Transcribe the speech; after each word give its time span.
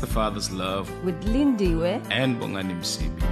the 0.00 0.06
Father's 0.06 0.50
Love 0.50 0.90
with 1.04 1.24
Lindiwe 1.24 2.00
and 2.10 2.40
Bongani 2.40 2.74
Msibi. 2.80 3.22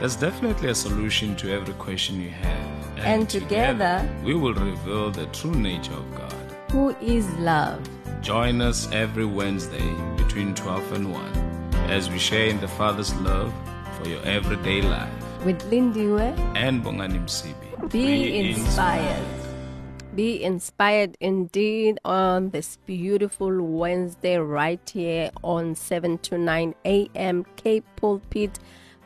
There's 0.00 0.16
definitely 0.16 0.68
a 0.70 0.74
solution 0.74 1.36
to 1.36 1.50
every 1.52 1.74
question 1.74 2.20
you 2.20 2.30
have. 2.30 3.06
And 3.06 3.28
together- 3.28 4.08
we 4.24 4.34
will 4.34 4.54
reveal 4.54 5.10
the 5.10 5.26
true 5.26 5.54
nature 5.54 5.94
of 5.94 6.06
God. 6.16 6.32
who 6.72 6.94
is 7.02 7.26
love. 7.38 7.80
Join 8.22 8.60
us 8.62 8.88
every 8.92 9.26
Wednesday 9.26 9.94
between 10.16 10.54
12 10.54 10.90
and 10.92 11.12
1 11.12 11.32
as 11.90 12.08
we 12.08 12.18
share 12.18 12.46
in 12.48 12.60
the 12.60 12.68
Father's 12.68 13.12
love 13.16 13.52
for 13.98 14.08
your 14.08 14.22
everyday 14.24 14.80
life. 14.80 15.12
With 15.44 15.60
Lindiwe, 15.70 16.32
And 16.54 16.82
Bongani 16.84 17.18
Msibi. 17.24 17.90
be 17.90 18.38
inspired. 18.40 19.41
Be 20.14 20.44
inspired 20.44 21.16
indeed 21.20 21.98
on 22.04 22.50
this 22.50 22.76
beautiful 22.84 23.62
Wednesday 23.62 24.36
right 24.36 24.78
here 24.92 25.30
on 25.42 25.74
7 25.74 26.18
to 26.18 26.36
9 26.36 26.74
a.m. 26.84 27.46
Cape 27.56 27.86
Pulpit 27.96 28.58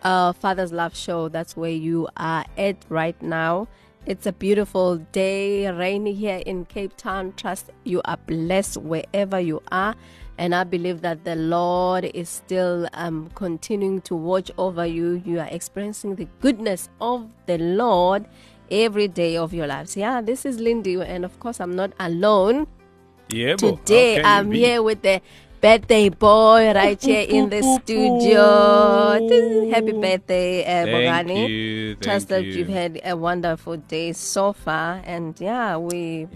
uh, 0.03 0.33
Father's 0.33 0.73
Love 0.73 0.97
Show. 0.97 1.29
That's 1.29 1.57
where 1.57 1.71
you 1.71 2.09
are 2.17 2.45
at 2.59 2.85
right 2.89 3.21
now. 3.23 3.69
It's 4.05 4.27
a 4.27 4.33
beautiful 4.33 4.97
day, 5.13 5.71
rainy 5.71 6.13
here 6.13 6.43
in 6.45 6.65
Cape 6.65 6.97
Town. 6.97 7.35
Trust 7.37 7.71
you 7.85 8.03
are 8.05 8.17
blessed 8.17 8.79
wherever 8.79 9.39
you 9.39 9.63
are. 9.71 9.95
And 10.39 10.55
I 10.55 10.65
believe 10.65 11.03
that 11.03 11.25
the 11.25 11.37
Lord 11.37 12.05
is 12.05 12.29
still 12.29 12.89
um, 12.95 13.31
continuing 13.37 14.01
to 14.03 14.17
watch 14.17 14.51
over 14.59 14.85
you. 14.85 15.23
You 15.25 15.39
are 15.39 15.49
experiencing 15.51 16.17
the 16.17 16.29
goodness 16.41 16.89
of 17.01 17.31
the 17.47 17.59
Lord 17.59 18.27
every 18.71 19.09
day 19.09 19.37
of 19.37 19.53
your 19.55 19.67
lives. 19.67 19.97
Yeah, 19.97 20.21
this 20.21 20.45
is 20.45 20.59
Lindy, 20.61 20.95
and 21.01 21.25
of 21.25 21.39
course, 21.41 21.61
I'm 21.61 21.75
not 21.77 21.93
alone. 21.99 22.67
Yeah. 23.29 23.57
Today, 23.57 24.17
you 24.17 24.23
I'm 24.25 24.51
be? 24.51 24.61
here 24.61 24.83
with 24.83 25.03
the 25.03 25.21
birthday 25.61 26.09
boy 26.09 26.73
right 26.75 27.01
here 27.03 27.27
in 27.29 27.51
the 27.51 27.63
studio. 27.83 29.71
Happy 29.71 29.93
birthday, 29.93 30.63
uh, 30.63 30.85
Thank 30.87 31.29
Bongani. 31.29 31.49
you, 31.49 31.95
Trust 31.97 32.29
thank 32.29 32.29
that 32.29 32.45
you. 32.45 32.53
you've 32.59 32.69
had 32.69 33.01
a 33.05 33.17
wonderful 33.17 33.77
day 33.77 34.13
so 34.13 34.53
far. 34.53 35.03
And 35.05 35.35
yeah, 35.41 35.77
we 35.77 36.29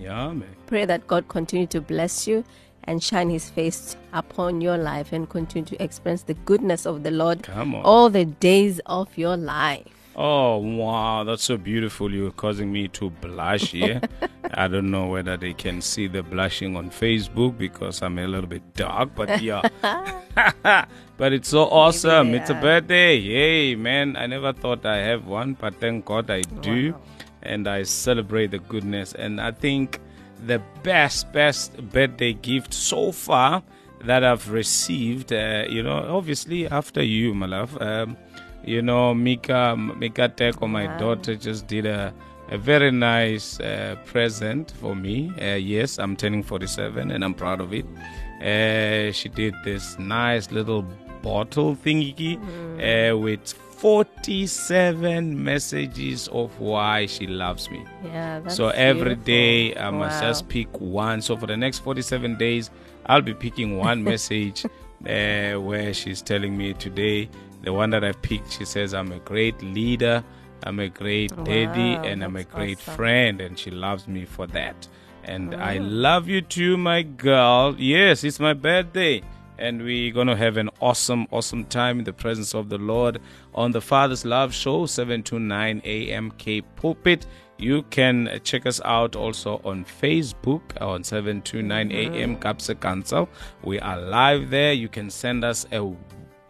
pray 0.66 0.84
that 0.84 1.06
God 1.06 1.28
continue 1.28 1.66
to 1.68 1.80
bless 1.80 2.26
you 2.26 2.44
and 2.84 3.02
shine 3.02 3.30
his 3.30 3.48
face 3.50 3.94
upon 4.12 4.60
your 4.60 4.78
life 4.78 5.12
and 5.12 5.28
continue 5.28 5.66
to 5.66 5.82
experience 5.82 6.22
the 6.22 6.34
goodness 6.34 6.86
of 6.86 7.02
the 7.02 7.10
Lord 7.10 7.48
all 7.84 8.10
the 8.10 8.24
days 8.24 8.80
of 8.86 9.16
your 9.16 9.36
life. 9.36 9.86
Oh 10.16 10.56
wow, 10.58 11.24
that's 11.24 11.44
so 11.44 11.56
beautiful. 11.56 12.12
You're 12.12 12.32
causing 12.32 12.72
me 12.72 12.88
to 12.88 13.10
blush 13.10 13.70
here. 13.70 14.00
I 14.54 14.66
don't 14.66 14.90
know 14.90 15.06
whether 15.06 15.36
they 15.36 15.54
can 15.54 15.80
see 15.80 16.08
the 16.08 16.22
blushing 16.22 16.76
on 16.76 16.90
Facebook 16.90 17.56
because 17.56 18.02
I'm 18.02 18.18
a 18.18 18.26
little 18.26 18.48
bit 18.48 18.74
dark, 18.74 19.10
but 19.14 19.40
yeah. 19.42 19.62
but 21.16 21.32
it's 21.32 21.48
so 21.48 21.62
awesome. 21.62 22.34
It's 22.34 22.50
a 22.50 22.54
birthday. 22.54 23.16
Yay, 23.16 23.76
man. 23.76 24.16
I 24.16 24.26
never 24.26 24.52
thought 24.52 24.84
I 24.84 24.96
have 24.96 25.26
one, 25.26 25.54
but 25.54 25.76
thank 25.76 26.04
God 26.04 26.30
I 26.30 26.40
do. 26.40 26.94
And 27.42 27.68
I 27.68 27.84
celebrate 27.84 28.50
the 28.50 28.58
goodness. 28.58 29.14
And 29.14 29.40
I 29.40 29.52
think 29.52 30.00
the 30.46 30.60
best, 30.82 31.32
best 31.32 31.76
birthday 31.90 32.32
gift 32.32 32.74
so 32.74 33.12
far 33.12 33.62
that 34.04 34.24
I've 34.24 34.50
received, 34.50 35.32
uh, 35.32 35.64
you 35.68 35.82
know, 35.82 36.04
obviously 36.16 36.66
after 36.66 37.02
you, 37.02 37.34
my 37.34 37.46
love. 37.46 37.80
Um, 37.80 38.16
you 38.64 38.82
know, 38.82 39.14
Mika, 39.14 39.76
Mika 39.76 40.28
Teko, 40.28 40.68
my 40.68 40.86
daughter, 40.98 41.34
just 41.36 41.66
did 41.66 41.86
a, 41.86 42.12
a 42.48 42.58
very 42.58 42.90
nice 42.90 43.58
uh, 43.60 43.96
present 44.06 44.72
for 44.80 44.94
me. 44.94 45.32
Uh, 45.40 45.54
yes, 45.56 45.98
I'm 45.98 46.16
turning 46.16 46.42
47 46.42 47.10
and 47.10 47.24
I'm 47.24 47.34
proud 47.34 47.60
of 47.60 47.72
it. 47.72 47.86
Uh, 48.42 49.12
she 49.12 49.28
did 49.28 49.54
this 49.64 49.98
nice 49.98 50.50
little 50.50 50.84
bottle 51.22 51.76
thingy 51.76 52.38
uh, 53.12 53.16
with 53.16 53.52
47 53.80 55.42
messages 55.42 56.28
of 56.28 56.58
why 56.60 57.06
she 57.06 57.26
loves 57.26 57.70
me. 57.70 57.84
Yeah, 58.04 58.40
that's 58.40 58.56
So 58.56 58.68
every 58.68 59.14
beautiful. 59.16 59.24
day 59.24 59.76
I 59.76 59.90
must 59.90 60.20
Wow. 60.22 60.28
just 60.28 60.48
pick 60.48 60.68
one. 60.80 61.20
So 61.22 61.36
for 61.36 61.46
the 61.46 61.56
next 61.56 61.78
47 61.80 62.36
days, 62.36 62.70
I'll 63.06 63.22
be 63.22 63.34
picking 63.34 63.76
one 63.78 64.02
message 64.12 64.64
uh, 64.64 65.60
where 65.60 65.92
she's 65.94 66.22
telling 66.22 66.56
me 66.56 66.72
today, 66.74 67.28
the 67.62 67.72
one 67.72 67.90
that 67.90 68.04
I 68.04 68.12
picked, 68.12 68.52
she 68.52 68.64
says, 68.64 68.94
I'm 68.94 69.12
a 69.12 69.18
great 69.18 69.60
leader, 69.62 70.24
I'm 70.64 70.78
a 70.78 70.88
great 70.88 71.30
daddy, 71.44 71.94
Wow, 71.94 72.02
and 72.02 72.22
I'm 72.22 72.36
a 72.36 72.44
great 72.44 72.78
awesome. 72.78 72.94
friend. 72.94 73.40
And 73.40 73.58
she 73.58 73.70
loves 73.70 74.06
me 74.08 74.24
for 74.24 74.46
that. 74.48 74.88
And 75.24 75.54
I 75.54 75.78
love 75.78 76.28
you 76.28 76.40
too, 76.40 76.76
my 76.76 77.02
girl. 77.02 77.74
Yes, 77.78 78.24
it's 78.24 78.40
my 78.40 78.54
birthday. 78.54 79.22
And 79.58 79.82
we're 79.82 80.12
going 80.12 80.28
to 80.28 80.36
have 80.36 80.56
an 80.56 80.70
awesome, 80.80 81.26
awesome 81.30 81.66
time 81.66 81.98
in 81.98 82.04
the 82.04 82.14
presence 82.14 82.54
of 82.54 82.70
the 82.70 82.78
Lord 82.78 83.20
on 83.54 83.72
the 83.72 83.82
Father's 83.82 84.24
Love 84.24 84.54
Show, 84.54 84.86
7 84.86 85.22
to 85.24 85.38
9 85.38 85.82
a.m. 85.84 86.30
Cape 86.32 86.64
Pulpit. 86.76 87.26
You 87.58 87.82
can 87.90 88.40
check 88.42 88.64
us 88.64 88.80
out 88.86 89.14
also 89.14 89.60
on 89.62 89.84
Facebook 89.84 90.62
on 90.80 91.04
729 91.04 91.92
AM 91.92 92.36
Capsa 92.38 92.72
mm-hmm. 92.72 92.80
Council. 92.80 93.28
We 93.62 93.78
are 93.80 94.00
live 94.00 94.48
there. 94.48 94.72
You 94.72 94.88
can 94.88 95.10
send 95.10 95.44
us 95.44 95.66
a 95.70 95.94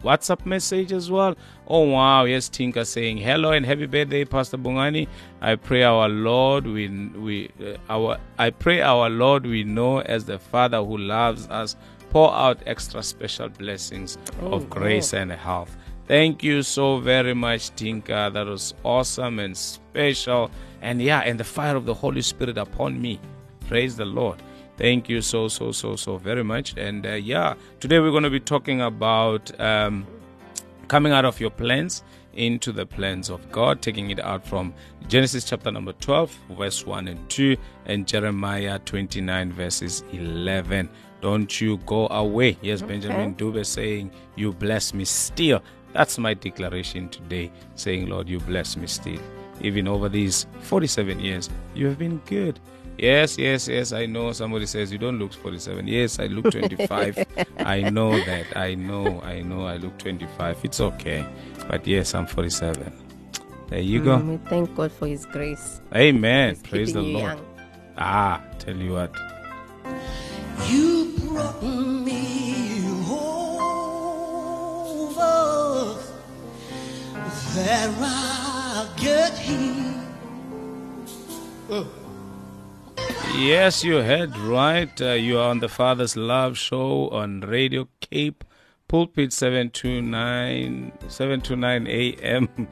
WhatsApp 0.03 0.45
message 0.45 0.91
as 0.91 1.11
well. 1.11 1.35
Oh 1.67 1.81
wow, 1.81 2.25
yes, 2.25 2.49
Tinka 2.49 2.85
saying 2.85 3.17
hello 3.17 3.51
and 3.51 3.65
happy 3.65 3.85
birthday, 3.85 4.25
Pastor 4.25 4.57
Bongani. 4.57 5.07
I 5.41 5.55
pray 5.55 5.83
our 5.83 6.09
Lord 6.09 6.65
we 6.65 6.87
we 6.87 7.49
uh, 7.63 7.77
our 7.89 8.17
I 8.37 8.49
pray 8.49 8.81
our 8.81 9.09
Lord 9.09 9.45
we 9.45 9.63
know 9.63 9.99
as 10.01 10.25
the 10.25 10.39
Father 10.39 10.83
who 10.83 10.97
loves 10.97 11.47
us 11.47 11.75
pour 12.09 12.33
out 12.33 12.61
extra 12.65 13.01
special 13.01 13.49
blessings 13.49 14.17
of 14.41 14.69
grace 14.69 15.13
and 15.13 15.31
health. 15.31 15.77
Thank 16.07 16.43
you 16.43 16.61
so 16.61 16.97
very 16.97 17.33
much, 17.33 17.73
Tinka. 17.75 18.31
That 18.33 18.45
was 18.45 18.73
awesome 18.83 19.39
and 19.39 19.55
special. 19.55 20.51
And 20.81 21.01
yeah, 21.01 21.19
and 21.21 21.39
the 21.39 21.45
fire 21.45 21.75
of 21.77 21.85
the 21.85 21.93
Holy 21.93 22.21
Spirit 22.21 22.57
upon 22.57 23.01
me. 23.01 23.19
Praise 23.67 23.95
the 23.95 24.05
Lord. 24.05 24.41
Thank 24.77 25.09
you 25.09 25.21
so, 25.21 25.47
so, 25.47 25.71
so, 25.71 25.95
so 25.95 26.17
very 26.17 26.43
much. 26.43 26.75
And 26.77 27.05
uh, 27.05 27.13
yeah, 27.13 27.53
today 27.79 27.99
we're 27.99 28.11
going 28.11 28.23
to 28.23 28.29
be 28.29 28.39
talking 28.39 28.81
about 28.81 29.59
um, 29.59 30.07
coming 30.87 31.11
out 31.11 31.25
of 31.25 31.39
your 31.39 31.51
plans 31.51 32.03
into 32.33 32.71
the 32.71 32.85
plans 32.85 33.29
of 33.29 33.51
God, 33.51 33.81
taking 33.81 34.09
it 34.09 34.19
out 34.19 34.45
from 34.45 34.73
Genesis 35.07 35.43
chapter 35.43 35.71
number 35.71 35.93
12, 35.93 36.35
verse 36.51 36.85
1 36.85 37.07
and 37.07 37.29
2, 37.29 37.57
and 37.85 38.07
Jeremiah 38.07 38.79
29, 38.79 39.51
verses 39.51 40.03
11. 40.13 40.89
Don't 41.21 41.61
you 41.61 41.77
go 41.85 42.07
away. 42.07 42.57
Yes, 42.61 42.81
Benjamin 42.81 43.35
Dube 43.35 43.65
saying, 43.65 44.11
You 44.35 44.53
bless 44.53 44.93
me 44.93 45.05
still. 45.05 45.61
That's 45.93 46.17
my 46.17 46.33
declaration 46.33 47.09
today, 47.09 47.51
saying, 47.75 48.07
Lord, 48.07 48.27
you 48.27 48.39
bless 48.39 48.77
me 48.77 48.87
still. 48.87 49.19
Even 49.61 49.87
over 49.87 50.09
these 50.09 50.47
47 50.61 51.19
years, 51.19 51.49
you 51.75 51.85
have 51.87 51.99
been 51.99 52.17
good. 52.25 52.59
Yes, 53.01 53.35
yes, 53.39 53.67
yes. 53.67 53.93
I 53.93 54.05
know 54.05 54.31
somebody 54.31 54.67
says 54.67 54.91
you 54.91 54.99
don't 54.99 55.17
look 55.17 55.33
47. 55.33 55.87
Yes, 55.87 56.19
I 56.19 56.27
look 56.27 56.51
25. 56.51 57.25
I 57.57 57.81
know 57.89 58.11
that. 58.25 58.55
I 58.55 58.75
know. 58.75 59.19
I 59.21 59.41
know. 59.41 59.65
I 59.65 59.77
look 59.77 59.97
25. 59.97 60.59
It's 60.63 60.79
okay. 60.79 61.25
But 61.67 61.87
yes, 61.87 62.13
I'm 62.13 62.27
47. 62.27 62.93
There 63.69 63.79
you 63.79 64.03
go. 64.03 64.19
Mm, 64.19 64.27
we 64.29 64.37
thank 64.49 64.75
God 64.75 64.91
for 64.91 65.07
His 65.07 65.25
grace. 65.25 65.81
Amen. 65.95 66.53
He's 66.53 66.61
Praise 66.69 66.93
the 66.93 67.01
Lord. 67.01 67.23
young. 67.39 67.45
Ah, 67.97 68.39
tell 68.59 68.75
you 68.75 68.91
what. 68.93 69.15
You 70.69 71.15
brought 71.21 71.63
me 71.63 72.83
over 73.09 73.31
there 77.55 77.89
I 77.99 78.87
get 78.97 79.35
here. 79.39 79.95
Yes, 83.29 83.83
you 83.83 83.97
heard 83.97 84.37
right. 84.37 85.01
Uh, 85.01 85.13
you 85.13 85.39
are 85.39 85.49
on 85.49 85.59
the 85.59 85.69
Father's 85.69 86.15
Love 86.15 86.57
Show 86.57 87.09
on 87.09 87.41
Radio 87.41 87.87
Cape 87.99 88.43
Pulpit 88.87 89.31
729, 89.31 90.91
729 91.07 91.87
AM, 91.87 92.67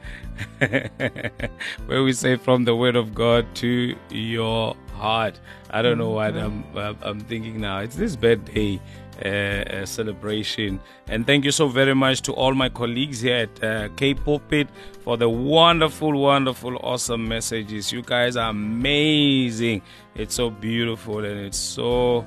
where 1.86 2.04
we 2.04 2.12
say 2.12 2.36
from 2.36 2.66
the 2.66 2.76
Word 2.76 2.98
of 2.98 3.16
God 3.16 3.46
to 3.56 3.96
your 4.10 4.76
heart. 4.96 5.40
I 5.70 5.82
don't 5.82 5.98
know 5.98 6.10
what 6.10 6.36
I'm, 6.36 6.66
I'm, 6.76 6.98
I'm 7.02 7.20
thinking 7.22 7.62
now. 7.62 7.80
It's 7.80 7.96
this 7.96 8.18
bad 8.18 8.50
uh, 8.50 8.78
uh, 9.26 9.86
celebration. 9.86 10.80
And 11.08 11.26
thank 11.26 11.46
you 11.46 11.52
so 11.52 11.68
very 11.68 11.94
much 11.94 12.22
to 12.24 12.34
all 12.34 12.54
my 12.54 12.70
colleagues 12.70 13.22
here 13.22 13.48
at 13.48 13.64
uh, 13.64 13.90
K 13.96 14.14
Pulpit 14.14 14.68
for 15.04 15.18
the 15.18 15.30
wonderful, 15.30 16.18
wonderful, 16.20 16.78
awesome 16.78 17.28
messages. 17.28 17.92
You 17.92 18.02
guys 18.02 18.36
are 18.36 18.50
amazing. 18.50 19.82
It's 20.16 20.36
so 20.36 20.50
beautiful 20.50 21.24
and 21.26 21.40
it's 21.40 21.58
so 21.58 22.26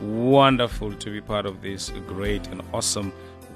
wonderful 0.00 0.92
to 0.92 1.10
be 1.10 1.20
part 1.20 1.46
of 1.46 1.62
this 1.62 1.90
great 2.06 2.46
and 2.48 2.62
awesome 2.72 3.12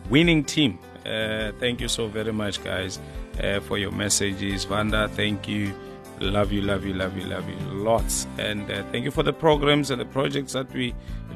winning 0.09 0.45
team. 0.45 0.79
Uh, 1.05 1.53
thank 1.59 1.81
you 1.81 1.89
so 1.89 2.07
very 2.07 2.33
much, 2.33 2.63
guys, 2.63 2.99
uh, 3.43 3.61
for 3.61 3.79
your 3.79 3.93
messages. 3.93 4.65
Vanda, 4.65 5.09
thank 5.09 5.49
you. 5.49 5.75
Love 6.21 6.53
you, 6.53 6.63
love 6.63 6.85
you, 6.85 6.95
love 6.95 7.17
you, 7.17 7.25
love 7.25 7.49
you 7.49 7.57
lots. 7.73 8.27
And 8.39 8.71
uh, 8.71 8.83
thank 8.93 9.05
you 9.05 9.11
for 9.11 9.23
the 9.23 9.33
programs 9.33 9.91
and 9.91 10.01
the 10.01 10.05
projects 10.05 10.53
that 10.55 10.71
we 10.73 10.95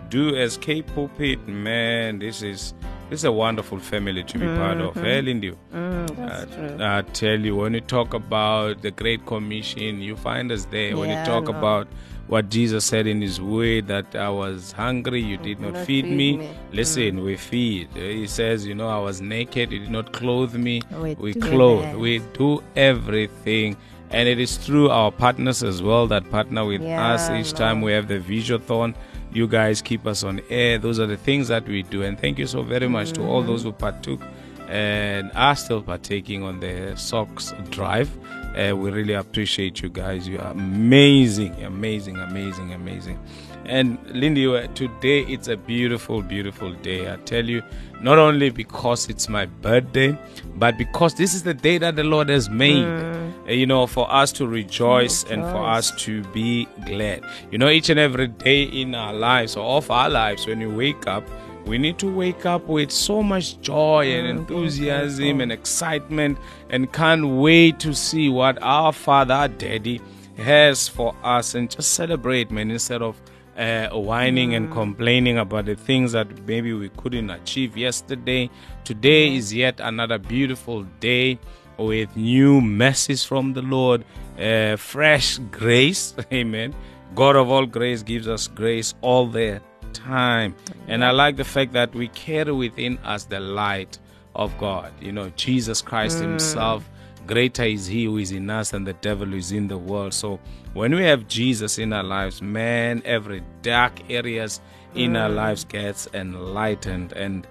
do 0.08 0.36
as 0.36 0.56
K 0.56 0.82
Pulpit. 0.82 1.46
Man, 1.48 2.18
this 2.18 2.42
is 2.42 2.74
this 3.08 3.20
is 3.20 3.24
a 3.24 3.32
wonderful 3.32 3.78
family 3.78 4.24
to 4.24 4.38
be 4.38 4.46
part 4.46 4.78
of. 4.78 4.94
Hey, 4.94 5.20
Lindy. 5.22 5.52
Mm, 5.74 6.16
that's 6.16 6.52
Uh, 6.52 6.56
true. 6.76 6.84
I 6.84 7.02
tell 7.12 7.38
you, 7.38 7.56
when 7.56 7.74
you 7.74 7.80
talk 7.82 8.14
about 8.14 8.82
the 8.82 8.90
Great 8.90 9.24
Commission, 9.26 10.00
you 10.00 10.16
find 10.16 10.50
us 10.50 10.64
there. 10.66 10.96
when 10.96 11.10
you 11.10 11.24
talk 11.24 11.48
about 11.48 11.86
what 12.28 12.48
Jesus 12.48 12.84
said 12.86 13.06
in 13.06 13.20
His 13.20 13.38
Word, 13.40 13.88
that 13.88 14.14
I 14.16 14.30
was 14.30 14.72
hungry, 14.72 15.20
you 15.20 15.36
did 15.36 15.60
not, 15.60 15.74
not 15.74 15.86
feed, 15.86 16.04
feed 16.06 16.16
me. 16.16 16.36
me. 16.38 16.50
Listen, 16.72 17.22
we 17.22 17.36
feed. 17.36 17.88
He 17.94 18.26
says, 18.26 18.66
you 18.66 18.74
know, 18.74 18.88
I 18.88 18.98
was 18.98 19.20
naked, 19.20 19.70
you 19.72 19.80
did 19.80 19.90
not 19.90 20.12
clothe 20.12 20.54
me. 20.54 20.80
We 20.98 21.14
we 21.16 21.34
clothe. 21.34 21.82
that. 21.84 21.98
We 21.98 22.20
do 22.32 22.62
everything. 22.76 23.76
And 24.12 24.28
it 24.28 24.38
is 24.38 24.58
through 24.58 24.90
our 24.90 25.10
partners 25.10 25.62
as 25.62 25.82
well 25.82 26.06
that 26.08 26.30
partner 26.30 26.64
with 26.64 26.82
us 26.82 27.30
each 27.30 27.52
time 27.54 27.80
we 27.80 27.92
have 27.92 28.08
the 28.08 28.18
Visiothon. 28.18 28.94
You 29.32 29.48
guys 29.48 29.80
keep 29.80 30.06
us 30.06 30.22
on 30.22 30.42
air. 30.50 30.78
Those 30.78 31.00
are 31.00 31.06
the 31.06 31.16
things 31.16 31.48
that 31.48 31.66
we 31.66 31.82
do. 31.82 32.02
And 32.02 32.20
thank 32.20 32.38
you 32.38 32.46
so 32.46 32.62
very 32.62 32.88
much 32.88 33.12
to 33.12 33.22
all 33.22 33.42
those 33.42 33.62
who 33.62 33.72
partook 33.72 34.20
and 34.68 35.30
are 35.34 35.56
still 35.56 35.82
partaking 35.82 36.42
on 36.42 36.60
the 36.60 36.94
socks 36.96 37.54
drive. 37.70 38.10
Uh, 38.54 38.76
we 38.76 38.90
really 38.90 39.14
appreciate 39.14 39.80
you 39.80 39.88
guys. 39.88 40.28
You 40.28 40.38
are 40.38 40.50
amazing, 40.50 41.64
amazing, 41.64 42.18
amazing, 42.18 42.74
amazing. 42.74 43.18
And 43.64 43.98
Lindy, 44.10 44.44
today 44.74 45.20
it's 45.22 45.48
a 45.48 45.56
beautiful, 45.56 46.20
beautiful 46.20 46.72
day. 46.74 47.10
I 47.10 47.16
tell 47.16 47.44
you, 47.44 47.62
not 48.00 48.18
only 48.18 48.50
because 48.50 49.08
it's 49.08 49.28
my 49.28 49.46
birthday, 49.46 50.18
but 50.56 50.76
because 50.76 51.14
this 51.14 51.32
is 51.32 51.44
the 51.44 51.54
day 51.54 51.78
that 51.78 51.96
the 51.96 52.04
Lord 52.04 52.28
has 52.28 52.50
made. 52.50 52.84
Uh, 52.84 53.31
you 53.54 53.66
know, 53.66 53.86
for 53.86 54.10
us 54.12 54.32
to 54.32 54.46
rejoice 54.46 55.24
and 55.24 55.42
for 55.42 55.66
us 55.66 55.90
to 56.02 56.22
be 56.24 56.66
glad. 56.86 57.24
You 57.50 57.58
know, 57.58 57.68
each 57.68 57.90
and 57.90 57.98
every 57.98 58.28
day 58.28 58.62
in 58.64 58.94
our 58.94 59.12
lives 59.12 59.56
or 59.56 59.76
of 59.76 59.90
our 59.90 60.08
lives, 60.08 60.46
when 60.46 60.60
we 60.60 60.66
wake 60.66 61.06
up, 61.06 61.28
we 61.66 61.78
need 61.78 61.98
to 61.98 62.12
wake 62.12 62.44
up 62.44 62.66
with 62.66 62.90
so 62.90 63.22
much 63.22 63.60
joy 63.60 64.12
and 64.12 64.26
enthusiasm 64.26 65.40
and 65.40 65.52
excitement 65.52 66.38
and 66.70 66.92
can't 66.92 67.26
wait 67.28 67.78
to 67.80 67.94
see 67.94 68.28
what 68.28 68.60
our 68.62 68.92
Father, 68.92 69.34
our 69.34 69.48
Daddy, 69.48 70.00
has 70.36 70.88
for 70.88 71.14
us. 71.22 71.54
And 71.54 71.70
just 71.70 71.92
celebrate, 71.92 72.50
man, 72.50 72.70
instead 72.70 73.02
of 73.02 73.20
uh, 73.56 73.88
whining 73.90 74.54
and 74.54 74.72
complaining 74.72 75.38
about 75.38 75.66
the 75.66 75.74
things 75.74 76.12
that 76.12 76.46
maybe 76.46 76.72
we 76.72 76.88
couldn't 76.90 77.30
achieve 77.30 77.76
yesterday. 77.76 78.50
Today 78.84 79.34
is 79.36 79.52
yet 79.52 79.78
another 79.80 80.18
beautiful 80.18 80.82
day 81.00 81.38
with 81.78 82.16
new 82.16 82.60
mercies 82.60 83.24
from 83.24 83.52
the 83.52 83.62
Lord, 83.62 84.04
uh, 84.38 84.76
fresh 84.76 85.38
grace. 85.50 86.14
Amen. 86.32 86.74
God 87.14 87.36
of 87.36 87.50
all 87.50 87.66
grace 87.66 88.02
gives 88.02 88.28
us 88.28 88.48
grace 88.48 88.94
all 89.02 89.26
the 89.26 89.60
time. 89.92 90.54
And 90.88 91.04
I 91.04 91.10
like 91.10 91.36
the 91.36 91.44
fact 91.44 91.72
that 91.72 91.94
we 91.94 92.08
carry 92.08 92.52
within 92.52 92.98
us 92.98 93.24
the 93.24 93.40
light 93.40 93.98
of 94.34 94.56
God. 94.58 94.92
You 95.00 95.12
know, 95.12 95.30
Jesus 95.36 95.82
Christ 95.82 96.20
Himself. 96.20 96.88
Greater 97.26 97.64
is 97.64 97.86
He 97.86 98.04
who 98.04 98.18
is 98.18 98.32
in 98.32 98.50
us 98.50 98.70
than 98.70 98.84
the 98.84 98.94
devil 98.94 99.26
who 99.26 99.36
is 99.36 99.52
in 99.52 99.68
the 99.68 99.78
world. 99.78 100.14
So 100.14 100.40
when 100.72 100.94
we 100.94 101.02
have 101.04 101.28
Jesus 101.28 101.78
in 101.78 101.92
our 101.92 102.02
lives, 102.02 102.42
man, 102.42 103.02
every 103.04 103.42
dark 103.62 104.10
areas 104.10 104.60
in 104.94 105.16
our 105.16 105.28
lives 105.28 105.64
gets 105.64 106.08
enlightened. 106.14 107.12
And 107.12 107.46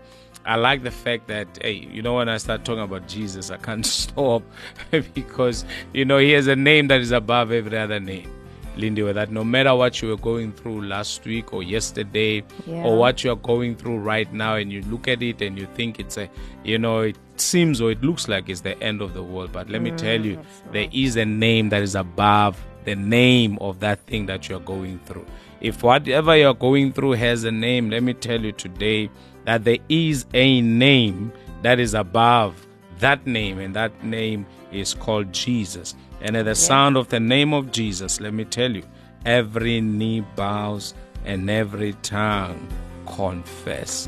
I 0.45 0.55
like 0.55 0.83
the 0.83 0.91
fact 0.91 1.27
that, 1.27 1.47
hey, 1.61 1.87
you 1.91 2.01
know, 2.01 2.15
when 2.15 2.29
I 2.29 2.37
start 2.37 2.65
talking 2.65 2.83
about 2.83 3.07
Jesus, 3.07 3.51
I 3.51 3.57
can't 3.57 3.85
stop 3.97 4.43
because, 5.13 5.65
you 5.93 6.05
know, 6.05 6.17
He 6.17 6.31
has 6.31 6.47
a 6.47 6.55
name 6.55 6.87
that 6.87 7.01
is 7.01 7.11
above 7.11 7.51
every 7.51 7.77
other 7.77 7.99
name. 7.99 8.29
Lindy, 8.77 9.01
that 9.11 9.31
no 9.31 9.43
matter 9.43 9.75
what 9.75 10.01
you 10.01 10.07
were 10.09 10.17
going 10.17 10.53
through 10.53 10.83
last 10.83 11.25
week 11.25 11.53
or 11.53 11.61
yesterday, 11.61 12.43
Yeah. 12.65 12.83
or 12.83 12.97
what 12.97 13.23
you're 13.23 13.35
going 13.35 13.75
through 13.75 13.97
right 13.99 14.31
now, 14.31 14.55
and 14.55 14.71
you 14.71 14.81
look 14.83 15.07
at 15.07 15.21
it 15.21 15.41
and 15.41 15.59
you 15.59 15.67
think 15.75 15.99
it's 15.99 16.17
a, 16.17 16.29
you 16.63 16.77
know, 16.77 17.01
it 17.01 17.17
seems 17.35 17.81
or 17.81 17.91
it 17.91 18.01
looks 18.01 18.27
like 18.29 18.47
it's 18.49 18.61
the 18.61 18.81
end 18.81 19.01
of 19.01 19.13
the 19.13 19.23
world. 19.23 19.51
But 19.51 19.69
let 19.69 19.81
me 19.81 19.91
mm, 19.91 19.97
tell 19.97 20.23
you, 20.25 20.39
there 20.71 20.87
is 20.91 21.17
a 21.17 21.25
name 21.25 21.69
that 21.69 21.81
is 21.81 21.95
above 21.95 22.63
the 22.85 22.95
name 22.95 23.57
of 23.59 23.79
that 23.81 23.99
thing 24.07 24.25
that 24.27 24.49
you're 24.49 24.59
going 24.61 24.99
through. 25.05 25.25
If 25.59 25.83
whatever 25.83 26.35
you're 26.35 26.53
going 26.55 26.93
through 26.93 27.11
has 27.11 27.43
a 27.43 27.51
name, 27.51 27.89
let 27.89 28.01
me 28.03 28.13
tell 28.13 28.39
you 28.41 28.51
today 28.51 29.09
that 29.45 29.63
there 29.63 29.79
is 29.89 30.25
a 30.33 30.61
name 30.61 31.31
that 31.61 31.79
is 31.79 31.93
above 31.93 32.67
that 32.99 33.25
name, 33.25 33.59
and 33.59 33.75
that 33.75 34.03
name 34.03 34.45
is 34.71 34.93
called 34.93 35.33
Jesus. 35.33 35.95
And 36.21 36.37
at 36.37 36.45
the 36.45 36.55
sound 36.55 36.97
of 36.97 37.09
the 37.09 37.19
name 37.19 37.53
of 37.53 37.71
Jesus, 37.71 38.21
let 38.21 38.33
me 38.33 38.45
tell 38.45 38.71
you, 38.71 38.83
every 39.25 39.81
knee 39.81 40.21
bows 40.35 40.93
and 41.25 41.49
every 41.49 41.93
tongue 42.03 42.67
confess. 43.07 44.07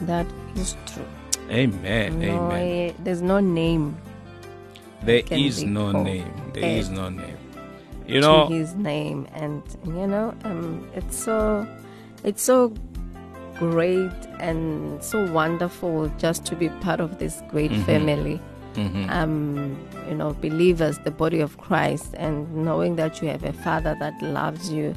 That 0.00 0.26
is 0.56 0.76
true. 0.86 1.06
Amen. 1.50 2.20
No, 2.20 2.26
Amen. 2.26 2.90
eh, 2.90 2.92
there's 2.98 3.22
no 3.22 3.40
name 3.40 3.96
There 5.02 5.22
is 5.30 5.62
no 5.64 5.92
name. 5.92 6.32
There 6.52 6.64
is 6.64 6.90
no 6.90 7.08
name. 7.08 7.36
You 8.06 8.20
know, 8.20 8.46
his 8.46 8.74
name, 8.74 9.28
and 9.34 9.62
you 9.84 10.06
know, 10.06 10.34
um, 10.44 10.88
it's 10.94 11.16
so, 11.16 11.66
it's 12.24 12.42
so 12.42 12.72
great 13.58 14.10
and 14.40 15.02
so 15.02 15.30
wonderful 15.32 16.08
just 16.18 16.44
to 16.46 16.56
be 16.56 16.68
part 16.80 17.00
of 17.00 17.18
this 17.18 17.42
great 17.48 17.70
Mm-hmm. 17.70 17.82
family. 17.84 18.40
Um, 19.10 19.76
you 20.08 20.14
know, 20.14 20.34
believers, 20.34 20.98
the 21.00 21.10
body 21.10 21.40
of 21.40 21.58
Christ, 21.58 22.14
and 22.16 22.48
knowing 22.64 22.94
that 22.96 23.20
you 23.20 23.28
have 23.28 23.42
a 23.42 23.52
Father 23.52 23.96
that 23.98 24.14
loves 24.22 24.70
you, 24.70 24.94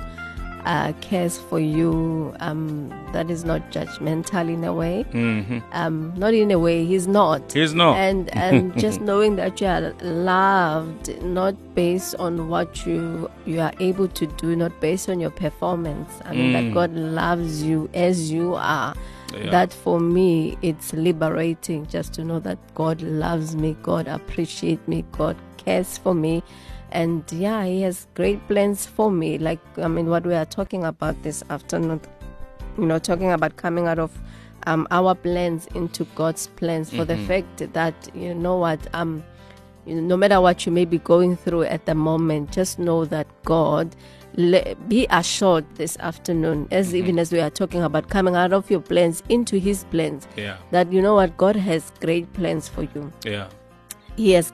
uh, 0.65 0.93
cares 1.01 1.37
for 1.37 1.59
you, 1.59 2.33
um, 2.39 2.89
that 3.13 3.29
is 3.29 3.43
not 3.43 3.71
judgmental 3.71 4.51
in 4.51 4.63
a 4.63 4.73
way. 4.73 5.05
Um, 5.71 6.13
not 6.15 6.33
in 6.33 6.51
a 6.51 6.59
way, 6.59 6.85
he's 6.85 7.07
not. 7.07 7.41
Mm-hmm. 7.41 7.59
He's 7.59 7.73
not. 7.73 7.97
And 7.97 8.29
and 8.35 8.77
just 8.79 9.01
knowing 9.01 9.35
that 9.37 9.59
you 9.61 9.67
are 9.67 9.93
loved, 10.01 11.21
not 11.23 11.55
based 11.75 12.15
on 12.15 12.49
what 12.49 12.85
you 12.85 13.29
you 13.45 13.59
are 13.59 13.73
able 13.79 14.07
to 14.09 14.27
do, 14.27 14.55
not 14.55 14.79
based 14.79 15.09
on 15.09 15.19
your 15.19 15.31
performance. 15.31 16.11
I 16.25 16.33
mean 16.33 16.53
that 16.53 16.73
God 16.73 16.93
loves 16.93 17.63
you 17.63 17.89
as 17.93 18.31
you 18.31 18.55
are. 18.55 18.95
Yeah. 19.33 19.49
That 19.49 19.71
for 19.71 19.99
me, 19.99 20.57
it's 20.61 20.91
liberating 20.91 21.87
just 21.87 22.13
to 22.15 22.23
know 22.25 22.39
that 22.39 22.57
God 22.75 23.01
loves 23.01 23.55
me, 23.55 23.77
God 23.81 24.07
appreciates 24.07 24.85
me, 24.89 25.05
God 25.13 25.37
cares 25.57 25.97
for 25.97 26.13
me. 26.13 26.43
And 26.91 27.23
yeah, 27.31 27.65
He 27.65 27.81
has 27.81 28.07
great 28.15 28.45
plans 28.47 28.85
for 28.85 29.11
me. 29.11 29.37
Like, 29.37 29.59
I 29.77 29.87
mean, 29.87 30.09
what 30.09 30.25
we 30.25 30.33
are 30.33 30.45
talking 30.45 30.83
about 30.83 31.21
this 31.23 31.43
afternoon, 31.49 32.01
you 32.77 32.85
know, 32.85 32.99
talking 32.99 33.31
about 33.31 33.55
coming 33.57 33.87
out 33.87 33.99
of 33.99 34.11
um, 34.67 34.87
our 34.91 35.15
plans 35.15 35.67
into 35.73 36.03
God's 36.15 36.47
plans 36.47 36.89
for 36.89 37.03
the 37.05 37.17
fact 37.27 37.73
that, 37.73 37.95
you 38.13 38.33
know 38.33 38.57
what, 38.57 38.79
um, 38.93 39.23
you 39.85 39.95
know, 39.95 40.01
no 40.01 40.17
matter 40.17 40.39
what 40.39 40.65
you 40.65 40.71
may 40.71 40.85
be 40.85 40.99
going 40.99 41.35
through 41.35 41.63
at 41.63 41.85
the 41.85 41.95
moment, 41.95 42.51
just 42.51 42.77
know 42.77 43.03
that 43.05 43.25
God, 43.45 43.95
le- 44.35 44.75
be 44.87 45.07
assured 45.09 45.65
this 45.75 45.97
afternoon, 45.97 46.67
as 46.69 46.93
even 46.93 47.17
as 47.17 47.31
we 47.31 47.39
are 47.39 47.49
talking 47.49 47.81
about 47.81 48.09
coming 48.09 48.35
out 48.35 48.53
of 48.53 48.69
your 48.69 48.81
plans 48.81 49.23
into 49.29 49.57
His 49.57 49.83
plans, 49.85 50.27
yeah, 50.37 50.57
that 50.69 50.91
you 50.93 51.01
know 51.01 51.15
what, 51.15 51.35
God 51.37 51.55
has 51.55 51.91
great 51.99 52.31
plans 52.33 52.67
for 52.69 52.83
you. 52.83 53.11
yeah, 53.25 53.47
He 54.17 54.33
has 54.33 54.53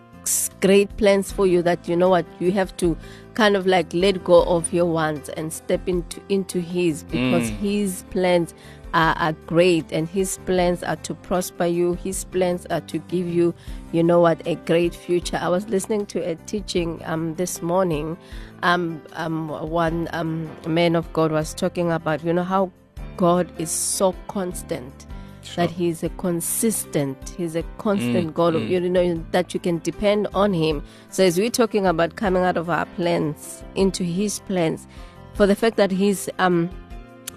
great 0.62 0.96
plans 0.98 1.31
for 1.31 1.46
you 1.48 1.62
that 1.62 1.88
you 1.88 1.96
know 1.96 2.10
what 2.10 2.25
you 2.39 2.51
have 2.51 2.75
to 2.77 2.98
kind 3.34 3.55
of 3.55 3.67
like 3.67 3.93
let 3.93 4.24
go 4.24 4.43
of 4.43 4.74
your 4.74 4.86
wants 4.86 5.29
and 5.29 5.53
step 5.53 5.88
into 5.88 6.22
into 6.29 6.60
his 6.60 7.03
because 7.03 7.50
his 7.50 8.03
plans 8.10 8.53
are, 8.93 9.15
are 9.17 9.34
great 9.46 9.91
and 9.91 10.07
his 10.07 10.39
plans 10.46 10.81
are 10.81 10.96
to 10.98 11.13
prosper 11.13 11.65
you. 11.65 11.93
His 11.96 12.24
plans 12.25 12.65
are 12.67 12.81
to 12.81 12.98
give 12.98 13.27
you 13.27 13.53
you 13.91 14.03
know 14.03 14.19
what 14.19 14.41
a 14.48 14.55
great 14.55 14.96
future. 14.96 15.38
I 15.41 15.50
was 15.50 15.67
listening 15.69 16.05
to 16.07 16.19
a 16.19 16.36
teaching 16.36 17.01
um 17.05 17.36
this 17.36 17.62
morning 17.62 18.17
um 18.63 19.01
um 19.13 19.50
one 19.69 20.07
um 20.13 20.50
man 20.67 20.96
of 20.96 21.12
god 21.13 21.31
was 21.31 21.53
talking 21.53 21.91
about 21.91 22.24
you 22.24 22.34
know 22.34 22.43
how 22.43 22.72
god 23.15 23.51
is 23.60 23.69
so 23.69 24.13
constant 24.27 25.05
that 25.55 25.71
He's 25.71 26.03
a 26.03 26.09
consistent, 26.09 27.29
He's 27.37 27.55
a 27.55 27.63
constant 27.77 28.31
mm, 28.31 28.33
God. 28.33 28.55
Of, 28.55 28.63
mm. 28.63 28.69
you 28.69 28.89
know 28.89 29.23
that 29.31 29.53
you 29.53 29.59
can 29.59 29.79
depend 29.79 30.27
on 30.33 30.53
Him. 30.53 30.83
So 31.09 31.23
as 31.23 31.37
we're 31.37 31.49
talking 31.49 31.85
about 31.85 32.15
coming 32.15 32.43
out 32.43 32.57
of 32.57 32.69
our 32.69 32.85
plans 32.97 33.63
into 33.75 34.03
His 34.03 34.39
plans, 34.41 34.87
for 35.33 35.45
the 35.45 35.55
fact 35.55 35.77
that 35.77 35.91
He's 35.91 36.29
um 36.39 36.69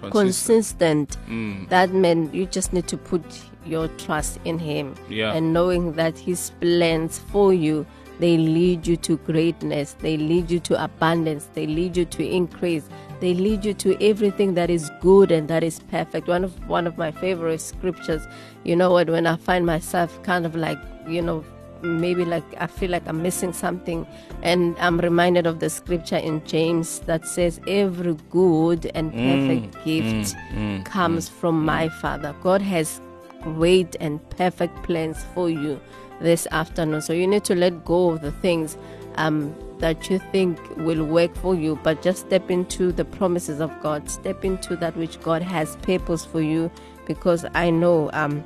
Consistent. 0.01 0.11
consistent, 0.11 1.17
mm. 1.29 1.69
that 1.69 1.91
meant 1.93 2.33
you 2.33 2.47
just 2.47 2.73
need 2.73 2.87
to 2.87 2.97
put 2.97 3.23
your 3.65 3.87
trust 3.89 4.39
in 4.45 4.57
Him 4.57 4.95
Yeah. 5.09 5.33
and 5.33 5.53
knowing 5.53 5.93
that 5.93 6.17
His 6.17 6.51
plans 6.59 7.19
for 7.19 7.53
you. 7.53 7.85
They 8.21 8.37
lead 8.37 8.85
you 8.85 8.97
to 8.97 9.17
greatness. 9.17 9.95
They 9.99 10.15
lead 10.15 10.51
you 10.51 10.59
to 10.59 10.83
abundance. 10.83 11.49
They 11.55 11.65
lead 11.65 11.97
you 11.97 12.05
to 12.05 12.23
increase. 12.23 12.87
They 13.19 13.33
lead 13.33 13.65
you 13.65 13.73
to 13.73 13.97
everything 13.99 14.53
that 14.53 14.69
is 14.69 14.91
good 15.01 15.31
and 15.31 15.47
that 15.47 15.63
is 15.63 15.79
perfect. 15.89 16.27
One 16.27 16.43
of 16.43 16.53
one 16.69 16.85
of 16.85 16.99
my 16.99 17.09
favorite 17.09 17.61
scriptures, 17.61 18.21
you 18.63 18.75
know 18.75 18.91
what, 18.91 19.09
when 19.09 19.25
I 19.25 19.37
find 19.37 19.65
myself 19.65 20.21
kind 20.21 20.45
of 20.45 20.55
like, 20.55 20.77
you 21.07 21.19
know, 21.19 21.43
maybe 21.81 22.23
like 22.23 22.43
I 22.59 22.67
feel 22.67 22.91
like 22.91 23.07
I'm 23.07 23.23
missing 23.23 23.53
something 23.53 24.05
and 24.43 24.77
I'm 24.77 24.99
reminded 24.99 25.47
of 25.47 25.59
the 25.59 25.71
scripture 25.71 26.17
in 26.17 26.45
James 26.45 26.99
that 27.07 27.25
says 27.25 27.59
every 27.67 28.15
good 28.29 28.91
and 28.93 29.11
mm, 29.11 29.17
perfect 29.31 29.83
gift 29.83 30.35
mm, 30.35 30.53
mm, 30.53 30.85
comes 30.85 31.27
from 31.27 31.65
my 31.65 31.89
Father. 31.89 32.35
God 32.43 32.61
has 32.61 33.01
great 33.41 33.95
and 33.99 34.21
perfect 34.29 34.83
plans 34.83 35.17
for 35.33 35.49
you 35.49 35.81
this 36.21 36.47
afternoon. 36.51 37.01
So 37.01 37.13
you 37.13 37.27
need 37.27 37.43
to 37.45 37.55
let 37.55 37.83
go 37.85 38.11
of 38.11 38.21
the 38.21 38.31
things 38.31 38.77
um, 39.15 39.55
that 39.79 40.09
you 40.09 40.19
think 40.31 40.59
will 40.77 41.03
work 41.03 41.35
for 41.35 41.55
you, 41.55 41.79
but 41.83 42.01
just 42.01 42.27
step 42.27 42.51
into 42.51 42.91
the 42.91 43.03
promises 43.03 43.59
of 43.59 43.71
God. 43.81 44.09
Step 44.09 44.45
into 44.45 44.75
that 44.77 44.95
which 44.95 45.19
God 45.21 45.41
has 45.41 45.75
purpose 45.77 46.23
for 46.23 46.41
you, 46.41 46.71
because 47.07 47.45
I 47.55 47.71
know 47.71 48.09
um, 48.13 48.43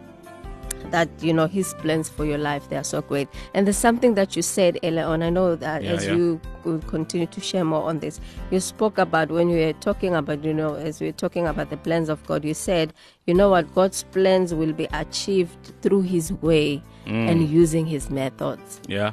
that 0.92 1.10
you 1.22 1.34
know 1.34 1.48
His 1.48 1.74
plans 1.76 2.10
for 2.10 2.26
your 2.26 2.38
life 2.38 2.70
they 2.70 2.78
are 2.78 2.84
so 2.84 3.02
great. 3.02 3.28
And 3.54 3.66
there's 3.68 3.78
something 3.78 4.16
that 4.16 4.36
you 4.36 4.42
said 4.42 4.80
earlier 4.84 5.06
on. 5.06 5.24
I 5.24 5.30
know 5.30 5.56
that 5.56 5.84
Yeah, 5.84 5.92
as 5.92 6.06
yeah. 6.06 6.14
you 6.16 6.42
will 6.64 6.80
continue 6.80 7.28
to 7.28 7.40
share 7.42 7.64
more 7.66 7.84
on 7.84 8.00
this, 8.00 8.20
you 8.52 8.60
spoke 8.60 8.98
about 8.98 9.30
when 9.30 9.50
you 9.50 9.66
were 9.66 9.74
talking 9.74 10.16
about 10.16 10.44
you 10.44 10.54
know 10.54 10.76
as 10.76 11.00
we 11.02 11.08
were 11.08 11.12
talking 11.14 11.48
about 11.48 11.70
the 11.70 11.78
plans 11.78 12.10
of 12.10 12.26
God. 12.26 12.44
You 12.46 12.54
said 12.54 12.94
you 13.28 13.34
know 13.34 13.50
what 13.50 13.74
God's 13.76 14.04
plans 14.04 14.54
will 14.54 14.74
be 14.74 14.88
achieved 14.94 15.74
through 15.82 16.02
His 16.02 16.32
way 16.34 16.82
Mm. 17.06 17.30
and 17.30 17.48
using 17.48 17.86
His 17.86 18.10
methods. 18.10 18.82
Yeah. 18.88 19.12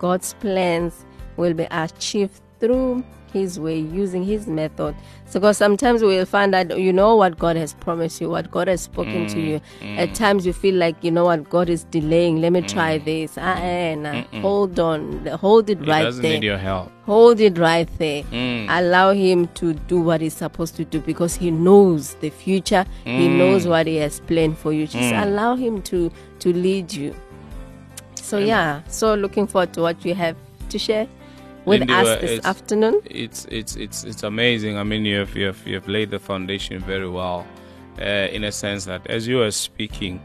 God's 0.00 0.34
plans 0.34 1.04
will 1.36 1.54
be 1.54 1.66
achieved 1.70 2.40
through 2.64 3.04
His 3.32 3.58
way, 3.58 3.78
using 3.78 4.22
His 4.24 4.46
method. 4.46 4.94
So, 5.26 5.40
because 5.40 5.56
sometimes 5.58 6.02
we 6.02 6.08
will 6.16 6.24
find 6.26 6.54
that 6.54 6.78
you 6.78 6.92
know 6.92 7.16
what 7.16 7.36
God 7.38 7.56
has 7.56 7.74
promised 7.74 8.20
you, 8.20 8.30
what 8.30 8.50
God 8.50 8.68
has 8.68 8.80
spoken 8.82 9.26
Mm, 9.26 9.32
to 9.32 9.40
you. 9.40 9.60
At 9.96 10.14
times 10.14 10.46
you 10.46 10.52
feel 10.52 10.76
like 10.76 11.02
you 11.02 11.10
know 11.10 11.24
what 11.24 11.50
God 11.50 11.68
is 11.68 11.84
delaying. 11.84 12.40
Let 12.40 12.52
me 12.52 12.62
try 12.62 12.98
this. 12.98 13.36
Ah, 13.36 13.58
eh, 13.60 13.94
nah. 13.96 14.22
Hold 14.40 14.78
on, 14.78 15.26
hold 15.26 15.68
it 15.70 15.80
He 15.80 15.84
right 15.90 16.02
doesn't 16.04 16.22
there. 16.22 16.32
need 16.34 16.44
your 16.44 16.58
help. 16.58 16.90
Hold 17.06 17.40
it 17.40 17.58
right 17.58 17.88
there. 17.98 18.22
Mm. 18.30 18.66
Allow 18.78 19.12
him 19.12 19.48
to 19.60 19.74
do 19.74 20.00
what 20.00 20.20
he's 20.20 20.34
supposed 20.34 20.76
to 20.76 20.84
do 20.84 21.00
because 21.00 21.34
he 21.34 21.50
knows 21.50 22.14
the 22.20 22.30
future. 22.30 22.84
He 23.04 23.28
Mm. 23.28 23.36
knows 23.42 23.66
what 23.66 23.86
he 23.86 23.96
has 23.96 24.20
planned 24.20 24.56
for 24.58 24.72
you. 24.72 24.86
Just 24.86 25.12
allow 25.12 25.54
him 25.56 25.82
to 25.90 26.10
to 26.38 26.52
lead 26.52 26.92
you. 26.94 27.14
So 28.22 28.38
yeah, 28.38 28.80
so 28.88 29.14
looking 29.14 29.46
forward 29.46 29.72
to 29.74 29.82
what 29.82 30.04
you 30.04 30.14
have 30.14 30.36
to 30.70 30.78
share 30.78 31.06
with 31.64 31.80
Lindy, 31.80 31.94
us 31.94 32.06
uh, 32.06 32.16
this 32.20 32.44
afternoon. 32.44 33.00
it's 33.06 33.46
it's 33.50 33.76
it's 33.76 34.04
it's 34.04 34.22
amazing. 34.22 34.76
I 34.76 34.82
mean, 34.82 35.04
you 35.04 35.18
have 35.18 35.36
you 35.36 35.46
have 35.46 35.66
you 35.66 35.74
have 35.74 35.88
laid 35.88 36.10
the 36.10 36.18
foundation 36.18 36.78
very 36.80 37.08
well, 37.08 37.46
uh, 38.00 38.04
in 38.04 38.44
a 38.44 38.52
sense 38.52 38.84
that 38.84 39.06
as 39.06 39.26
you 39.26 39.42
are 39.42 39.50
speaking 39.50 40.20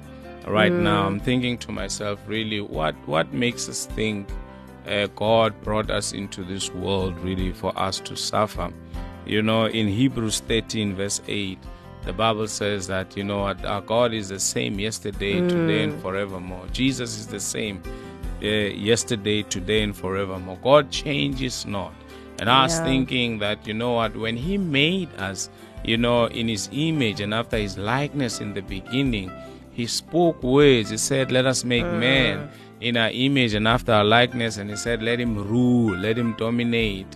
right 0.47 0.71
now, 0.71 1.05
I'm 1.05 1.19
thinking 1.19 1.57
to 1.59 1.71
myself, 1.71 2.19
really, 2.27 2.61
what 2.61 2.95
what 3.07 3.33
makes 3.33 3.69
us 3.69 3.85
think 3.85 4.29
uh, 4.87 5.07
God 5.15 5.59
brought 5.61 5.89
us 5.89 6.13
into 6.13 6.43
this 6.43 6.71
world 6.71 7.17
really 7.19 7.53
for 7.53 7.77
us 7.77 7.99
to 8.01 8.15
suffer? 8.15 8.71
You 9.25 9.41
know, 9.41 9.65
in 9.65 9.87
Hebrews 9.87 10.41
13 10.41 10.95
verse 10.95 11.21
8. 11.27 11.59
The 12.03 12.13
Bible 12.13 12.47
says 12.47 12.87
that 12.87 13.17
you 13.17 13.25
know 13.25 13.41
our 13.41 13.81
God 13.81 14.13
is 14.13 14.29
the 14.29 14.39
same 14.39 14.79
yesterday, 14.79 15.41
today, 15.41 15.83
and 15.83 16.01
forevermore. 16.01 16.65
Jesus 16.71 17.17
is 17.19 17.27
the 17.27 17.41
same 17.41 17.83
uh, 17.85 18.08
Uh, 18.41 18.45
yesterday, 18.45 19.43
today, 19.43 19.83
and 19.83 19.93
forevermore. 19.93 20.57
God 20.63 20.89
changes 20.91 21.65
not. 21.65 21.93
And 22.39 22.49
I 22.49 22.63
was 22.63 22.79
thinking 22.79 23.39
that, 23.39 23.67
you 23.67 23.73
know 23.73 23.91
what, 23.91 24.15
when 24.15 24.37
He 24.37 24.57
made 24.57 25.13
us, 25.15 25.49
you 25.83 25.97
know, 25.97 26.27
in 26.27 26.47
His 26.47 26.69
image 26.71 27.19
and 27.19 27.33
after 27.33 27.57
His 27.57 27.77
likeness 27.77 28.39
in 28.39 28.53
the 28.53 28.61
beginning, 28.61 29.29
He 29.73 29.87
spoke 29.87 30.41
words. 30.41 30.89
He 30.89 30.97
said, 30.97 31.33
Let 31.33 31.45
us 31.45 31.65
make 31.65 31.83
mm. 31.83 31.99
man 31.99 32.49
in 32.79 32.95
our 32.95 33.09
image 33.09 33.53
and 33.55 33.67
after 33.67 33.91
our 33.91 34.05
likeness. 34.05 34.55
And 34.55 34.69
He 34.69 34.77
said, 34.77 35.03
Let 35.03 35.19
him 35.19 35.35
rule, 35.35 35.97
let 35.97 36.17
him 36.17 36.33
dominate, 36.37 37.13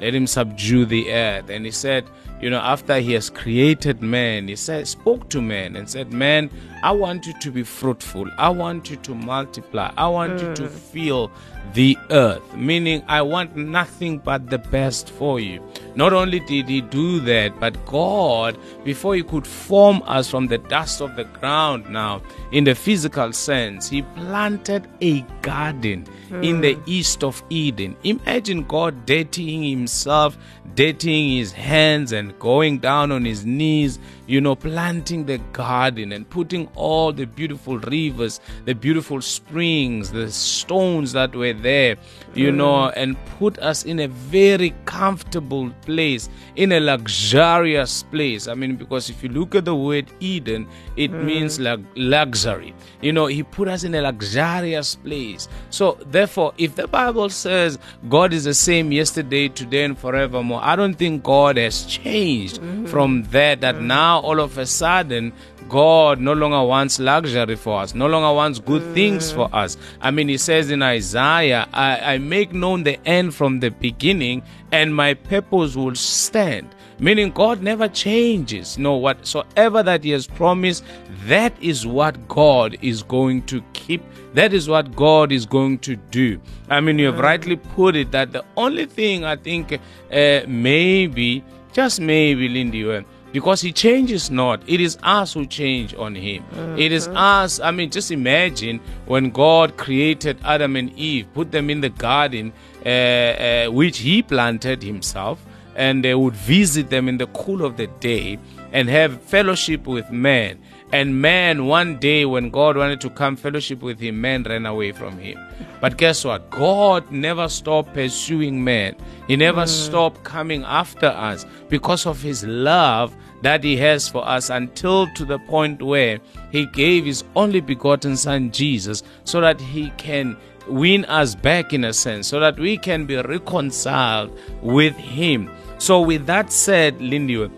let 0.00 0.12
him 0.12 0.26
subdue 0.26 0.86
the 0.86 1.12
earth. 1.12 1.50
And 1.50 1.64
He 1.64 1.70
said, 1.70 2.04
you 2.40 2.50
know, 2.50 2.58
after 2.58 2.98
He 2.98 3.12
has 3.12 3.30
created 3.30 4.02
man, 4.02 4.48
He 4.48 4.56
said, 4.56 4.88
spoke 4.88 5.28
to 5.30 5.40
man 5.40 5.76
and 5.76 5.88
said, 5.88 6.12
Man, 6.12 6.50
I 6.84 6.90
want 6.90 7.26
you 7.26 7.32
to 7.32 7.50
be 7.50 7.62
fruitful. 7.62 8.30
I 8.36 8.50
want 8.50 8.90
you 8.90 8.96
to 8.96 9.14
multiply. 9.14 9.90
I 9.96 10.06
want 10.06 10.32
you 10.42 10.52
to 10.52 10.64
mm. 10.64 10.68
fill 10.68 11.32
the 11.72 11.96
earth. 12.10 12.42
Meaning, 12.54 13.02
I 13.08 13.22
want 13.22 13.56
nothing 13.56 14.18
but 14.18 14.50
the 14.50 14.58
best 14.58 15.08
for 15.08 15.40
you. 15.40 15.66
Not 15.94 16.12
only 16.12 16.40
did 16.40 16.68
he 16.68 16.82
do 16.82 17.20
that, 17.20 17.58
but 17.58 17.82
God, 17.86 18.58
before 18.84 19.14
he 19.14 19.22
could 19.22 19.46
form 19.46 20.02
us 20.04 20.28
from 20.28 20.48
the 20.48 20.58
dust 20.58 21.00
of 21.00 21.16
the 21.16 21.24
ground 21.24 21.88
now, 21.88 22.20
in 22.52 22.64
the 22.64 22.74
physical 22.74 23.32
sense, 23.32 23.88
he 23.88 24.02
planted 24.02 24.86
a 25.00 25.22
garden 25.40 26.06
in 26.42 26.60
the 26.60 26.74
mm. 26.74 26.82
east 26.84 27.24
of 27.24 27.42
Eden. 27.48 27.96
Imagine 28.02 28.62
God 28.64 29.06
dirtying 29.06 29.62
himself, 29.62 30.36
dirtying 30.74 31.38
his 31.38 31.52
hands, 31.52 32.12
and 32.12 32.38
going 32.38 32.78
down 32.78 33.10
on 33.10 33.24
his 33.24 33.46
knees, 33.46 33.98
you 34.26 34.40
know, 34.40 34.54
planting 34.54 35.26
the 35.26 35.38
garden 35.52 36.12
and 36.12 36.28
putting 36.28 36.68
all 36.74 37.12
the 37.12 37.26
beautiful 37.26 37.78
rivers, 37.78 38.40
the 38.64 38.74
beautiful 38.74 39.20
springs, 39.20 40.12
the 40.12 40.30
stones 40.30 41.12
that 41.12 41.34
were 41.34 41.52
there, 41.52 41.96
you 42.34 42.50
mm. 42.50 42.56
know, 42.56 42.88
and 42.90 43.16
put 43.38 43.58
us 43.58 43.84
in 43.84 44.00
a 44.00 44.08
very 44.08 44.74
comfortable 44.86 45.70
place, 45.82 46.28
in 46.56 46.72
a 46.72 46.80
luxurious 46.80 48.02
place. 48.04 48.48
I 48.48 48.54
mean, 48.54 48.76
because 48.76 49.10
if 49.10 49.22
you 49.22 49.28
look 49.28 49.54
at 49.54 49.64
the 49.64 49.74
word 49.74 50.06
Eden, 50.20 50.66
it 50.96 51.10
mm. 51.10 51.24
means 51.24 51.60
like 51.60 51.80
luxury. 51.94 52.74
You 53.02 53.12
know, 53.12 53.26
He 53.26 53.42
put 53.42 53.68
us 53.68 53.84
in 53.84 53.94
a 53.94 54.02
luxurious 54.02 54.94
place. 54.96 55.48
So, 55.70 55.98
therefore, 56.06 56.54
if 56.56 56.76
the 56.76 56.88
Bible 56.88 57.28
says 57.28 57.78
God 58.08 58.32
is 58.32 58.44
the 58.44 58.54
same 58.54 58.92
yesterday, 58.92 59.48
today, 59.48 59.84
and 59.84 59.98
forevermore, 59.98 60.60
I 60.62 60.76
don't 60.76 60.94
think 60.94 61.22
God 61.22 61.56
has 61.56 61.84
changed 61.84 62.60
mm. 62.60 62.88
from 62.88 63.24
that, 63.24 63.60
that 63.60 63.80
now 63.80 64.13
all 64.20 64.40
of 64.40 64.58
a 64.58 64.66
sudden, 64.66 65.32
God 65.68 66.20
no 66.20 66.32
longer 66.32 66.62
wants 66.62 66.98
luxury 66.98 67.56
for 67.56 67.80
us, 67.80 67.94
no 67.94 68.06
longer 68.06 68.34
wants 68.34 68.58
good 68.58 68.82
things 68.94 69.32
for 69.32 69.48
us. 69.54 69.76
I 70.00 70.10
mean, 70.10 70.28
he 70.28 70.38
says 70.38 70.70
in 70.70 70.82
Isaiah, 70.82 71.68
I, 71.72 72.14
I 72.14 72.18
make 72.18 72.52
known 72.52 72.82
the 72.82 72.98
end 73.08 73.34
from 73.34 73.60
the 73.60 73.70
beginning, 73.70 74.42
and 74.72 74.94
my 74.94 75.14
purpose 75.14 75.76
will 75.76 75.94
stand. 75.94 76.74
Meaning, 76.98 77.32
God 77.32 77.60
never 77.60 77.88
changes. 77.88 78.78
No, 78.78 78.94
whatsoever 78.96 79.82
that 79.82 80.04
He 80.04 80.10
has 80.10 80.26
promised, 80.28 80.84
that 81.26 81.52
is 81.60 81.86
what 81.86 82.28
God 82.28 82.76
is 82.82 83.02
going 83.02 83.42
to 83.46 83.62
keep. 83.72 84.02
That 84.34 84.52
is 84.52 84.68
what 84.68 84.94
God 84.94 85.32
is 85.32 85.44
going 85.44 85.78
to 85.80 85.96
do. 85.96 86.40
I 86.68 86.80
mean, 86.80 86.98
you 86.98 87.06
have 87.06 87.18
rightly 87.18 87.56
put 87.56 87.96
it 87.96 88.12
that 88.12 88.32
the 88.32 88.44
only 88.56 88.86
thing 88.86 89.24
I 89.24 89.36
think 89.36 89.72
uh, 89.72 90.40
maybe, 90.46 91.42
just 91.72 92.00
maybe, 92.00 92.48
Lindy, 92.48 92.84
because 93.34 93.60
he 93.60 93.72
changes 93.72 94.30
not. 94.30 94.62
It 94.68 94.80
is 94.80 94.96
us 95.02 95.32
who 95.32 95.44
change 95.44 95.92
on 95.96 96.14
him. 96.14 96.44
It 96.78 96.92
is 96.92 97.08
us. 97.08 97.58
I 97.58 97.72
mean, 97.72 97.90
just 97.90 98.12
imagine 98.12 98.78
when 99.06 99.30
God 99.30 99.76
created 99.76 100.38
Adam 100.44 100.76
and 100.76 100.96
Eve, 100.96 101.26
put 101.34 101.50
them 101.50 101.68
in 101.68 101.80
the 101.80 101.88
garden 101.88 102.52
uh, 102.86 102.88
uh, 102.88 103.66
which 103.72 103.98
he 103.98 104.22
planted 104.22 104.84
himself, 104.84 105.44
and 105.74 106.04
they 106.04 106.14
would 106.14 106.36
visit 106.36 106.90
them 106.90 107.08
in 107.08 107.18
the 107.18 107.26
cool 107.26 107.64
of 107.64 107.76
the 107.76 107.88
day 107.98 108.38
and 108.70 108.88
have 108.88 109.20
fellowship 109.22 109.88
with 109.88 110.08
man. 110.12 110.60
And 110.92 111.20
man, 111.20 111.66
one 111.66 111.98
day 111.98 112.24
when 112.24 112.50
God 112.50 112.76
wanted 112.76 113.00
to 113.00 113.10
come 113.10 113.34
fellowship 113.34 113.82
with 113.82 113.98
him, 113.98 114.20
man 114.20 114.44
ran 114.44 114.64
away 114.64 114.92
from 114.92 115.18
him. 115.18 115.44
But 115.80 115.96
guess 115.96 116.24
what? 116.24 116.50
God 116.50 117.10
never 117.10 117.48
stopped 117.48 117.94
pursuing 117.94 118.62
man. 118.62 118.94
He 119.26 119.34
never 119.34 119.66
stopped 119.66 120.22
coming 120.22 120.62
after 120.62 121.06
us 121.06 121.44
because 121.68 122.06
of 122.06 122.22
his 122.22 122.44
love 122.44 123.12
that 123.44 123.62
he 123.62 123.76
has 123.76 124.08
for 124.08 124.26
us 124.26 124.50
until 124.50 125.06
to 125.14 125.24
the 125.24 125.38
point 125.38 125.82
where 125.82 126.18
he 126.50 126.66
gave 126.66 127.04
his 127.04 127.24
only 127.36 127.60
begotten 127.60 128.16
son 128.16 128.50
Jesus 128.50 129.02
so 129.24 129.40
that 129.40 129.60
he 129.60 129.90
can 129.96 130.36
win 130.66 131.04
us 131.04 131.34
back 131.34 131.72
in 131.72 131.84
a 131.84 131.92
sense 131.92 132.26
so 132.26 132.40
that 132.40 132.58
we 132.58 132.76
can 132.76 133.04
be 133.06 133.16
reconciled 133.16 134.36
with 134.62 134.96
him. 134.96 135.50
So 135.78 136.00
with 136.00 136.26
that 136.26 136.50
said, 136.50 137.00
Lindy, 137.00 137.50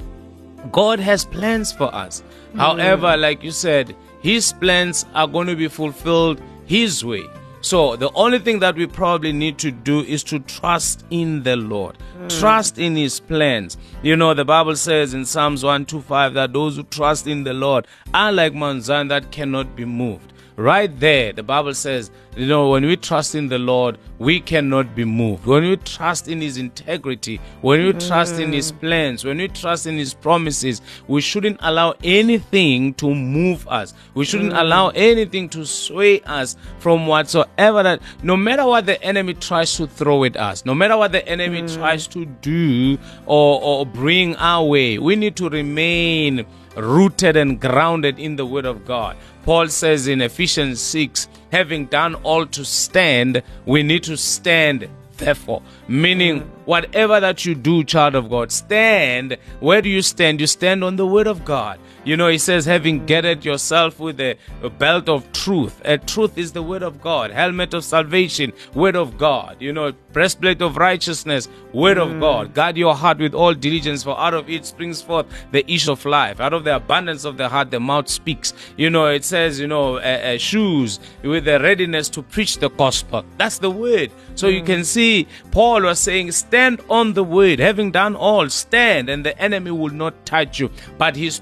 God 0.73 0.99
has 0.99 1.25
plans 1.25 1.73
for 1.73 1.95
us. 1.95 2.23
Mm. 2.55 2.59
However, 2.59 3.17
like 3.17 3.43
you 3.43 3.51
said, 3.51 3.95
His 4.21 4.53
plans 4.53 5.07
are 5.15 5.29
going 5.29 5.47
to 5.47 5.57
be 5.57 5.69
fulfilled 5.69 6.41
His 6.67 7.05
way. 7.05 7.25
So 7.67 7.97
the 7.97 8.13
only 8.13 8.39
thing 8.39 8.61
that 8.61 8.77
we 8.77 8.87
probably 8.87 9.33
need 9.33 9.59
to 9.59 9.73
do 9.73 9.99
is 10.03 10.23
to 10.25 10.39
trust 10.39 11.05
in 11.11 11.43
the 11.43 11.57
Lord, 11.57 11.97
hmm. 11.97 12.29
trust 12.29 12.79
in 12.79 12.95
His 12.95 13.19
plans. 13.19 13.77
You 14.05 14.15
know, 14.15 14.35
the 14.35 14.45
Bible 14.45 14.77
says 14.77 15.15
in 15.15 15.25
Psalms 15.25 15.65
125 15.65 16.35
that 16.35 16.53
those 16.53 16.77
who 16.77 16.85
trust 16.85 17.27
in 17.27 17.43
the 17.43 17.53
Lord 17.53 17.89
are 18.15 18.31
like 18.31 18.55
Mount 18.55 18.85
Zion 18.85 19.09
that 19.09 19.33
cannot 19.33 19.75
be 19.75 19.85
moved. 19.85 20.33
Right 20.57 20.99
there, 20.99 21.35
the 21.35 21.43
Bible 21.43 21.75
says, 21.75 22.11
you 22.35 22.47
know, 22.47 22.71
when 22.71 22.87
we 22.87 22.97
trust 22.97 23.35
in 23.35 23.49
the 23.49 23.59
Lord, 23.59 23.99
we 24.19 24.41
cannot 24.41 24.95
be 24.95 25.05
moved. 25.05 25.45
When 25.45 25.65
we 25.65 25.77
trust 25.77 26.29
in 26.29 26.41
His 26.41 26.57
integrity, 26.57 27.43
when 27.61 27.85
we 27.85 27.93
trust 27.93 28.41
in 28.41 28.55
His 28.55 28.73
mm. 28.73 28.81
plans, 28.81 29.23
when 29.23 29.37
we 29.37 29.49
trust 29.49 29.87
in 29.87 29.99
His 29.99 30.15
promises, 30.15 30.81
we 31.09 31.21
shouldn't 31.21 31.59
allow 31.61 31.95
anything 32.03 32.95
to 32.95 33.15
move 33.15 33.69
us. 33.69 33.93
We 34.15 34.25
shouldn't 34.25 34.55
mm. 34.55 34.61
allow 34.61 34.89
anything 34.91 35.51
to 35.51 35.67
sway 35.67 36.23
us 36.23 36.57
from 36.79 37.07
whatsoever 37.07 37.83
that, 37.83 38.01
no 38.23 38.35
matter 38.35 38.65
what 38.65 38.87
the 38.87 39.03
enemy 39.03 39.35
tries 39.35 39.77
to 39.77 39.87
throw 39.87 40.25
at 40.25 40.39
us, 40.39 40.65
no 40.65 40.75
matter 40.75 40.97
what 40.97 41.13
the 41.13 41.27
enemy 41.29 41.63
mm. 41.63 41.75
tries 41.77 42.07
to 42.09 42.25
do 42.25 42.97
or, 43.27 43.61
or 43.61 43.85
bring 43.85 44.35
our 44.37 44.65
way, 44.65 44.97
we 44.97 45.17
need 45.17 45.37
to 45.37 45.51
remain 45.51 46.47
rooted 46.77 47.37
and 47.37 47.61
grounded 47.61 48.19
in 48.19 48.37
the 48.37 48.47
Word 48.47 48.67
of 48.67 48.85
God. 48.85 49.17
Paul 49.45 49.69
says 49.69 50.07
in 50.09 50.21
Ephesians 50.21 50.81
6, 50.81 51.29
having 51.53 51.87
done 51.87 52.15
all 52.17 52.47
to 52.47 52.65
stand, 52.65 53.43
we 53.65 53.83
need 53.83 54.03
to 54.05 54.17
stand 54.17 54.89
therefore. 55.17 55.63
Meaning, 55.89 56.41
whatever 56.65 57.21
that 57.21 57.45
you 57.45 57.55
do, 57.55 57.85
child 57.85 58.15
of 58.15 58.29
God, 58.29 58.53
stand. 58.53 59.37
Where 59.61 59.81
do 59.83 59.89
you 59.89 60.03
stand? 60.03 60.41
You 60.41 60.47
stand 60.47 60.85
on 60.85 60.97
the 60.97 61.07
Word 61.07 61.27
of 61.27 61.45
God. 61.45 61.79
You 62.07 62.17
know, 62.17 62.29
he 62.29 62.39
says, 62.39 62.65
having 62.65 63.05
girded 63.05 63.45
yourself 63.45 63.99
with 63.99 64.21
a, 64.21 64.39
a 64.63 64.71
belt 64.71 65.09
of 65.09 65.31
truth. 65.33 65.83
Uh, 65.85 65.97
truth 65.97 66.39
is 66.39 66.53
the 66.53 66.63
Word 66.63 66.85
of 66.85 67.01
God. 67.01 67.33
Helmet 67.33 67.75
of 67.75 67.85
salvation, 67.85 68.53
Word 68.75 68.95
of 68.95 69.19
God. 69.19 69.57
You 69.59 69.73
know, 69.73 69.91
breastplate 70.13 70.63
of 70.63 70.77
righteousness, 70.77 71.49
Word 71.73 71.99
of 71.99 72.21
God. 72.21 72.55
Guard 72.55 72.77
your 72.77 72.95
heart 72.95 73.19
with 73.19 73.35
all 73.35 73.55
diligence, 73.55 74.05
for 74.05 74.17
out 74.21 74.35
of 74.35 74.49
it 74.49 74.65
springs 74.65 75.03
forth 75.03 75.27
the 75.51 75.69
issue 75.69 75.91
of 75.91 76.05
life. 76.05 76.39
Out 76.39 76.53
of 76.53 76.63
the 76.63 76.77
abundance 76.77 77.25
of 77.25 77.39
the 77.39 77.49
heart, 77.49 77.73
the 77.73 77.81
mouth 77.81 78.09
speaks. 78.09 78.55
You 78.77 78.89
know, 78.89 79.07
it 79.07 79.25
says, 79.25 79.59
you 79.59 79.67
know, 79.67 79.97
uh, 79.97 79.99
uh, 79.99 80.39
shoes 80.39 81.01
with 81.25 81.45
the 81.45 81.59
readiness 81.59 82.09
to 82.11 82.23
preach 82.23 82.59
the 82.59 82.71
gospel. 82.71 83.25
That's 83.37 83.59
the 83.59 83.71
Word. 83.71 84.13
So 84.37 84.49
you 84.49 84.63
can 84.63 84.85
see 84.85 85.27
Paul 85.51 85.83
was 85.83 85.99
saying, 85.99 86.31
Stand 86.33 86.83
on 86.91 87.15
the 87.15 87.25
word, 87.25 87.59
having 87.59 87.91
done 87.91 88.15
all, 88.15 88.51
stand, 88.51 89.09
and 89.09 89.25
the 89.25 89.37
enemy 89.41 89.71
will 89.71 89.93
not 89.93 90.27
touch 90.27 90.61
you. 90.61 90.71
But 90.99 91.17
his 91.17 91.39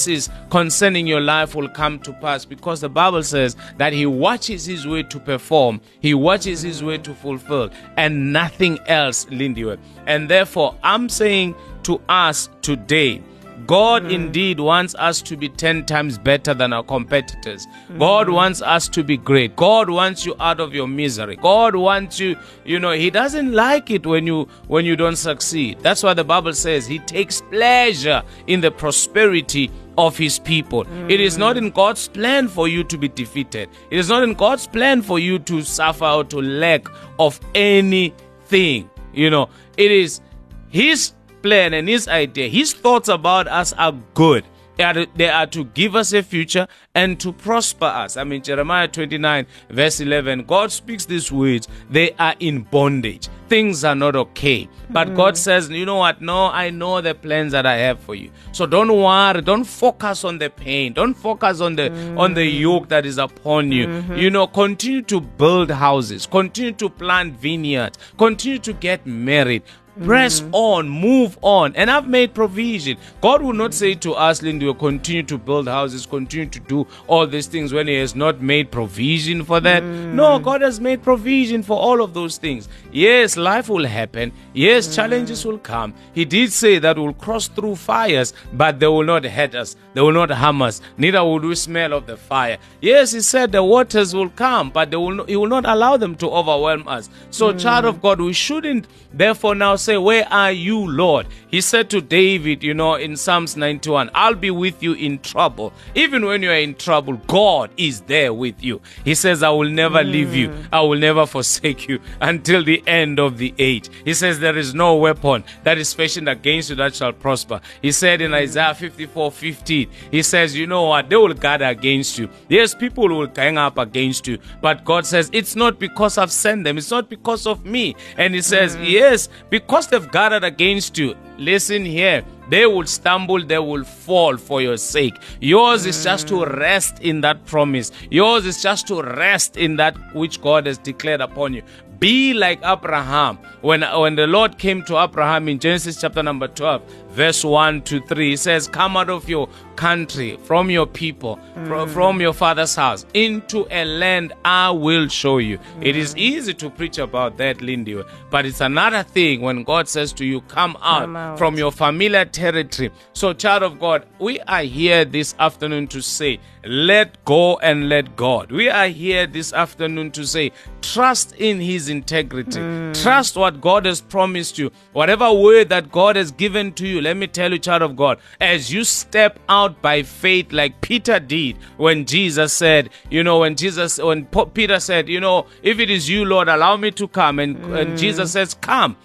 promises 0.00 0.30
concerning 0.50 1.06
your 1.06 1.20
life 1.20 1.54
will 1.54 1.68
come 1.68 1.98
to 2.00 2.12
pass 2.14 2.44
because 2.44 2.80
the 2.80 2.88
Bible 2.88 3.22
says 3.22 3.56
that 3.76 3.92
he 3.92 4.06
watches 4.06 4.64
his 4.64 4.86
way 4.86 5.02
to 5.02 5.20
perform, 5.20 5.80
he 6.00 6.14
watches 6.14 6.62
his 6.62 6.82
way 6.82 6.98
to 6.98 7.14
fulfill, 7.14 7.70
and 7.96 8.32
nothing 8.32 8.78
else, 8.86 9.26
Lindy. 9.30 9.76
And 10.06 10.28
therefore, 10.28 10.74
I'm 10.82 11.08
saying 11.08 11.54
to 11.82 12.00
us 12.08 12.48
today, 12.62 13.22
God 13.70 14.02
mm-hmm. 14.02 14.10
indeed 14.10 14.58
wants 14.58 14.96
us 14.96 15.22
to 15.22 15.36
be 15.36 15.48
10 15.48 15.86
times 15.86 16.18
better 16.18 16.54
than 16.54 16.72
our 16.72 16.82
competitors. 16.82 17.68
God 18.00 18.26
mm-hmm. 18.26 18.34
wants 18.34 18.62
us 18.62 18.88
to 18.88 19.04
be 19.04 19.16
great. 19.16 19.54
God 19.54 19.88
wants 19.88 20.26
you 20.26 20.34
out 20.40 20.58
of 20.58 20.74
your 20.74 20.88
misery. 20.88 21.36
God 21.36 21.76
wants 21.76 22.18
you, 22.18 22.36
you 22.64 22.80
know, 22.80 22.90
he 22.90 23.10
doesn't 23.10 23.52
like 23.52 23.92
it 23.92 24.04
when 24.04 24.26
you 24.26 24.48
when 24.66 24.84
you 24.84 24.96
don't 24.96 25.14
succeed. 25.14 25.78
That's 25.78 26.02
why 26.02 26.14
the 26.14 26.24
Bible 26.24 26.52
says 26.52 26.84
he 26.84 26.98
takes 26.98 27.42
pleasure 27.42 28.24
in 28.48 28.60
the 28.60 28.72
prosperity 28.72 29.70
of 29.96 30.18
his 30.18 30.40
people. 30.40 30.84
It 31.08 31.20
is 31.20 31.38
not 31.38 31.56
in 31.56 31.66
mm-hmm. 31.66 31.76
God's 31.76 32.08
plan 32.08 32.48
for 32.48 32.66
you 32.66 32.82
to 32.82 32.98
be 32.98 33.06
defeated. 33.06 33.68
It 33.88 34.00
is 34.00 34.08
not 34.08 34.24
in 34.24 34.34
God's 34.34 34.66
plan 34.66 35.00
for 35.00 35.20
you 35.20 35.38
to 35.38 35.62
suffer 35.62 36.06
or 36.06 36.24
to 36.24 36.42
lack 36.42 36.88
of 37.20 37.38
anything. 37.54 38.90
You 39.12 39.30
know, 39.30 39.48
it 39.76 39.92
is 39.92 40.22
his 40.70 41.12
plan 41.42 41.74
and 41.74 41.88
his 41.88 42.08
idea, 42.08 42.48
his 42.48 42.72
thoughts 42.72 43.08
about 43.08 43.48
us 43.48 43.72
are 43.74 43.92
good. 44.14 44.44
They 44.80 44.84
are, 44.84 45.06
they 45.14 45.28
are 45.28 45.46
to 45.48 45.64
give 45.64 45.94
us 45.94 46.14
a 46.14 46.22
future 46.22 46.66
and 46.94 47.20
to 47.20 47.32
prosper 47.34 47.84
us. 47.84 48.16
I 48.16 48.24
mean, 48.24 48.42
Jeremiah 48.42 48.88
29, 48.88 49.46
verse 49.68 50.00
11, 50.00 50.44
God 50.44 50.72
speaks 50.72 51.04
these 51.04 51.30
words. 51.30 51.68
They 51.90 52.12
are 52.12 52.34
in 52.40 52.62
bondage. 52.62 53.28
Things 53.50 53.84
are 53.84 53.94
not 53.94 54.16
okay. 54.16 54.68
But 54.88 55.08
hmm. 55.08 55.16
God 55.16 55.36
says, 55.36 55.68
you 55.68 55.84
know 55.84 55.96
what? 55.96 56.22
No, 56.22 56.46
I 56.46 56.70
know 56.70 57.00
the 57.00 57.14
plans 57.14 57.52
that 57.52 57.66
I 57.66 57.76
have 57.76 58.00
for 58.00 58.14
you. 58.14 58.30
So 58.52 58.64
don't 58.64 58.88
worry. 58.90 59.42
Don't 59.42 59.64
focus 59.64 60.24
on 60.24 60.38
the 60.38 60.48
pain. 60.48 60.92
Don't 60.92 61.14
focus 61.14 61.60
on 61.60 61.76
the 61.76 61.90
hmm. 61.90 62.16
on 62.18 62.34
the 62.34 62.44
yoke 62.44 62.88
that 62.88 63.04
is 63.04 63.18
upon 63.18 63.72
you. 63.72 63.88
Mm-hmm. 63.88 64.14
You 64.14 64.30
know, 64.30 64.46
continue 64.46 65.02
to 65.02 65.20
build 65.20 65.70
houses. 65.70 66.26
Continue 66.26 66.72
to 66.72 66.88
plant 66.88 67.34
vineyards. 67.40 67.98
Continue 68.16 68.60
to 68.60 68.72
get 68.72 69.04
married. 69.04 69.64
Mm-hmm. 69.90 70.06
Press 70.06 70.44
on, 70.52 70.88
move 70.88 71.36
on. 71.42 71.74
And 71.74 71.90
I've 71.90 72.06
made 72.06 72.32
provision. 72.32 72.96
God 73.20 73.42
will 73.42 73.52
not 73.52 73.74
say 73.74 73.94
to 73.96 74.12
us, 74.14 74.40
Lindy, 74.40 74.66
will 74.66 74.74
continue 74.74 75.24
to 75.24 75.36
build 75.36 75.66
houses, 75.66 76.06
continue 76.06 76.46
to 76.48 76.60
do 76.60 76.86
all 77.08 77.26
these 77.26 77.48
things 77.48 77.72
when 77.72 77.88
He 77.88 77.94
has 77.96 78.14
not 78.14 78.40
made 78.40 78.70
provision 78.70 79.44
for 79.44 79.58
that. 79.60 79.82
Mm. 79.82 80.14
No, 80.14 80.38
God 80.38 80.60
has 80.62 80.80
made 80.80 81.02
provision 81.02 81.64
for 81.64 81.76
all 81.76 82.02
of 82.02 82.14
those 82.14 82.36
things. 82.36 82.68
Yes, 82.92 83.36
life 83.36 83.68
will 83.68 83.84
happen. 83.84 84.32
Yes, 84.54 84.86
mm. 84.86 84.94
challenges 84.94 85.44
will 85.44 85.58
come. 85.58 85.92
He 86.14 86.24
did 86.24 86.52
say 86.52 86.78
that 86.78 86.96
we'll 86.96 87.12
cross 87.12 87.48
through 87.48 87.74
fires, 87.74 88.32
but 88.52 88.78
they 88.78 88.86
will 88.86 89.04
not 89.04 89.24
hurt 89.24 89.56
us. 89.56 89.74
They 89.94 90.00
will 90.00 90.12
not 90.12 90.30
harm 90.30 90.62
us. 90.62 90.80
Neither 90.98 91.24
will 91.24 91.40
we 91.40 91.56
smell 91.56 91.94
of 91.94 92.06
the 92.06 92.16
fire. 92.16 92.58
Yes, 92.80 93.10
He 93.10 93.20
said 93.20 93.50
the 93.50 93.64
waters 93.64 94.14
will 94.14 94.30
come, 94.30 94.70
but 94.70 94.92
they 94.92 94.96
will 94.96 95.10
not, 95.16 95.28
He 95.28 95.34
will 95.34 95.48
not 95.48 95.66
allow 95.66 95.96
them 95.96 96.14
to 96.16 96.30
overwhelm 96.30 96.86
us. 96.86 97.10
So, 97.30 97.52
mm. 97.52 97.60
child 97.60 97.86
of 97.86 98.00
God, 98.00 98.20
we 98.20 98.32
shouldn't 98.32 98.86
therefore 99.12 99.56
now 99.56 99.74
say, 99.80 99.96
Where 99.96 100.26
are 100.32 100.52
you, 100.52 100.78
Lord? 100.86 101.26
He 101.50 101.60
said 101.60 101.90
to 101.90 102.00
David, 102.00 102.62
you 102.62 102.74
know, 102.74 102.94
in 102.94 103.16
Psalms 103.16 103.56
91, 103.56 104.10
I'll 104.14 104.34
be 104.34 104.50
with 104.50 104.82
you 104.82 104.92
in 104.92 105.18
trouble. 105.18 105.72
Even 105.94 106.24
when 106.24 106.42
you 106.42 106.50
are 106.50 106.54
in 106.54 106.74
trouble, 106.76 107.14
God 107.26 107.70
is 107.76 108.02
there 108.02 108.32
with 108.32 108.62
you. 108.62 108.80
He 109.04 109.14
says, 109.14 109.42
I 109.42 109.50
will 109.50 109.68
never 109.68 110.04
leave 110.04 110.34
you, 110.34 110.50
hmm. 110.50 110.74
I 110.74 110.80
will 110.82 110.98
never 110.98 111.26
forsake 111.26 111.88
you 111.88 112.00
until 112.20 112.62
the 112.62 112.82
end 112.86 113.18
of 113.18 113.38
the 113.38 113.54
age. 113.58 113.88
He 114.04 114.14
says, 114.14 114.38
There 114.38 114.56
is 114.56 114.74
no 114.74 114.96
weapon 114.96 115.44
that 115.64 115.78
is 115.78 115.92
fashioned 115.92 116.28
against 116.28 116.70
you 116.70 116.76
that 116.76 116.94
shall 116.94 117.12
prosper. 117.12 117.60
He 117.82 117.90
said 117.90 118.20
in 118.20 118.30
hmm. 118.30 118.36
Isaiah 118.36 118.74
54 118.74 119.32
15, 119.32 119.90
He 120.10 120.22
says, 120.22 120.56
You 120.56 120.66
know 120.66 120.84
what? 120.84 121.08
They 121.08 121.16
will 121.16 121.34
gather 121.34 121.66
against 121.66 122.18
you. 122.18 122.28
Yes, 122.48 122.74
people 122.74 123.08
will 123.08 123.26
gang 123.26 123.58
up 123.58 123.78
against 123.78 124.28
you, 124.28 124.38
but 124.60 124.84
God 124.84 125.04
says, 125.06 125.30
It's 125.32 125.56
not 125.56 125.78
because 125.78 126.16
I've 126.18 126.32
sent 126.32 126.64
them, 126.64 126.78
it's 126.78 126.90
not 126.90 127.08
because 127.08 127.46
of 127.46 127.64
me. 127.64 127.96
And 128.16 128.34
He 128.34 128.42
says, 128.42 128.76
hmm. 128.76 128.84
Yes, 128.84 129.28
because 129.48 129.69
they've 129.86 130.10
gathered 130.10 130.42
against 130.42 130.98
you. 130.98 131.14
Listen 131.38 131.84
here. 131.84 132.24
They 132.48 132.66
will 132.66 132.86
stumble, 132.86 133.44
they 133.46 133.60
will 133.60 133.84
fall 133.84 134.36
for 134.36 134.60
your 134.60 134.76
sake. 134.76 135.14
Yours 135.40 135.86
is 135.86 136.02
just 136.02 136.26
to 136.28 136.34
mm. 136.34 136.58
rest 136.58 136.98
in 136.98 137.20
that 137.20 137.46
promise. 137.46 137.92
Yours 138.10 138.44
is 138.44 138.60
just 138.60 138.88
to 138.88 139.00
rest 139.00 139.56
in 139.56 139.76
that 139.76 139.94
which 140.14 140.42
God 140.42 140.66
has 140.66 140.76
declared 140.76 141.20
upon 141.20 141.54
you. 141.54 141.62
Be 142.00 142.32
like 142.32 142.60
Abraham. 142.64 143.36
When, 143.60 143.82
when 143.82 144.16
the 144.16 144.26
Lord 144.26 144.56
came 144.56 144.82
to 144.84 144.98
Abraham 144.98 145.48
in 145.48 145.58
Genesis 145.58 146.00
chapter 146.00 146.22
number 146.22 146.48
12, 146.48 146.82
verse 147.10 147.44
1 147.44 147.82
to 147.82 148.00
3, 148.00 148.30
he 148.30 148.36
says, 148.36 148.66
Come 148.66 148.96
out 148.96 149.10
of 149.10 149.28
your 149.28 149.50
country, 149.76 150.38
from 150.44 150.70
your 150.70 150.86
people, 150.86 151.38
fro- 151.66 151.84
mm. 151.84 151.90
from 151.90 152.20
your 152.20 152.32
father's 152.32 152.74
house, 152.74 153.04
into 153.12 153.66
a 153.70 153.84
land 153.84 154.32
I 154.46 154.70
will 154.70 155.08
show 155.08 155.36
you. 155.38 155.58
It 155.82 155.94
is 155.94 156.14
mm. 156.14 156.18
easy 156.18 156.54
to 156.54 156.70
preach 156.70 156.96
about 156.96 157.36
that, 157.36 157.60
Lindy, 157.60 158.02
but 158.30 158.46
it's 158.46 158.62
another 158.62 159.02
thing 159.02 159.42
when 159.42 159.62
God 159.62 159.86
says 159.86 160.14
to 160.14 160.24
you, 160.24 160.40
Come 160.42 160.78
out, 160.80 161.02
Come 161.02 161.16
out. 161.16 161.38
from 161.38 161.58
your 161.58 161.70
familiar 161.70 162.24
territory. 162.24 162.90
So, 163.12 163.34
child 163.34 163.62
of 163.62 163.78
God, 163.78 164.06
we 164.18 164.40
are 164.40 164.62
here 164.62 165.04
this 165.04 165.34
afternoon 165.38 165.88
to 165.88 166.00
say, 166.00 166.40
let 166.64 167.24
go 167.24 167.58
and 167.58 167.88
let 167.88 168.16
God. 168.16 168.52
We 168.52 168.68
are 168.68 168.88
here 168.88 169.26
this 169.26 169.52
afternoon 169.52 170.10
to 170.12 170.26
say, 170.26 170.52
trust 170.82 171.34
in 171.36 171.60
His 171.60 171.88
integrity. 171.90 172.60
Hmm. 172.60 172.92
Trust 172.92 173.36
what 173.36 173.60
God 173.60 173.84
has 173.84 174.00
promised 174.00 174.58
you. 174.58 174.70
Whatever 174.92 175.32
word 175.32 175.68
that 175.68 175.90
God 175.90 176.16
has 176.16 176.30
given 176.30 176.72
to 176.74 176.86
you, 176.86 177.00
let 177.00 177.16
me 177.16 177.26
tell 177.26 177.52
you, 177.52 177.58
child 177.58 177.82
of 177.82 177.96
God, 177.96 178.18
as 178.40 178.72
you 178.72 178.84
step 178.84 179.38
out 179.48 179.82
by 179.82 180.02
faith, 180.02 180.52
like 180.52 180.80
Peter 180.80 181.20
did 181.20 181.58
when 181.76 182.06
Jesus 182.06 182.52
said, 182.52 182.90
you 183.10 183.22
know, 183.22 183.40
when 183.40 183.56
Jesus, 183.56 183.98
when 183.98 184.26
Peter 184.54 184.80
said, 184.80 185.08
you 185.08 185.20
know, 185.20 185.46
if 185.62 185.78
it 185.78 185.90
is 185.90 186.08
you, 186.08 186.24
Lord, 186.24 186.48
allow 186.48 186.76
me 186.76 186.90
to 186.92 187.08
come. 187.08 187.38
And, 187.38 187.56
and 187.74 187.90
hmm. 187.90 187.96
Jesus 187.96 188.32
says, 188.32 188.54
come. 188.54 188.96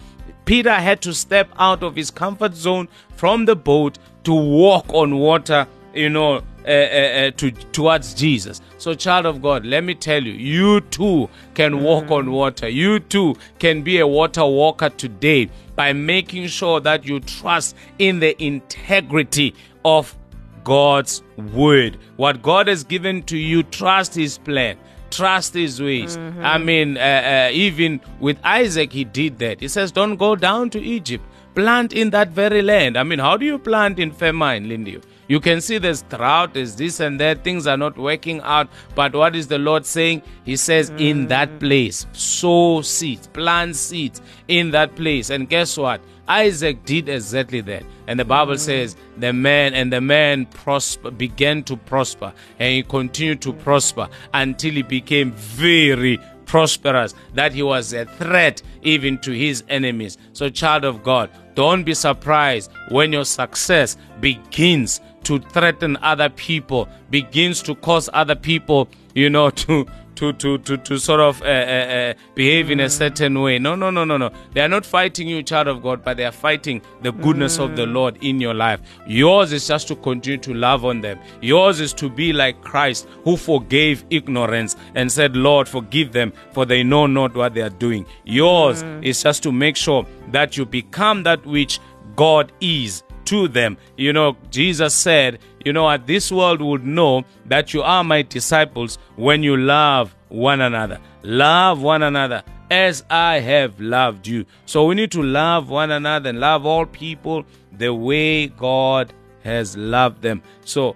Peter 0.46 0.74
had 0.74 1.02
to 1.02 1.14
step 1.14 1.50
out 1.58 1.82
of 1.82 1.96
his 1.96 2.12
comfort 2.12 2.54
zone 2.54 2.88
from 3.16 3.46
the 3.46 3.56
boat 3.56 3.98
to 4.24 4.34
walk 4.34 4.86
on 4.94 5.18
water, 5.18 5.68
you 5.94 6.10
know, 6.10 6.44
uh, 6.66 6.72
uh, 6.72 7.28
uh, 7.28 7.32
to 7.32 7.52
towards 7.52 8.14
Jesus. 8.14 8.62
So, 8.78 8.94
child 8.94 9.26
of 9.26 9.42
God, 9.42 9.66
let 9.66 9.84
me 9.84 9.96
tell 9.96 10.24
you, 10.24 10.34
you 10.34 10.82
too 10.82 11.30
can 11.54 11.84
walk 11.84 12.12
on 12.12 12.32
water. 12.32 12.68
You 12.68 13.00
too 13.00 13.36
can 13.60 13.82
be 13.84 14.00
a 14.00 14.08
water 14.08 14.46
walker 14.46 14.90
today 14.90 15.50
by 15.76 15.94
making 15.94 16.48
sure 16.48 16.80
that 16.82 17.06
you 17.06 17.20
trust 17.20 17.76
in 18.00 18.20
the 18.20 18.42
integrity 18.44 19.54
of 19.84 20.16
God's 20.64 21.22
word. 21.54 21.98
What 22.18 22.42
God 22.42 22.68
has 22.68 22.84
given 22.84 23.24
to 23.24 23.38
you, 23.38 23.64
trust 23.64 24.16
His 24.16 24.38
plan. 24.38 24.78
Trust 25.12 25.54
His 25.54 25.82
ways. 25.82 26.18
I 26.42 26.58
mean, 26.58 26.98
uh, 26.98 27.02
uh, 27.02 27.50
even 27.54 28.02
with 28.20 28.38
Isaac, 28.44 28.92
he 28.92 29.04
did 29.06 29.38
that. 29.40 29.62
He 29.62 29.68
says, 29.68 29.92
Don't 29.92 30.18
go 30.18 30.36
down 30.36 30.70
to 30.72 30.82
Egypt. 30.82 31.24
Plant 31.54 31.94
in 31.94 32.10
that 32.10 32.30
very 32.30 32.62
land. 32.62 32.98
I 32.98 33.04
mean, 33.04 33.20
how 33.20 33.38
do 33.38 33.46
you 33.46 33.58
plant 33.58 33.98
in 34.00 34.12
famine, 34.12 34.68
Lindy? 34.68 35.00
You 35.28 35.40
can 35.40 35.62
see 35.62 35.78
there's 35.78 36.04
drought, 36.04 36.54
there's 36.54 36.76
this 36.76 37.00
and 37.00 37.20
that, 37.20 37.44
things 37.44 37.66
are 37.66 37.78
not 37.78 37.98
working 37.98 38.42
out. 38.42 38.70
But 38.94 39.16
what 39.16 39.36
is 39.36 39.48
the 39.48 39.58
Lord 39.58 39.86
saying? 39.86 40.22
He 40.44 40.56
says, 40.56 40.92
In 40.98 41.28
that 41.28 41.50
mm. 41.50 41.60
place, 41.60 42.06
sow 42.14 42.82
seeds, 42.82 43.28
plant 43.28 43.76
seeds 43.76 44.22
in 44.48 44.72
that 44.72 44.96
place. 44.96 45.30
And 45.30 45.50
guess 45.50 45.78
what? 45.78 46.02
Isaac 46.28 46.86
did 46.86 47.10
exactly 47.10 47.62
that. 47.62 47.84
And 48.08 48.20
the 48.20 48.26
Bible 48.26 48.54
mm. 48.54 48.60
says 48.60 48.96
the 49.18 49.34
man 49.34 49.74
and 49.74 49.92
the 49.92 50.02
man 50.02 50.46
prosper 50.48 51.12
began 51.12 51.64
to 51.64 51.78
prosper 51.78 52.34
and 52.60 52.74
he 52.74 52.84
continued 52.84 53.42
to 53.42 53.54
prosper 53.54 54.10
until 54.34 54.74
he 54.74 54.84
became 54.84 55.32
very 55.34 56.20
prosperous, 56.46 57.14
that 57.34 57.54
he 57.54 57.64
was 57.64 57.94
a 57.94 58.06
threat 58.06 58.62
even 58.84 59.18
to 59.20 59.32
his 59.32 59.64
enemies. 59.70 60.18
So, 60.34 60.50
child 60.50 60.86
of 60.86 61.04
God, 61.04 61.30
don't 61.56 61.84
be 61.84 61.94
surprised 61.94 62.72
when 62.90 63.12
your 63.14 63.26
success 63.26 63.98
begins 64.20 65.02
to 65.26 65.40
threaten 65.40 65.98
other 66.02 66.30
people, 66.30 66.88
begins 67.10 67.62
to 67.64 67.76
cause 67.76 68.10
other 68.14 68.36
people, 68.36 68.88
you 69.14 69.30
know, 69.30 69.50
to 69.66 69.86
to 70.16 70.34
to 70.34 70.58
to, 70.60 70.78
to 70.78 70.98
sort 70.98 71.20
of 71.20 71.42
uh, 71.42 71.46
uh, 71.46 71.50
uh, 71.50 72.14
behave 72.34 72.72
in 72.72 72.80
a 72.80 72.90
certain 72.90 73.40
way. 73.42 73.60
No, 73.60 73.76
no, 73.76 73.90
no, 73.90 74.06
no, 74.06 74.18
no. 74.18 74.32
They 74.54 74.62
are 74.62 74.70
not 74.70 74.86
fighting 74.86 75.28
you, 75.28 75.44
child 75.44 75.68
of 75.68 75.84
God, 75.84 76.04
but 76.04 76.18
they 76.18 76.26
are 76.26 76.32
fighting 76.32 76.82
the 77.02 77.12
goodness 77.12 77.60
of 77.60 77.76
the 77.76 77.86
Lord 77.86 78.18
in 78.24 78.40
your 78.40 78.54
life. 78.54 78.82
Yours 79.08 79.52
is 79.52 79.68
just 79.68 79.88
to 79.90 79.96
continue 79.96 80.40
to 80.40 80.54
love 80.54 80.86
on 80.86 81.02
them. 81.02 81.20
Yours 81.42 81.80
is 81.80 81.94
to 81.94 82.10
be 82.10 82.34
like 82.34 82.62
Christ, 82.62 83.08
who 83.24 83.38
forgave 83.38 84.06
ignorance 84.10 84.76
and 84.96 85.12
said, 85.12 85.36
"Lord, 85.36 85.68
forgive 85.68 86.12
them, 86.12 86.34
for 86.54 86.66
they 86.66 86.84
know 86.84 87.08
not 87.08 87.36
what 87.36 87.54
they 87.54 87.62
are 87.62 87.70
doing." 87.70 88.06
Yours 88.24 88.84
is 89.02 89.22
just 89.22 89.44
to 89.44 89.52
make 89.52 89.76
sure 89.76 90.06
that 90.32 90.58
you 90.58 90.66
become 90.66 91.24
that 91.24 91.46
which 91.46 91.80
God 92.16 92.52
is 92.62 93.04
to 93.26 93.48
them. 93.48 93.78
You 93.98 94.14
know, 94.14 94.38
Jesus 94.50 94.96
said, 94.96 95.40
you 95.64 95.74
know 95.74 95.84
what, 95.84 96.08
this 96.08 96.32
world 96.32 96.62
would 96.62 96.86
know 96.86 97.24
that 97.46 97.74
you 97.74 97.82
are 97.82 98.04
my 98.04 98.22
disciples 98.22 98.98
when 99.16 99.44
you 99.44 99.58
love 99.58 100.16
one 100.30 100.62
another. 100.62 101.00
Love 101.24 101.82
one 101.82 102.04
another 102.04 102.44
as 102.70 103.04
I 103.10 103.40
have 103.40 103.80
loved 103.80 104.28
you. 104.28 104.46
So 104.66 104.86
we 104.86 104.96
need 104.96 105.12
to 105.12 105.22
love 105.22 105.70
one 105.70 105.92
another 105.92 106.30
and 106.30 106.40
love 106.40 106.66
all 106.66 106.86
people 106.86 107.46
the 107.72 107.94
way 107.94 108.48
God 108.48 109.14
has 109.44 109.78
loved 109.78 110.22
them. 110.22 110.42
So 110.64 110.96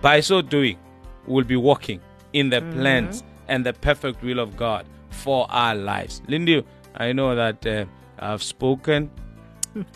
by 0.00 0.20
so 0.20 0.42
doing, 0.42 0.78
we'll 1.26 1.44
be 1.44 1.56
walking 1.56 2.00
in 2.32 2.50
the 2.50 2.60
plans 2.60 3.22
and 3.48 3.64
the 3.64 3.72
perfect 3.72 4.22
will 4.22 4.38
of 4.38 4.56
God 4.56 4.86
for 5.10 5.46
our 5.50 5.74
lives. 5.74 6.22
Lindy, 6.28 6.64
I 6.94 7.12
know 7.12 7.34
that 7.34 7.66
uh, 7.66 7.84
I've 8.18 8.42
spoken 8.42 9.10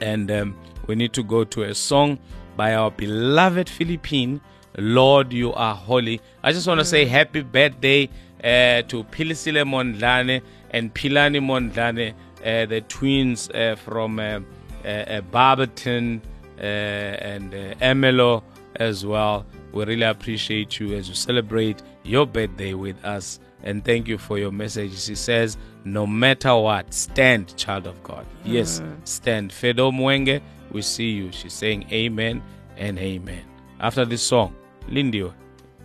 and 0.00 0.30
um, 0.30 0.56
we 0.86 0.94
need 0.94 1.12
to 1.14 1.22
go 1.22 1.44
to 1.44 1.62
a 1.64 1.74
song 1.74 2.18
by 2.56 2.74
our 2.74 2.90
beloved 2.90 3.68
Philippine, 3.68 4.40
Lord, 4.78 5.32
You 5.32 5.52
Are 5.52 5.74
Holy. 5.74 6.20
I 6.42 6.52
just 6.52 6.66
want 6.66 6.80
to 6.80 6.84
say 6.84 7.04
happy 7.04 7.42
birthday 7.42 8.08
uh, 8.42 8.82
to 8.82 9.04
Pilisile 9.04 9.64
Mondlane 9.64 10.42
and 10.70 10.94
Pilani 10.94 11.40
Mondlane, 11.40 12.12
uh, 12.44 12.66
the 12.66 12.80
twins 12.82 13.50
uh, 13.50 13.76
from 13.76 14.18
uh, 14.18 14.40
uh, 14.84 14.88
uh, 14.88 15.20
Barberton 15.22 16.22
uh, 16.58 16.62
and 16.62 17.54
uh, 17.54 17.74
Ermelo 17.76 18.42
as 18.76 19.04
well. 19.04 19.46
We 19.72 19.84
really 19.84 20.02
appreciate 20.02 20.78
you 20.78 20.94
as 20.94 21.08
you 21.08 21.14
celebrate 21.14 21.82
your 22.02 22.26
birthday 22.26 22.74
with 22.74 23.02
us. 23.04 23.40
And 23.62 23.84
thank 23.84 24.06
you 24.06 24.16
for 24.16 24.38
your 24.38 24.52
message. 24.52 24.98
She 24.98 25.14
says, 25.16 25.56
no 25.86 26.04
matter 26.04 26.54
what, 26.56 26.92
stand, 26.92 27.56
child 27.56 27.86
of 27.86 28.02
God. 28.02 28.26
Yes, 28.44 28.82
stand. 29.04 29.52
Fedo 29.52 29.92
Mwenge, 29.92 30.42
we 30.72 30.82
see 30.82 31.10
you. 31.10 31.30
She's 31.30 31.52
saying 31.52 31.86
amen 31.92 32.42
and 32.76 32.98
amen. 32.98 33.44
After 33.78 34.04
this 34.04 34.20
song, 34.20 34.54
Lindio 34.88 35.32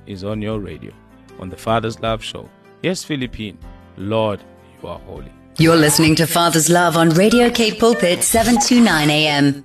is 0.08 0.24
on 0.24 0.42
your 0.42 0.60
radio 0.60 0.92
on 1.40 1.50
the 1.50 1.56
Father's 1.56 2.00
Love 2.00 2.24
Show. 2.24 2.50
Yes, 2.82 3.04
Philippine, 3.04 3.60
Lord, 3.96 4.44
you 4.82 4.90
are 4.90 5.00
holy. 5.00 5.32
You're 5.60 5.76
listening 5.76 6.16
to 6.16 6.26
Father's 6.26 6.70
Love 6.70 6.98
on 6.98 7.12
Radio 7.12 7.52
K 7.52 7.72
Pulpit 7.78 8.24
729 8.24 9.10
AM. 9.12 9.64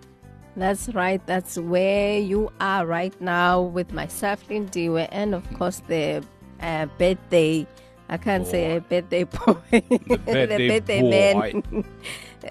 That's 0.54 0.90
right. 0.90 1.24
That's 1.26 1.56
where 1.56 2.18
you 2.18 2.52
are 2.60 2.86
right 2.86 3.18
now 3.22 3.62
with 3.62 3.92
myself, 3.92 4.46
Lindiwe, 4.48 5.08
and 5.10 5.34
of 5.34 5.50
course 5.54 5.82
the 5.88 6.22
uh, 6.60 6.86
birthday. 6.98 7.66
I 8.08 8.16
can't 8.16 8.46
say 8.46 8.76
a 8.76 8.80
birthday 8.80 9.24
boy. 9.24 9.56
The 9.70 10.68
birthday 10.68 11.02
man. 11.02 11.84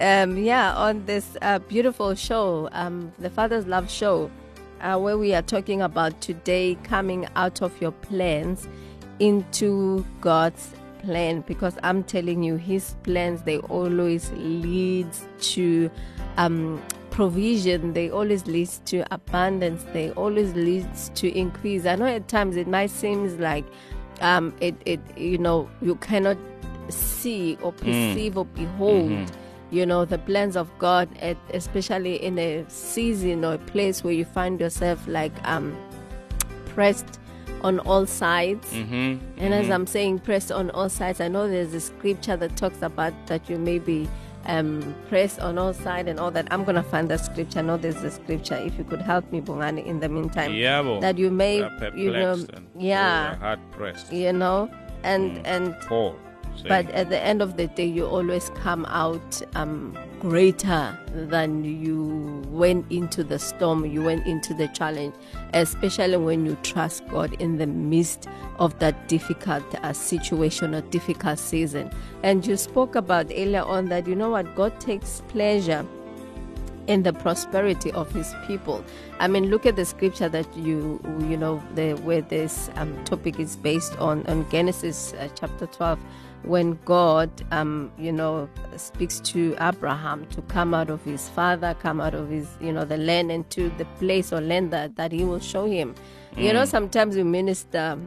um, 0.00 0.36
yeah, 0.36 0.74
on 0.74 1.04
this 1.06 1.36
uh, 1.40 1.58
beautiful 1.60 2.14
show, 2.14 2.68
um, 2.72 3.12
the 3.18 3.30
Father's 3.30 3.66
Love 3.66 3.90
Show, 3.90 4.30
uh, 4.80 4.98
where 4.98 5.16
we 5.16 5.34
are 5.34 5.42
talking 5.42 5.80
about 5.80 6.20
today 6.20 6.76
coming 6.84 7.26
out 7.36 7.62
of 7.62 7.80
your 7.80 7.92
plans 7.92 8.68
into 9.18 10.04
God's 10.20 10.74
plan. 11.02 11.40
Because 11.46 11.78
I'm 11.82 12.04
telling 12.04 12.42
you 12.42 12.56
his 12.56 12.94
plans 13.02 13.42
they 13.42 13.58
always 13.58 14.30
leads 14.32 15.26
to 15.52 15.90
um 16.36 16.82
provision. 17.16 17.94
They 17.94 18.10
always 18.10 18.46
leads 18.46 18.82
to 18.86 19.02
abundance. 19.10 19.86
They 19.94 20.10
always 20.10 20.52
leads 20.54 21.08
to 21.14 21.34
increase. 21.34 21.86
I 21.86 21.96
know 21.96 22.04
at 22.04 22.28
times 22.28 22.56
it 22.56 22.68
might 22.68 22.90
seem 22.90 23.38
like 23.40 23.64
um 24.20 24.54
it 24.60 24.74
it 24.84 25.00
you 25.16 25.38
know 25.38 25.68
you 25.82 25.94
cannot 25.96 26.36
see 26.88 27.58
or 27.62 27.72
perceive 27.72 28.36
or 28.36 28.44
behold 28.44 29.30
you 29.70 29.84
know 29.84 30.04
the 30.04 30.18
plans 30.18 30.56
of 30.56 30.70
God 30.78 31.08
at, 31.20 31.36
especially 31.52 32.22
in 32.22 32.38
a 32.38 32.64
season 32.68 33.44
or 33.44 33.54
a 33.54 33.58
place 33.58 34.04
where 34.04 34.12
you 34.12 34.24
find 34.24 34.60
yourself 34.60 35.06
like 35.08 35.32
um 35.44 35.76
pressed 36.66 37.18
on 37.62 37.80
all 37.80 38.06
sides. 38.06 38.70
Mm-hmm. 38.72 39.18
and 39.38 39.54
as 39.54 39.70
I'm 39.70 39.86
saying, 39.86 40.20
pressed 40.20 40.52
on 40.52 40.70
all 40.70 40.88
sides, 40.88 41.20
I 41.20 41.28
know 41.28 41.48
there's 41.48 41.74
a 41.74 41.80
scripture 41.80 42.36
that 42.36 42.56
talks 42.56 42.82
about 42.82 43.14
that 43.26 43.48
you 43.48 43.58
may 43.58 43.78
be 43.78 44.08
um, 44.46 44.94
pressed 45.08 45.40
on 45.40 45.58
all 45.58 45.72
sides 45.72 46.08
and 46.08 46.18
all 46.18 46.30
that. 46.30 46.46
I'm 46.50 46.64
going 46.64 46.76
to 46.76 46.82
find 46.82 47.08
that 47.10 47.20
scripture. 47.20 47.60
I 47.60 47.62
know 47.62 47.76
there's 47.76 48.02
a 48.02 48.10
scripture. 48.10 48.56
If 48.56 48.78
you 48.78 48.84
could 48.84 49.02
help 49.02 49.30
me, 49.32 49.40
Bongani, 49.40 49.84
in 49.84 50.00
the 50.00 50.08
meantime. 50.08 50.54
Yeah, 50.54 50.82
bo. 50.82 51.00
That 51.00 51.18
you 51.18 51.30
may, 51.30 51.58
you 51.94 52.12
know, 52.12 52.36
yeah, 52.76 53.36
hard 53.36 53.60
pressed. 53.72 54.12
you 54.12 54.32
know, 54.32 54.70
and, 55.02 55.44
and, 55.46 55.78
Paul. 55.82 56.16
But 56.62 56.90
at 56.90 57.10
the 57.10 57.18
end 57.18 57.42
of 57.42 57.56
the 57.56 57.66
day, 57.68 57.86
you 57.86 58.06
always 58.06 58.50
come 58.50 58.84
out 58.86 59.42
um, 59.54 59.96
greater 60.20 60.98
than 61.12 61.64
you 61.64 62.42
went 62.48 62.90
into 62.90 63.22
the 63.22 63.38
storm, 63.38 63.84
you 63.84 64.02
went 64.02 64.26
into 64.26 64.54
the 64.54 64.68
challenge, 64.68 65.14
especially 65.52 66.16
when 66.16 66.46
you 66.46 66.56
trust 66.62 67.06
God 67.08 67.34
in 67.40 67.58
the 67.58 67.66
midst 67.66 68.28
of 68.58 68.78
that 68.78 69.08
difficult 69.08 69.64
uh, 69.82 69.92
situation 69.92 70.74
or 70.74 70.80
difficult 70.82 71.38
season. 71.38 71.90
And 72.22 72.46
you 72.46 72.56
spoke 72.56 72.94
about 72.94 73.26
earlier 73.26 73.62
on 73.62 73.86
that, 73.86 74.06
you 74.06 74.14
know 74.14 74.30
what, 74.30 74.54
God 74.54 74.80
takes 74.80 75.22
pleasure 75.28 75.86
in 76.86 77.02
the 77.02 77.12
prosperity 77.12 77.90
of 77.92 78.10
his 78.12 78.34
people. 78.46 78.84
I 79.18 79.28
mean, 79.28 79.50
look 79.50 79.66
at 79.66 79.76
the 79.76 79.84
scripture 79.84 80.28
that 80.28 80.56
you 80.56 81.00
you 81.28 81.36
know 81.36 81.62
the 81.74 81.94
where 81.94 82.22
this 82.22 82.70
um, 82.76 83.04
topic 83.04 83.40
is 83.40 83.56
based 83.56 83.96
on 83.98 84.26
on 84.26 84.48
Genesis 84.50 85.12
uh, 85.14 85.28
chapter 85.34 85.66
12 85.66 85.98
when 86.46 86.78
God 86.84 87.30
um 87.50 87.92
you 87.98 88.12
know 88.12 88.48
speaks 88.76 89.20
to 89.20 89.54
Abraham 89.60 90.26
to 90.28 90.42
come 90.42 90.72
out 90.72 90.90
of 90.90 91.04
his 91.04 91.28
father, 91.28 91.76
come 91.80 92.00
out 92.00 92.14
of 92.14 92.30
his 92.30 92.48
you 92.60 92.72
know 92.72 92.84
the 92.84 92.96
land 92.96 93.30
and 93.30 93.48
to 93.50 93.68
the 93.76 93.84
place 93.98 94.32
or 94.32 94.40
land 94.40 94.70
that, 94.72 94.96
that 94.96 95.12
he 95.12 95.24
will 95.24 95.40
show 95.40 95.66
him. 95.66 95.94
You 96.36 96.52
know, 96.52 96.66
sometimes 96.66 97.16
we 97.16 97.22
minister 97.22 97.98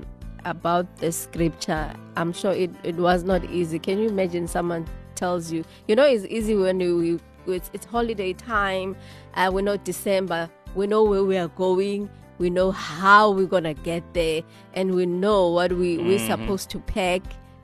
about 0.45 0.97
the 0.97 1.11
scripture. 1.11 1.91
I'm 2.15 2.31
sure 2.31 2.51
it, 2.51 2.69
it 2.83 2.95
was 2.95 3.23
not 3.23 3.43
easy. 3.45 3.79
Can 3.79 3.97
you 3.97 4.07
imagine 4.07 4.47
someone 4.47 4.85
tells 5.15 5.51
you, 5.51 5.65
you 5.87 5.95
know, 5.95 6.05
it's 6.05 6.25
easy 6.25 6.55
when 6.55 6.79
you, 6.79 7.19
it's, 7.47 7.71
it's 7.73 7.85
holiday 7.87 8.33
time, 8.33 8.95
uh, 9.33 9.49
we 9.51 9.63
know 9.63 9.77
December, 9.77 10.47
we 10.75 10.85
know 10.85 11.03
where 11.03 11.23
we 11.23 11.37
are 11.37 11.47
going, 11.47 12.07
we 12.37 12.51
know 12.51 12.69
how 12.69 13.31
we're 13.31 13.47
gonna 13.47 13.73
get 13.73 14.03
there, 14.13 14.43
and 14.75 14.93
we 14.93 15.07
know 15.07 15.49
what 15.49 15.73
we, 15.73 15.97
we're 15.97 16.19
supposed 16.19 16.69
to 16.69 16.79
pack 16.79 17.21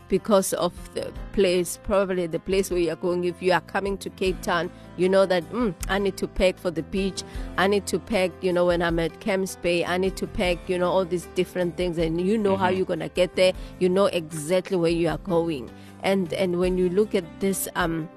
because 0.07 0.53
of 0.53 0.73
the 0.93 1.11
place, 1.33 1.79
probably 1.83 2.27
the 2.27 2.39
place 2.39 2.69
where 2.69 2.79
you're 2.79 2.95
going. 2.95 3.23
If 3.23 3.41
you 3.41 3.53
are 3.53 3.61
coming 3.61 3.97
to 3.99 4.09
Cape 4.11 4.41
Town, 4.41 4.71
you 4.97 5.09
know 5.09 5.25
that 5.25 5.43
mm, 5.51 5.73
I 5.89 5.99
need 5.99 6.17
to 6.17 6.27
pack 6.27 6.57
for 6.57 6.71
the 6.71 6.83
beach. 6.83 7.23
I 7.57 7.67
need 7.67 7.87
to 7.87 7.99
pack, 7.99 8.31
you 8.41 8.53
know, 8.53 8.65
when 8.65 8.81
I'm 8.81 8.99
at 8.99 9.19
Camps 9.19 9.55
Bay, 9.55 9.83
I 9.83 9.97
need 9.97 10.15
to 10.17 10.27
pack, 10.27 10.69
you 10.69 10.77
know, 10.77 10.91
all 10.91 11.05
these 11.05 11.25
different 11.35 11.75
things, 11.77 11.97
and 11.97 12.21
you 12.21 12.37
know 12.37 12.55
how 12.55 12.69
you're 12.69 12.85
gonna 12.85 13.09
get 13.09 13.35
there. 13.35 13.53
You 13.79 13.89
know 13.89 14.05
exactly 14.05 14.77
where 14.77 14.91
you 14.91 15.09
are 15.09 15.17
going, 15.19 15.69
and 16.03 16.31
and 16.33 16.59
when 16.59 16.77
you 16.77 16.89
look 16.89 17.15
at 17.15 17.25
this 17.39 17.67
um 17.75 18.07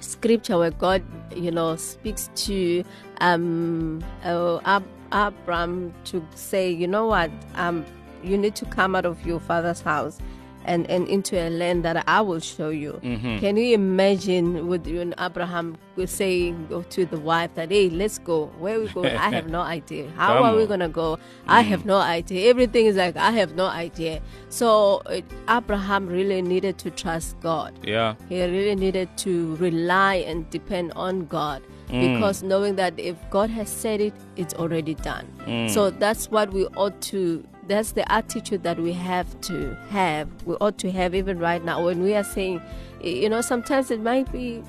scripture 0.00 0.58
where 0.58 0.72
God, 0.72 1.02
you 1.34 1.50
know, 1.50 1.76
speaks 1.76 2.30
to 2.46 2.84
um 3.20 4.02
uh, 4.24 4.58
Ab- 4.64 4.88
Abram 5.12 5.94
to 6.04 6.26
say, 6.34 6.70
you 6.70 6.88
know 6.88 7.06
what, 7.06 7.30
um, 7.54 7.84
you 8.24 8.36
need 8.36 8.54
to 8.56 8.64
come 8.66 8.94
out 8.96 9.04
of 9.04 9.24
your 9.26 9.40
father's 9.40 9.80
house 9.80 10.18
and, 10.64 10.88
and 10.90 11.08
into 11.08 11.36
a 11.36 11.50
land 11.50 11.84
that 11.84 12.04
I 12.08 12.20
will 12.20 12.40
show 12.40 12.70
you. 12.70 13.00
Mm-hmm. 13.02 13.38
Can 13.38 13.56
you 13.56 13.74
imagine 13.74 14.66
with 14.68 14.86
you 14.86 15.00
and 15.00 15.14
Abraham 15.18 15.76
saying 16.06 16.68
to 16.90 17.04
the 17.04 17.18
wife 17.18 17.54
that, 17.54 17.70
hey, 17.70 17.90
let's 17.90 18.18
go. 18.18 18.46
Where 18.58 18.80
we 18.80 18.88
go? 18.88 19.04
I 19.04 19.30
have 19.30 19.48
no 19.50 19.60
idea. 19.60 20.10
How 20.16 20.34
Come 20.34 20.44
are 20.44 20.56
we 20.56 20.66
going 20.66 20.80
to 20.80 20.88
go? 20.88 21.18
I 21.46 21.60
mm-hmm. 21.60 21.70
have 21.70 21.84
no 21.84 21.98
idea. 21.98 22.48
Everything 22.50 22.86
is 22.86 22.96
like, 22.96 23.16
I 23.16 23.30
have 23.32 23.54
no 23.54 23.66
idea. 23.66 24.20
So 24.48 25.02
uh, 25.06 25.20
Abraham 25.48 26.06
really 26.06 26.42
needed 26.42 26.78
to 26.78 26.90
trust 26.90 27.38
God. 27.40 27.78
Yeah. 27.82 28.14
He 28.28 28.42
really 28.42 28.74
needed 28.74 29.16
to 29.18 29.56
rely 29.56 30.16
and 30.16 30.48
depend 30.50 30.92
on 30.94 31.26
God 31.26 31.62
mm. 31.88 32.14
because 32.14 32.42
knowing 32.42 32.76
that 32.76 32.98
if 32.98 33.16
God 33.30 33.50
has 33.50 33.68
said 33.68 34.00
it, 34.00 34.14
it's 34.36 34.54
already 34.54 34.94
done. 34.94 35.26
Mm. 35.46 35.70
So 35.70 35.90
that's 35.90 36.30
what 36.30 36.52
we 36.52 36.66
ought 36.76 37.00
to. 37.12 37.44
That's 37.72 37.92
the 37.92 38.10
attitude 38.12 38.64
that 38.64 38.78
we 38.78 38.92
have 38.92 39.40
to 39.42 39.74
have. 39.88 40.28
We 40.44 40.56
ought 40.56 40.76
to 40.78 40.90
have 40.90 41.14
even 41.14 41.38
right 41.38 41.64
now 41.64 41.84
when 41.86 42.02
we 42.02 42.14
are 42.14 42.22
saying, 42.22 42.60
you 43.02 43.30
know, 43.30 43.40
sometimes 43.40 43.90
it 43.90 44.00
might 44.00 44.30
be. 44.30 44.62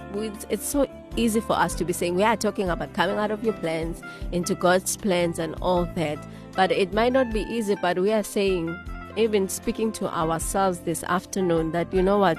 It's 0.50 0.66
so 0.66 0.90
easy 1.18 1.42
for 1.42 1.54
us 1.54 1.76
to 1.76 1.84
be 1.84 1.92
saying 1.92 2.16
we 2.16 2.24
are 2.24 2.38
talking 2.38 2.70
about 2.70 2.94
coming 2.94 3.18
out 3.18 3.30
of 3.30 3.44
your 3.44 3.56
plans 3.56 4.02
into 4.32 4.56
God's 4.56 4.96
plans 4.96 5.38
and 5.38 5.54
all 5.62 5.84
that, 5.96 6.18
but 6.56 6.72
it 6.72 6.94
might 6.94 7.12
not 7.12 7.34
be 7.34 7.42
easy. 7.42 7.76
But 7.76 8.00
we 8.00 8.14
are 8.14 8.24
saying, 8.24 8.74
even 9.18 9.50
speaking 9.50 9.92
to 9.94 10.08
ourselves 10.08 10.80
this 10.80 11.04
afternoon, 11.04 11.74
that 11.74 11.94
you 11.94 12.02
know 12.02 12.20
what 12.20 12.38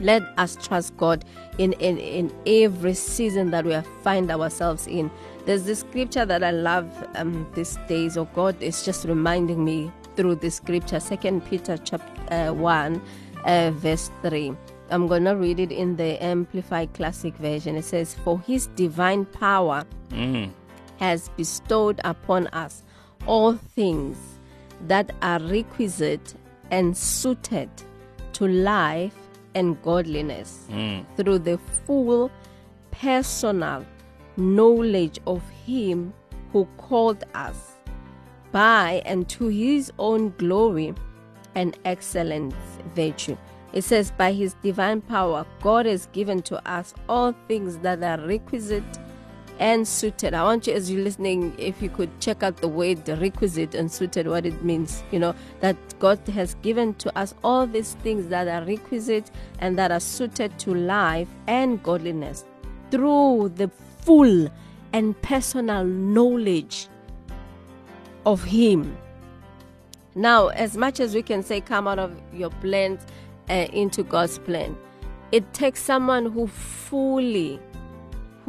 let 0.00 0.22
us 0.38 0.56
trust 0.56 0.96
God 0.96 1.24
in, 1.58 1.72
in, 1.74 1.98
in 1.98 2.32
every 2.46 2.94
season 2.94 3.50
that 3.50 3.64
we 3.64 3.78
find 4.02 4.30
ourselves 4.30 4.86
in. 4.86 5.10
There's 5.46 5.64
this 5.64 5.80
scripture 5.80 6.24
that 6.26 6.44
I 6.44 6.50
love 6.50 6.86
um, 7.14 7.46
these 7.54 7.78
days, 7.88 8.16
or 8.16 8.26
God 8.34 8.60
is 8.62 8.84
just 8.84 9.04
reminding 9.04 9.64
me 9.64 9.90
through 10.16 10.36
this 10.36 10.56
scripture, 10.56 11.00
Second 11.00 11.44
Peter 11.46 11.76
chapter 11.78 12.34
uh, 12.34 12.52
one, 12.52 13.00
uh, 13.44 13.70
verse 13.74 14.10
three. 14.22 14.54
I'm 14.90 15.06
gonna 15.06 15.36
read 15.36 15.60
it 15.60 15.72
in 15.72 15.96
the 15.96 16.22
Amplified 16.22 16.92
Classic 16.94 17.34
Version. 17.36 17.76
It 17.76 17.84
says, 17.84 18.14
"For 18.14 18.38
His 18.40 18.66
divine 18.76 19.24
power 19.24 19.84
has 20.98 21.30
bestowed 21.30 22.00
upon 22.04 22.48
us 22.48 22.82
all 23.26 23.54
things 23.54 24.18
that 24.88 25.10
are 25.22 25.40
requisite 25.40 26.34
and 26.70 26.96
suited 26.96 27.70
to 28.34 28.46
life 28.46 29.14
and 29.54 29.80
godliness 29.82 30.66
through 31.16 31.38
the 31.38 31.58
full 31.86 32.30
personal 32.90 33.84
knowledge 34.36 35.18
of 35.26 35.42
Him 35.66 36.12
who 36.52 36.66
called 36.76 37.24
us 37.34 37.76
by 38.52 39.02
and 39.04 39.28
to 39.30 39.48
His 39.48 39.92
own 39.98 40.34
glory 40.38 40.94
and 41.54 41.78
excellent 41.84 42.54
virtue. 42.94 43.36
It 43.72 43.82
says, 43.82 44.10
By 44.10 44.32
His 44.32 44.54
divine 44.62 45.00
power, 45.00 45.46
God 45.62 45.86
has 45.86 46.06
given 46.06 46.42
to 46.42 46.68
us 46.68 46.94
all 47.08 47.34
things 47.46 47.78
that 47.78 48.02
are 48.02 48.24
requisite 48.26 48.98
and 49.60 49.86
suited. 49.86 50.34
I 50.34 50.42
want 50.42 50.66
you, 50.66 50.72
as 50.72 50.90
you're 50.90 51.04
listening, 51.04 51.54
if 51.58 51.80
you 51.82 51.90
could 51.90 52.18
check 52.18 52.42
out 52.42 52.56
the 52.56 52.66
word 52.66 53.06
requisite 53.08 53.74
and 53.74 53.92
suited, 53.92 54.26
what 54.26 54.46
it 54.46 54.64
means. 54.64 55.04
You 55.12 55.20
know, 55.20 55.34
that 55.60 55.76
God 55.98 56.18
has 56.28 56.54
given 56.62 56.94
to 56.94 57.16
us 57.16 57.34
all 57.44 57.66
these 57.66 57.94
things 58.02 58.26
that 58.28 58.48
are 58.48 58.66
requisite 58.66 59.30
and 59.60 59.78
that 59.78 59.92
are 59.92 60.00
suited 60.00 60.58
to 60.60 60.74
life 60.74 61.28
and 61.46 61.80
godliness 61.82 62.44
through 62.90 63.52
the 63.54 63.70
full 64.02 64.48
and 64.92 65.20
personal 65.22 65.84
knowledge 65.84 66.88
of 68.26 68.42
Him. 68.44 68.96
Now, 70.14 70.48
as 70.48 70.76
much 70.76 71.00
as 71.00 71.14
we 71.14 71.22
can 71.22 71.42
say, 71.42 71.60
come 71.60 71.86
out 71.86 71.98
of 71.98 72.20
your 72.32 72.50
plans 72.50 73.06
uh, 73.48 73.66
into 73.72 74.02
God's 74.02 74.38
plan, 74.38 74.76
it 75.32 75.52
takes 75.52 75.82
someone 75.82 76.26
who 76.26 76.48
fully 76.48 77.60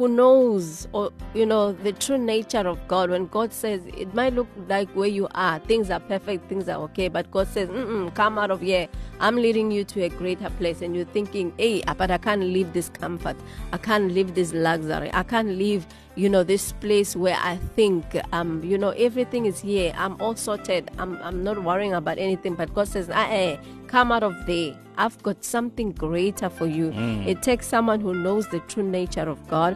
who 0.02 0.08
knows 0.08 0.88
or 0.92 1.12
you 1.32 1.46
know 1.46 1.70
the 1.70 1.92
true 1.92 2.18
nature 2.18 2.66
of 2.66 2.76
God. 2.88 3.10
When 3.10 3.26
God 3.26 3.52
says 3.52 3.82
it 3.86 4.12
might 4.14 4.32
look 4.32 4.48
like 4.68 4.90
where 4.90 5.08
you 5.08 5.28
are 5.32 5.60
things 5.60 5.90
are 5.90 6.00
perfect 6.00 6.48
things 6.48 6.68
are 6.68 6.80
okay 6.86 7.06
but 7.06 7.30
God 7.30 7.46
says 7.46 7.68
Mm-mm, 7.68 8.12
come 8.14 8.36
out 8.36 8.50
of 8.50 8.60
here. 8.60 8.88
I'm 9.20 9.36
leading 9.36 9.70
you 9.70 9.84
to 9.84 10.02
a 10.02 10.08
greater 10.08 10.50
place. 10.50 10.82
And 10.82 10.96
you're 10.96 11.04
thinking 11.04 11.52
hey 11.56 11.84
but 11.96 12.10
I 12.10 12.18
can't 12.18 12.42
leave 12.42 12.72
this 12.72 12.88
comfort. 12.88 13.36
I 13.72 13.76
can't 13.78 14.10
leave 14.10 14.34
this 14.34 14.52
luxury. 14.52 15.08
I 15.14 15.22
can't 15.22 15.50
leave 15.50 15.86
you 16.16 16.28
know 16.28 16.42
this 16.42 16.72
place 16.72 17.14
where 17.16 17.38
I 17.40 17.56
think 17.76 18.04
um 18.32 18.62
you 18.64 18.78
know 18.78 18.90
everything 18.90 19.46
is 19.46 19.60
here. 19.60 19.94
I'm 19.96 20.20
all 20.20 20.34
sorted. 20.34 20.90
I'm, 20.98 21.16
I'm 21.22 21.44
not 21.44 21.62
worrying 21.62 21.94
about 21.94 22.18
anything. 22.18 22.56
But 22.56 22.74
God 22.74 22.88
says 22.88 23.08
ah, 23.08 23.28
eh, 23.30 23.56
come 23.86 24.10
out 24.10 24.24
of 24.24 24.34
there. 24.46 24.76
I've 24.98 25.22
got 25.22 25.42
something 25.42 25.92
greater 25.92 26.50
for 26.50 26.66
you. 26.66 26.92
It 27.26 27.42
takes 27.42 27.66
someone 27.66 28.00
who 28.00 28.12
knows 28.12 28.46
the 28.48 28.60
true 28.60 28.82
nature 28.82 29.26
of 29.26 29.48
God 29.48 29.74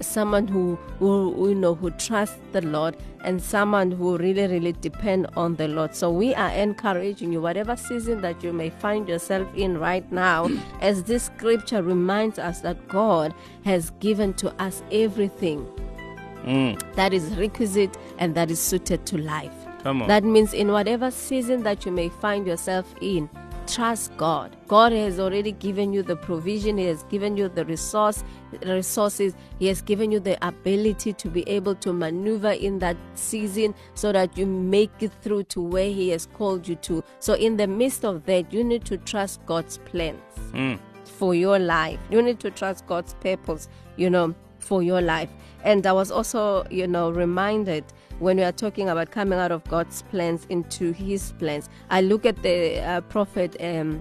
someone 0.00 0.48
who, 0.48 0.76
who 0.98 1.48
you 1.48 1.54
know 1.54 1.74
who 1.74 1.90
trusts 1.90 2.38
the 2.52 2.62
Lord 2.62 2.96
and 3.24 3.42
someone 3.42 3.90
who 3.90 4.16
really 4.16 4.46
really 4.46 4.72
depend 4.72 5.26
on 5.36 5.56
the 5.56 5.68
Lord. 5.68 5.94
So 5.94 6.10
we 6.10 6.34
are 6.34 6.50
encouraging 6.50 7.32
you, 7.32 7.40
whatever 7.40 7.76
season 7.76 8.20
that 8.22 8.42
you 8.42 8.52
may 8.52 8.70
find 8.70 9.08
yourself 9.08 9.48
in 9.54 9.78
right 9.78 10.10
now, 10.10 10.48
as 10.80 11.04
this 11.04 11.24
scripture 11.24 11.82
reminds 11.82 12.38
us 12.38 12.60
that 12.60 12.88
God 12.88 13.34
has 13.64 13.90
given 14.00 14.34
to 14.34 14.50
us 14.62 14.82
everything 14.90 15.66
mm. 16.44 16.94
that 16.94 17.12
is 17.12 17.36
requisite 17.36 17.96
and 18.18 18.34
that 18.34 18.50
is 18.50 18.60
suited 18.60 19.06
to 19.06 19.18
life. 19.18 19.52
Come 19.82 20.02
on. 20.02 20.08
That 20.08 20.24
means 20.24 20.52
in 20.52 20.72
whatever 20.72 21.10
season 21.10 21.62
that 21.62 21.86
you 21.86 21.92
may 21.92 22.08
find 22.08 22.46
yourself 22.46 22.94
in, 23.00 23.30
trust 23.66 24.16
God. 24.16 24.56
God 24.68 24.92
has 24.92 25.18
already 25.18 25.52
given 25.52 25.92
you 25.92 26.02
the 26.02 26.16
provision, 26.16 26.78
He 26.78 26.86
has 26.86 27.02
given 27.04 27.36
you 27.36 27.48
the 27.48 27.64
resource 27.64 28.24
resources, 28.66 29.34
He 29.58 29.66
has 29.66 29.82
given 29.82 30.10
you 30.10 30.20
the 30.20 30.36
ability 30.46 31.12
to 31.14 31.28
be 31.28 31.48
able 31.48 31.74
to 31.76 31.92
maneuver 31.92 32.50
in 32.50 32.78
that 32.80 32.96
season 33.14 33.74
so 33.94 34.12
that 34.12 34.36
you 34.36 34.46
make 34.46 34.90
it 35.00 35.12
through 35.22 35.44
to 35.44 35.60
where 35.60 35.90
He 35.90 36.10
has 36.10 36.26
called 36.26 36.66
you 36.66 36.76
to. 36.76 37.04
So 37.18 37.34
in 37.34 37.56
the 37.56 37.66
midst 37.66 38.04
of 38.04 38.24
that, 38.26 38.52
you 38.52 38.64
need 38.64 38.84
to 38.86 38.96
trust 38.98 39.44
God's 39.46 39.78
plans 39.78 40.20
hmm. 40.52 40.74
for 41.04 41.34
your 41.34 41.58
life. 41.58 41.98
You 42.10 42.22
need 42.22 42.40
to 42.40 42.50
trust 42.50 42.86
God's 42.86 43.14
purpose, 43.14 43.68
you 43.96 44.10
know, 44.10 44.34
for 44.58 44.82
your 44.82 45.00
life. 45.00 45.30
And 45.64 45.86
I 45.86 45.92
was 45.92 46.10
also, 46.10 46.66
you 46.70 46.86
know, 46.86 47.10
reminded 47.10 47.84
when 48.20 48.36
we 48.36 48.44
are 48.44 48.52
talking 48.52 48.88
about 48.88 49.10
coming 49.10 49.38
out 49.38 49.50
of 49.50 49.64
God's 49.64 50.02
plans 50.02 50.46
into 50.48 50.92
His 50.92 51.32
plans. 51.32 51.68
I 51.90 52.00
look 52.02 52.24
at 52.24 52.40
the 52.42 52.78
uh, 52.80 53.00
prophet 53.02 53.56
um, 53.60 54.00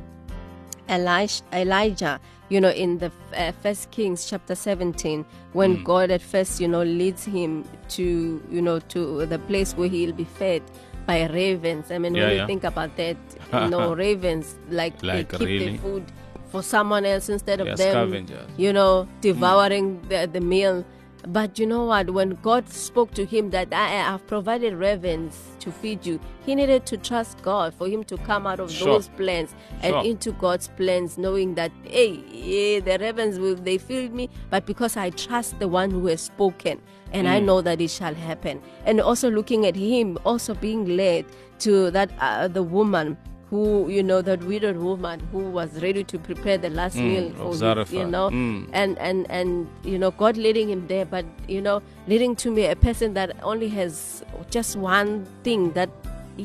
Elijah, 0.90 1.44
Elijah, 1.54 2.20
you 2.50 2.60
know, 2.60 2.70
in 2.72 2.98
the 2.98 3.12
uh, 3.36 3.52
First 3.64 3.92
Kings 3.92 4.26
chapter 4.30 4.56
17, 4.56 5.26
when 5.54 5.84
God 5.84 6.12
at 6.12 6.22
first, 6.22 6.60
you 6.60 6.68
know, 6.68 6.84
leads 6.84 7.24
him 7.26 7.64
to, 7.90 8.42
you 8.50 8.62
know, 8.62 8.80
to 8.80 9.26
the 9.28 9.40
place 9.40 9.74
where 9.74 9.88
he'll 9.88 10.14
be 10.14 10.24
fed 10.26 10.64
by 11.06 11.28
ravens. 11.28 11.92
I 11.92 11.98
mean, 12.00 12.16
Yeah, 12.16 12.24
when 12.28 12.36
yeah. 12.36 12.42
you 12.42 12.48
think 12.48 12.64
about 12.64 12.96
that, 12.98 13.18
you 13.54 13.70
know, 13.70 13.94
ravens 14.06 14.56
like, 14.70 15.02
Like 15.04 15.30
they 15.30 15.38
keep 15.38 15.48
really? 15.48 15.72
the 15.74 15.78
food 15.78 16.06
for 16.52 16.64
someone 16.64 17.06
else 17.06 17.30
instead 17.30 17.62
of 17.62 17.68
Yeah, 17.68 17.76
them, 17.76 18.26
you 18.58 18.74
know, 18.74 19.08
devouring 19.22 20.02
the, 20.10 20.28
the 20.32 20.42
meal. 20.42 20.84
But 21.28 21.60
you 21.60 21.68
know 21.68 21.84
what? 21.86 22.10
When 22.12 22.38
God 22.42 22.70
spoke 22.70 23.14
to 23.16 23.26
him 23.26 23.50
that 23.50 23.74
I 23.74 23.90
have 23.90 24.26
provided 24.26 24.74
ravens 24.76 25.38
to 25.60 25.72
feed 25.72 26.06
you, 26.06 26.20
he 26.46 26.56
needed 26.56 26.86
to 26.88 26.98
trust 26.98 27.42
God 27.42 27.74
for 27.74 27.88
him 27.88 28.04
to 28.06 28.18
come 28.20 28.48
out 28.48 28.60
of 28.60 28.72
Sure. 28.72 28.88
those 28.94 29.10
plans 29.10 29.54
and 29.82 29.94
Sure. 29.94 30.04
into 30.06 30.32
God's 30.32 30.70
plans, 30.70 31.18
knowing 31.18 31.56
that 31.56 31.72
hey, 31.84 32.80
the 32.80 32.98
ravens 33.00 33.38
will 33.38 33.56
they 33.56 33.78
feed 33.78 34.14
me, 34.14 34.30
but 34.50 34.66
because 34.66 34.96
I 34.96 35.10
trust 35.10 35.60
the 35.60 35.68
one 35.68 35.92
who 35.92 36.08
has 36.08 36.22
spoken, 36.22 36.80
and 37.12 37.28
I 37.28 37.40
know 37.40 37.62
that 37.62 37.82
it 37.82 37.90
shall 37.90 38.14
happen. 38.14 38.62
And 38.86 39.02
also 39.02 39.30
looking 39.30 39.66
at 39.66 39.76
him, 39.76 40.18
also 40.26 40.54
being 40.54 40.96
led 40.96 41.26
to 41.60 41.92
that 41.92 42.12
uh, 42.22 42.48
the 42.48 42.64
woman 42.64 43.18
who 43.50 43.90
you 43.90 44.04
know 44.04 44.22
that 44.22 44.44
widowed 44.44 44.78
woman 44.78 45.20
who 45.32 45.40
was 45.40 45.82
ready 45.82 46.04
to 46.04 46.20
prepare 46.20 46.58
the 46.58 46.70
last 46.70 46.96
meal 46.96 47.32
for 47.34 47.48
his, 47.80 47.92
you 47.92 48.06
know? 48.06 48.30
Mm. 48.30 48.70
and 48.74 48.98
and 49.00 49.26
and 49.32 49.68
you 49.84 49.98
know 49.98 50.12
god 50.12 50.38
leading 50.38 50.70
him 50.70 50.86
there 50.88 51.06
but 51.06 51.26
you 51.48 51.60
know 51.62 51.82
leading 52.08 52.36
to 52.36 52.52
me 52.52 52.66
a 52.66 52.76
person 52.76 53.16
that 53.16 53.36
only 53.44 53.68
has 53.70 54.24
just 54.52 54.76
one 54.76 55.26
thing 55.44 55.72
that 55.74 55.90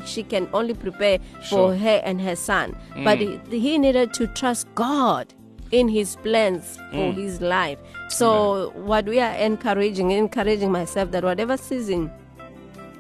she 0.06 0.22
can 0.22 0.48
only 0.52 0.74
prepare 0.74 1.18
Sure. 1.42 1.70
for 1.72 1.76
her 1.76 2.00
and 2.04 2.20
her 2.20 2.34
son. 2.34 2.76
But 3.04 3.18
he, 3.18 3.38
he 3.48 3.78
needed 3.78 4.12
to 4.14 4.26
trust 4.26 4.66
god 4.74 5.32
in 5.70 5.88
his 5.88 6.16
plans 6.16 6.78
for 6.90 7.12
his 7.12 7.40
life. 7.40 7.78
So 8.08 8.70
what 8.74 9.04
we 9.06 9.20
are 9.20 9.34
encouraging 9.34 10.10
encouraging 10.10 10.72
myself 10.72 11.10
that 11.12 11.22
whatever 11.22 11.56
season 11.56 12.10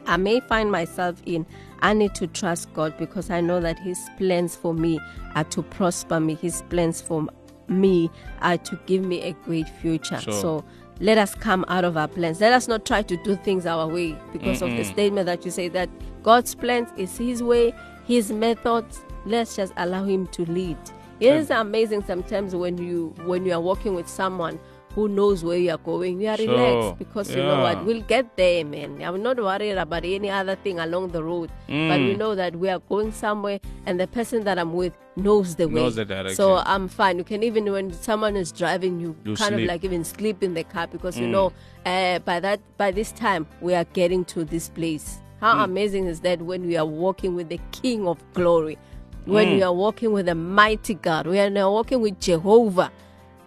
I 0.06 0.16
may 0.18 0.40
find 0.40 0.70
myself 0.70 1.20
in, 1.26 1.46
I 1.80 1.92
need 1.92 2.14
to 2.16 2.26
trust 2.26 2.72
God 2.72 2.96
because 2.98 3.30
I 3.30 3.40
know 3.40 3.60
that 3.60 3.78
His 3.78 3.98
plans 4.16 4.56
for 4.56 4.74
me 4.74 5.00
are 5.34 5.44
to 5.44 5.62
prosper 5.62 6.20
me. 6.20 6.34
His 6.34 6.62
plans 6.62 7.00
for 7.00 7.26
me 7.68 8.10
are 8.40 8.58
to 8.58 8.78
give 8.86 9.04
me 9.04 9.22
a 9.22 9.32
great 9.44 9.68
future. 9.68 10.20
Sure. 10.20 10.32
So 10.32 10.64
let 11.00 11.18
us 11.18 11.34
come 11.34 11.64
out 11.68 11.84
of 11.84 11.96
our 11.96 12.08
plans. 12.08 12.40
Let 12.40 12.52
us 12.52 12.68
not 12.68 12.86
try 12.86 13.02
to 13.02 13.16
do 13.18 13.36
things 13.36 13.66
our 13.66 13.86
way 13.86 14.16
because 14.32 14.62
of 14.62 14.70
the 14.70 14.84
statement 14.84 15.26
that 15.26 15.44
you 15.44 15.50
say 15.50 15.68
that 15.68 15.88
God's 16.22 16.54
plans 16.54 16.88
is 16.96 17.16
His 17.18 17.42
way, 17.42 17.74
His 18.06 18.30
methods. 18.32 19.02
Let's 19.26 19.56
just 19.56 19.72
allow 19.76 20.04
Him 20.04 20.26
to 20.28 20.44
lead. 20.50 20.78
It 21.20 21.32
is 21.32 21.50
amazing 21.50 22.04
sometimes 22.04 22.54
when 22.54 22.76
you 22.76 23.14
when 23.24 23.46
you 23.46 23.52
are 23.52 23.60
working 23.60 23.94
with 23.94 24.08
someone 24.08 24.58
who 24.94 25.08
knows 25.08 25.42
where 25.42 25.58
you 25.58 25.70
are 25.70 25.78
going. 25.78 26.20
You 26.20 26.28
are 26.28 26.36
Sure. 26.36 26.48
relaxed 26.48 26.98
because 26.98 27.34
you 27.34 27.42
know 27.42 27.60
what 27.62 27.84
we'll 27.84 28.02
get 28.02 28.36
there, 28.36 28.64
man. 28.64 29.02
I'm 29.02 29.22
not 29.22 29.38
worried 29.38 29.76
about 29.76 30.04
any 30.04 30.30
other 30.30 30.54
thing 30.56 30.78
along 30.78 31.08
the 31.10 31.22
road, 31.22 31.50
but 31.66 31.98
Mm. 32.00 32.06
we 32.08 32.14
know 32.14 32.34
that 32.36 32.54
we 32.56 32.68
are 32.68 32.78
going 32.88 33.10
somewhere, 33.12 33.58
and 33.86 33.98
the 33.98 34.06
person 34.06 34.44
that 34.44 34.58
I'm 34.58 34.72
with 34.74 34.92
knows 35.16 35.56
the 35.56 35.66
way. 35.68 35.74
Knows 35.74 35.96
the 35.96 36.04
direction. 36.04 36.36
So 36.36 36.62
I'm 36.64 36.86
fine. 36.88 37.18
You 37.18 37.24
can 37.24 37.42
even 37.42 37.70
when 37.72 37.92
someone 37.92 38.36
is 38.36 38.52
driving, 38.52 39.00
you 39.00 39.16
You 39.24 39.34
kind 39.34 39.54
sleep. 39.54 39.64
of 39.64 39.68
like 39.72 39.84
even 39.84 40.04
sleep 40.04 40.42
in 40.42 40.54
the 40.54 40.64
car 40.64 40.86
because 40.86 41.16
Mm. 41.16 41.20
you 41.22 41.28
know 41.28 41.52
uh, 41.86 42.18
by 42.20 42.40
that 42.40 42.60
by 42.78 42.90
this 42.90 43.10
time 43.12 43.46
we 43.60 43.74
are 43.74 43.84
getting 43.92 44.24
to 44.26 44.44
this 44.44 44.68
place. 44.68 45.18
How 45.40 45.56
Mm. 45.56 45.64
amazing 45.64 46.06
is 46.06 46.20
that 46.20 46.40
when 46.42 46.66
we 46.66 46.76
are 46.76 46.86
walking 46.86 47.34
with 47.34 47.48
the 47.48 47.60
King 47.72 48.06
of 48.08 48.18
Glory, 48.32 48.78
when 49.26 49.48
Mm. 49.48 49.56
we 49.56 49.62
are 49.62 49.72
walking 49.72 50.12
with 50.12 50.26
the 50.26 50.34
mighty 50.34 50.94
God, 50.94 51.26
we 51.26 51.38
are 51.40 51.50
now 51.50 51.70
walking 51.72 52.00
with 52.00 52.18
Jehovah, 52.20 52.90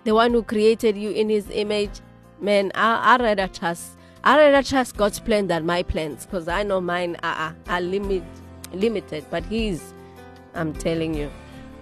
the 0.07 0.15
one 0.15 0.31
who 0.31 0.41
created 0.41 0.95
you 0.95 1.11
in 1.11 1.27
His 1.27 1.49
image. 1.51 1.99
Man, 2.39 2.71
I 2.73 3.15
I 3.15 3.17
rather 3.17 3.47
trust. 3.49 3.97
I 4.23 4.37
rather 4.37 4.63
trust 4.65 4.95
God's 4.95 5.19
plan 5.19 5.47
than 5.47 5.65
my 5.65 5.83
plans 5.83 6.25
because 6.25 6.47
I 6.47 6.63
know 6.63 6.79
mine 6.79 7.17
are, 7.23 7.53
are, 7.67 7.81
limit 7.81 8.23
limited, 8.71 9.25
but 9.29 9.43
His, 9.43 9.93
I'm 10.55 10.73
telling 10.73 11.13
you. 11.13 11.29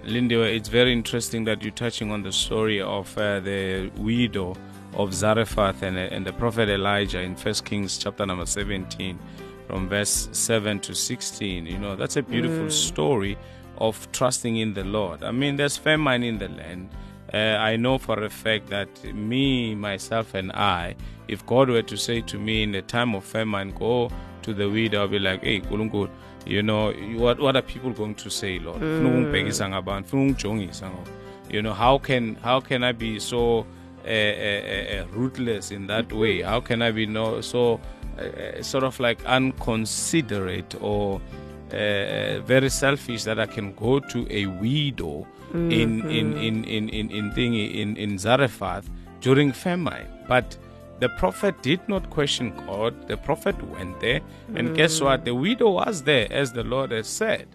Lindy, 0.04 0.36
it's 0.36 0.70
very 0.70 0.92
interesting 0.92 1.44
that 1.44 1.62
you're 1.62 1.80
touching 1.86 2.12
on 2.12 2.24
the 2.24 2.32
story 2.32 2.82
of 2.82 3.16
uh, 3.16 3.42
the 3.42 3.92
widow 3.98 4.56
of 4.94 5.14
Zarephath 5.14 5.84
and, 5.84 5.96
uh, 5.96 6.16
and 6.16 6.26
the 6.26 6.34
prophet 6.34 6.68
Elijah 6.68 7.22
in 7.22 7.36
First 7.36 7.64
Kings 7.64 7.96
chapter 8.00 8.26
number 8.26 8.48
17, 8.48 9.20
from 9.68 9.88
verse 9.88 10.30
7 10.32 10.80
to 10.80 10.96
16. 10.96 11.68
You 11.68 11.78
know, 11.78 11.96
that's 11.96 12.18
a 12.18 12.24
beautiful 12.24 12.72
story 12.72 13.38
of 13.78 14.12
trusting 14.12 14.58
in 14.58 14.74
the 14.74 14.84
Lord. 14.84 15.24
I 15.24 15.30
mean, 15.30 15.58
there's 15.58 15.78
famine 15.78 16.24
in 16.24 16.40
the 16.40 16.50
land. 16.50 16.90
Uh, 17.36 17.58
I 17.60 17.76
know 17.76 17.98
for 17.98 18.24
a 18.24 18.30
fact 18.30 18.68
that 18.70 18.88
me, 19.14 19.76
myself, 19.76 20.34
and 20.36 20.54
I, 20.54 20.96
if 21.28 21.46
God 21.46 21.70
were 21.70 21.82
to 21.82 21.98
say 21.98 22.22
to 22.22 22.38
me 22.40 22.64
in 22.64 22.72
the 22.72 22.82
time 22.82 23.14
of 23.14 23.26
famine, 23.26 23.72
go 23.72 24.10
to 24.44 24.54
the 24.54 24.70
widow, 24.70 25.02
I'll 25.02 25.10
be 25.10 25.20
like, 25.20 25.44
hey, 25.44 25.60
Kulungu, 25.60 26.10
you 26.46 26.64
know, 26.64 26.94
what, 27.18 27.40
what 27.40 27.58
are 27.58 27.62
people 27.62 27.92
going 27.92 28.16
to 28.16 28.30
say, 28.30 28.60
Lord? 28.60 28.80
Funa 28.80 29.10
ungibhekisa 29.10 29.70
ngabantu, 29.70 30.08
funa 30.10 30.24
ungijongisa 30.24 30.90
ngoba. 30.90 31.10
You 31.50 31.62
know, 31.62 31.74
how 31.74 31.98
can 31.98 32.36
how 32.36 32.62
can 32.62 32.84
I 32.84 32.92
be 32.94 33.20
so 33.20 33.66
uh, 34.06 34.10
uh, 34.10 34.12
uh, 34.12 35.06
ruthless 35.12 35.72
in 35.72 35.88
that 35.88 36.14
way? 36.14 36.42
How 36.42 36.62
can 36.62 36.82
I 36.82 36.92
be 36.92 37.06
no 37.06 37.42
so 37.42 37.80
uh, 38.18 38.22
uh, 38.22 38.64
sort 38.64 38.84
of 38.84 39.00
like 39.00 39.20
unconsiderate 39.26 40.76
or 40.82 41.20
uh, 41.72 42.42
very 42.42 42.70
selfish 42.70 43.24
that 43.24 43.40
I 43.40 43.46
can 43.46 43.74
go 43.74 44.00
to 44.00 44.28
a 44.30 44.46
widow 44.46 45.28
in, 45.54 46.10
in, 46.10 46.38
in, 46.38 46.64
in, 46.66 46.90
in, 46.90 47.12
in, 47.12 47.32
thingy, 47.32 47.76
in, 47.76 47.96
in 47.98 48.18
Zarephath 48.18 48.90
during 49.22 49.52
famine. 49.52 50.08
But 50.28 50.58
the 51.00 51.10
prophet 51.10 51.62
did 51.62 51.88
not 51.88 52.10
question 52.10 52.54
God. 52.68 53.08
The 53.08 53.18
prophet 53.18 53.62
went 53.70 54.00
there. 54.00 54.22
And 54.56 54.76
guess 54.76 55.02
what? 55.02 55.26
The 55.26 55.36
widow 55.36 55.72
was 55.72 56.04
there, 56.04 56.28
as 56.32 56.52
the 56.52 56.64
Lord 56.64 56.92
has 56.92 57.08
said. 57.08 57.48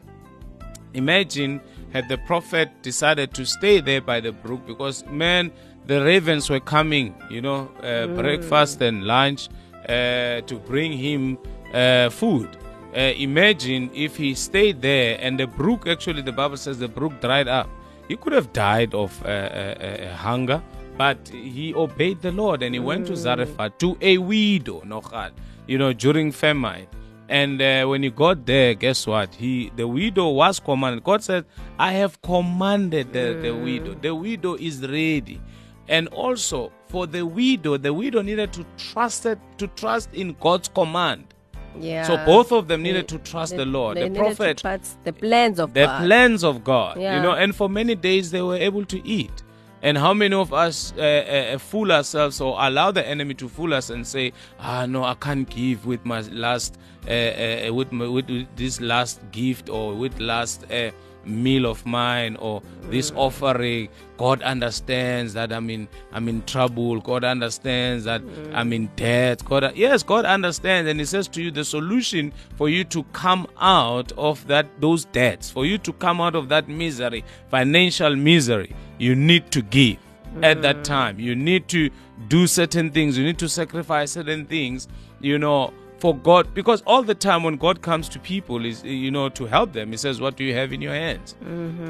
Imagine 0.94 1.60
had 1.92 2.08
the 2.08 2.18
prophet 2.18 2.70
decided 2.82 3.34
to 3.34 3.44
stay 3.44 3.80
there 3.80 4.00
by 4.00 4.20
the 4.20 4.32
brook 4.32 4.66
because, 4.66 5.04
man, 5.06 5.50
the 5.86 6.02
ravens 6.04 6.48
were 6.48 6.60
coming, 6.60 7.14
you 7.30 7.40
know, 7.40 7.70
uh, 7.82 8.06
breakfast 8.08 8.80
and 8.80 9.04
lunch 9.04 9.48
uh, 9.88 10.40
to 10.42 10.60
bring 10.66 10.92
him 10.92 11.38
uh, 11.72 12.10
food. 12.10 12.56
Uh, 12.96 13.12
imagine 13.16 13.90
if 13.94 14.16
he 14.16 14.34
stayed 14.34 14.82
there 14.82 15.16
and 15.20 15.38
the 15.38 15.46
brook, 15.46 15.86
actually, 15.86 16.22
the 16.22 16.32
Bible 16.32 16.56
says 16.56 16.78
the 16.78 16.88
brook 16.88 17.20
dried 17.20 17.46
up. 17.46 17.68
He 18.08 18.16
could 18.16 18.32
have 18.32 18.52
died 18.52 18.94
of 18.94 19.24
uh, 19.24 19.28
uh, 19.28 19.30
uh, 19.30 20.14
hunger, 20.16 20.60
but 20.98 21.28
he 21.28 21.72
obeyed 21.74 22.20
the 22.20 22.32
Lord 22.32 22.62
and 22.62 22.74
he 22.74 22.80
went 22.80 23.06
to 23.06 23.16
Zarephath 23.16 23.78
to 23.78 23.96
a 24.00 24.18
widow, 24.18 24.80
Nochad, 24.80 25.30
you 25.68 25.78
know, 25.78 25.92
during 25.92 26.32
famine. 26.32 26.88
And 27.28 27.62
uh, 27.62 27.86
when 27.86 28.02
he 28.02 28.10
got 28.10 28.44
there, 28.44 28.74
guess 28.74 29.06
what? 29.06 29.32
He 29.36 29.70
the 29.76 29.86
widow 29.86 30.30
was 30.30 30.58
commanded. 30.58 31.04
God 31.04 31.22
said, 31.22 31.44
"I 31.78 31.92
have 31.92 32.20
commanded 32.22 33.12
the, 33.12 33.38
the 33.40 33.52
widow. 33.52 33.94
The 33.94 34.12
widow 34.12 34.56
is 34.56 34.82
ready." 34.82 35.40
And 35.86 36.08
also 36.08 36.72
for 36.88 37.06
the 37.06 37.24
widow, 37.24 37.76
the 37.76 37.94
widow 37.94 38.22
needed 38.22 38.52
to 38.54 38.66
trust 38.76 39.26
it, 39.26 39.38
to 39.58 39.68
trust 39.68 40.12
in 40.12 40.36
God's 40.40 40.68
command. 40.68 41.32
Yeah. 41.78 42.04
So 42.04 42.16
both 42.26 42.52
of 42.52 42.68
them 42.68 42.82
needed 42.82 43.02
They- 43.08 43.16
to 43.16 43.18
trust 43.18 43.52
they- 43.52 43.58
the 43.58 43.64
Lord. 43.66 43.96
The 43.96 44.10
prophet 44.10 44.62
the 45.04 45.12
plans 45.12 45.58
of 45.58 45.72
the 45.74 45.84
God. 45.84 46.06
plans 46.06 46.44
of 46.44 46.64
God. 46.64 46.96
You 46.96 47.22
know, 47.22 47.32
and 47.32 47.54
for 47.54 47.68
many 47.68 47.94
days 47.94 48.30
they 48.30 48.42
were 48.42 48.56
able 48.56 48.84
to 48.86 49.06
eat. 49.06 49.42
And 49.82 49.96
how 49.96 50.12
many 50.12 50.34
of 50.36 50.52
us 50.52 50.92
uh, 50.98 51.00
uh, 51.02 51.58
fool 51.58 51.90
ourselves 51.90 52.38
or 52.40 52.54
allow 52.58 52.90
the 52.90 53.06
enemy 53.06 53.32
to 53.34 53.48
fool 53.48 53.72
us 53.72 53.88
and 53.88 54.06
say, 54.06 54.32
"Ah, 54.60 54.84
no, 54.84 55.04
I 55.04 55.14
can't 55.14 55.48
give 55.48 55.86
with 55.86 56.04
my 56.04 56.20
last, 56.32 56.76
uh, 57.08 57.10
uh, 57.10 57.72
with, 57.72 57.90
my, 57.90 58.06
with 58.06 58.28
with 58.28 58.46
this 58.56 58.78
last 58.82 59.20
gift 59.32 59.70
or 59.70 59.94
with 59.94 60.20
last 60.20 60.70
uh, 60.70 60.90
meal 61.24 61.66
of 61.66 61.84
mine 61.86 62.36
or 62.36 62.62
this 62.84 63.12
offering." 63.14 63.88
God 64.16 64.42
understands 64.42 65.32
that 65.32 65.50
I'm 65.50 65.70
in, 65.70 65.88
I'm 66.12 66.28
in 66.28 66.42
trouble. 66.44 67.00
God 67.00 67.24
understands 67.24 68.04
that 68.04 68.20
I'm 68.52 68.70
in 68.72 68.90
debt. 68.94 69.42
God, 69.44 69.72
yes, 69.74 70.02
God 70.02 70.26
understands, 70.26 70.90
and 70.90 71.00
He 71.00 71.06
says 71.06 71.26
to 71.28 71.42
you, 71.42 71.50
the 71.50 71.64
solution 71.64 72.32
for 72.56 72.68
you 72.68 72.84
to 72.84 73.02
come 73.14 73.46
out 73.58 74.12
of 74.18 74.46
that 74.48 74.66
those 74.78 75.06
debts, 75.06 75.50
for 75.50 75.64
you 75.64 75.78
to 75.78 75.92
come 75.94 76.20
out 76.20 76.34
of 76.34 76.50
that 76.50 76.68
misery, 76.68 77.24
financial 77.48 78.14
misery, 78.14 78.74
you 78.98 79.14
need 79.14 79.50
to 79.52 79.62
give 79.62 79.96
at 80.42 80.62
that 80.62 80.76
mm. 80.76 80.84
time. 80.84 81.18
You 81.18 81.34
need 81.34 81.68
to 81.68 81.90
do 82.28 82.46
certain 82.46 82.90
things. 82.90 83.16
You 83.16 83.24
need 83.24 83.38
to 83.38 83.48
sacrifice 83.48 84.12
certain 84.12 84.46
things. 84.46 84.88
You 85.20 85.38
know, 85.38 85.72
for 86.00 86.16
God, 86.16 86.54
because 86.54 86.82
all 86.86 87.02
the 87.02 87.14
time 87.14 87.42
when 87.42 87.56
God 87.56 87.82
comes 87.82 88.08
to 88.10 88.18
people 88.18 88.64
is 88.64 88.82
you 88.84 89.10
know 89.10 89.28
to 89.28 89.46
help 89.46 89.72
them, 89.72 89.90
He 89.90 89.96
says, 89.96 90.20
"What 90.20 90.36
do 90.36 90.44
you 90.44 90.54
have 90.54 90.72
in 90.72 90.80
your 90.80 90.94
hands? 90.94 91.36